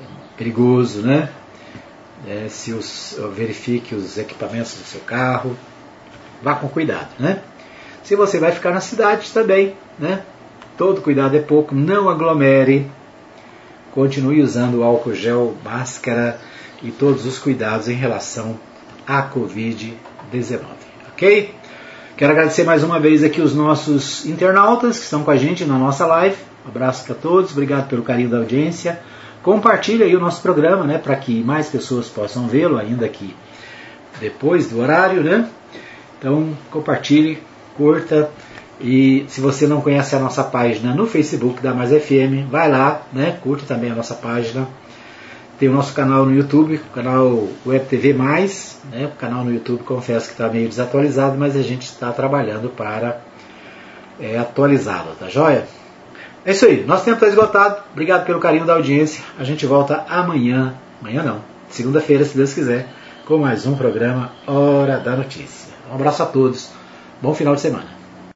é 0.00 0.04
perigoso, 0.36 1.02
né? 1.02 1.28
É, 2.26 2.46
se 2.48 2.72
os, 2.72 3.18
verifique 3.34 3.94
os 3.94 4.16
equipamentos 4.16 4.74
do 4.74 4.84
seu 4.84 5.00
carro, 5.00 5.54
vá 6.44 6.54
com 6.54 6.68
cuidado, 6.68 7.08
né? 7.18 7.40
Se 8.02 8.14
você 8.14 8.38
vai 8.38 8.52
ficar 8.52 8.70
na 8.70 8.80
cidade 8.80 9.30
também, 9.32 9.74
né? 9.98 10.20
Todo 10.76 11.00
cuidado 11.00 11.34
é 11.34 11.40
pouco, 11.40 11.74
não 11.74 12.10
aglomere. 12.10 12.86
Continue 13.92 14.42
usando 14.42 14.82
álcool 14.82 15.14
gel, 15.14 15.54
máscara 15.64 16.38
e 16.82 16.90
todos 16.90 17.24
os 17.24 17.38
cuidados 17.38 17.88
em 17.88 17.94
relação 17.94 18.58
à 19.06 19.22
Covid-19. 19.22 20.58
Ok? 21.12 21.54
Quero 22.16 22.32
agradecer 22.32 22.64
mais 22.64 22.84
uma 22.84 23.00
vez 23.00 23.24
aqui 23.24 23.40
os 23.40 23.54
nossos 23.54 24.26
internautas 24.26 24.98
que 24.98 25.04
estão 25.04 25.24
com 25.24 25.30
a 25.30 25.36
gente 25.36 25.64
na 25.64 25.78
nossa 25.78 26.04
live. 26.06 26.36
Um 26.66 26.68
abraço 26.68 27.04
para 27.06 27.14
todos, 27.14 27.52
obrigado 27.52 27.88
pelo 27.88 28.02
carinho 28.02 28.28
da 28.28 28.38
audiência. 28.38 29.00
Compartilhe 29.42 30.02
aí 30.02 30.14
o 30.14 30.20
nosso 30.20 30.42
programa, 30.42 30.84
né, 30.84 30.98
para 30.98 31.16
que 31.16 31.42
mais 31.42 31.68
pessoas 31.68 32.08
possam 32.08 32.48
vê-lo, 32.48 32.78
ainda 32.78 33.08
que 33.08 33.34
depois 34.20 34.68
do 34.68 34.80
horário, 34.80 35.22
né? 35.22 35.48
Então, 36.24 36.56
compartilhe, 36.70 37.38
curta 37.76 38.30
e 38.80 39.26
se 39.28 39.42
você 39.42 39.66
não 39.66 39.82
conhece 39.82 40.16
a 40.16 40.18
nossa 40.18 40.42
página 40.42 40.94
no 40.94 41.06
Facebook 41.06 41.62
da 41.62 41.74
Mais 41.74 41.90
FM, 41.90 42.48
vai 42.50 42.70
lá, 42.70 43.02
né? 43.12 43.36
Curte 43.42 43.66
também 43.66 43.90
a 43.90 43.94
nossa 43.94 44.14
página. 44.14 44.66
Tem 45.58 45.68
o 45.68 45.72
nosso 45.72 45.92
canal 45.92 46.24
no 46.24 46.34
YouTube, 46.34 46.76
o 46.76 46.94
canal 46.94 47.46
Web 47.66 47.84
TV 47.90 48.14
Mais, 48.14 48.80
né? 48.90 49.04
O 49.04 49.18
canal 49.18 49.44
no 49.44 49.52
YouTube 49.52 49.82
confesso 49.82 50.28
que 50.28 50.32
está 50.32 50.48
meio 50.48 50.66
desatualizado, 50.66 51.36
mas 51.36 51.54
a 51.56 51.62
gente 51.62 51.82
está 51.82 52.10
trabalhando 52.10 52.70
para 52.70 53.20
é, 54.18 54.38
atualizá-lo, 54.38 55.14
tá 55.20 55.28
joia? 55.28 55.66
É 56.42 56.52
isso 56.52 56.64
aí, 56.64 56.86
nosso 56.86 57.04
tempo 57.04 57.16
está 57.16 57.28
esgotado. 57.28 57.82
Obrigado 57.92 58.24
pelo 58.24 58.40
carinho 58.40 58.64
da 58.64 58.72
audiência. 58.72 59.22
A 59.38 59.44
gente 59.44 59.66
volta 59.66 60.06
amanhã, 60.08 60.72
amanhã 61.02 61.22
não, 61.22 61.42
segunda-feira, 61.68 62.24
se 62.24 62.34
Deus 62.34 62.54
quiser, 62.54 62.88
com 63.26 63.36
mais 63.36 63.66
um 63.66 63.76
programa 63.76 64.32
Hora 64.46 64.98
da 64.98 65.14
Notícia. 65.14 65.73
Um 65.90 65.94
abraço 65.94 66.22
a 66.22 66.26
todos, 66.26 66.70
bom 67.20 67.34
final 67.34 67.54
de 67.54 67.60
semana. 67.60 67.93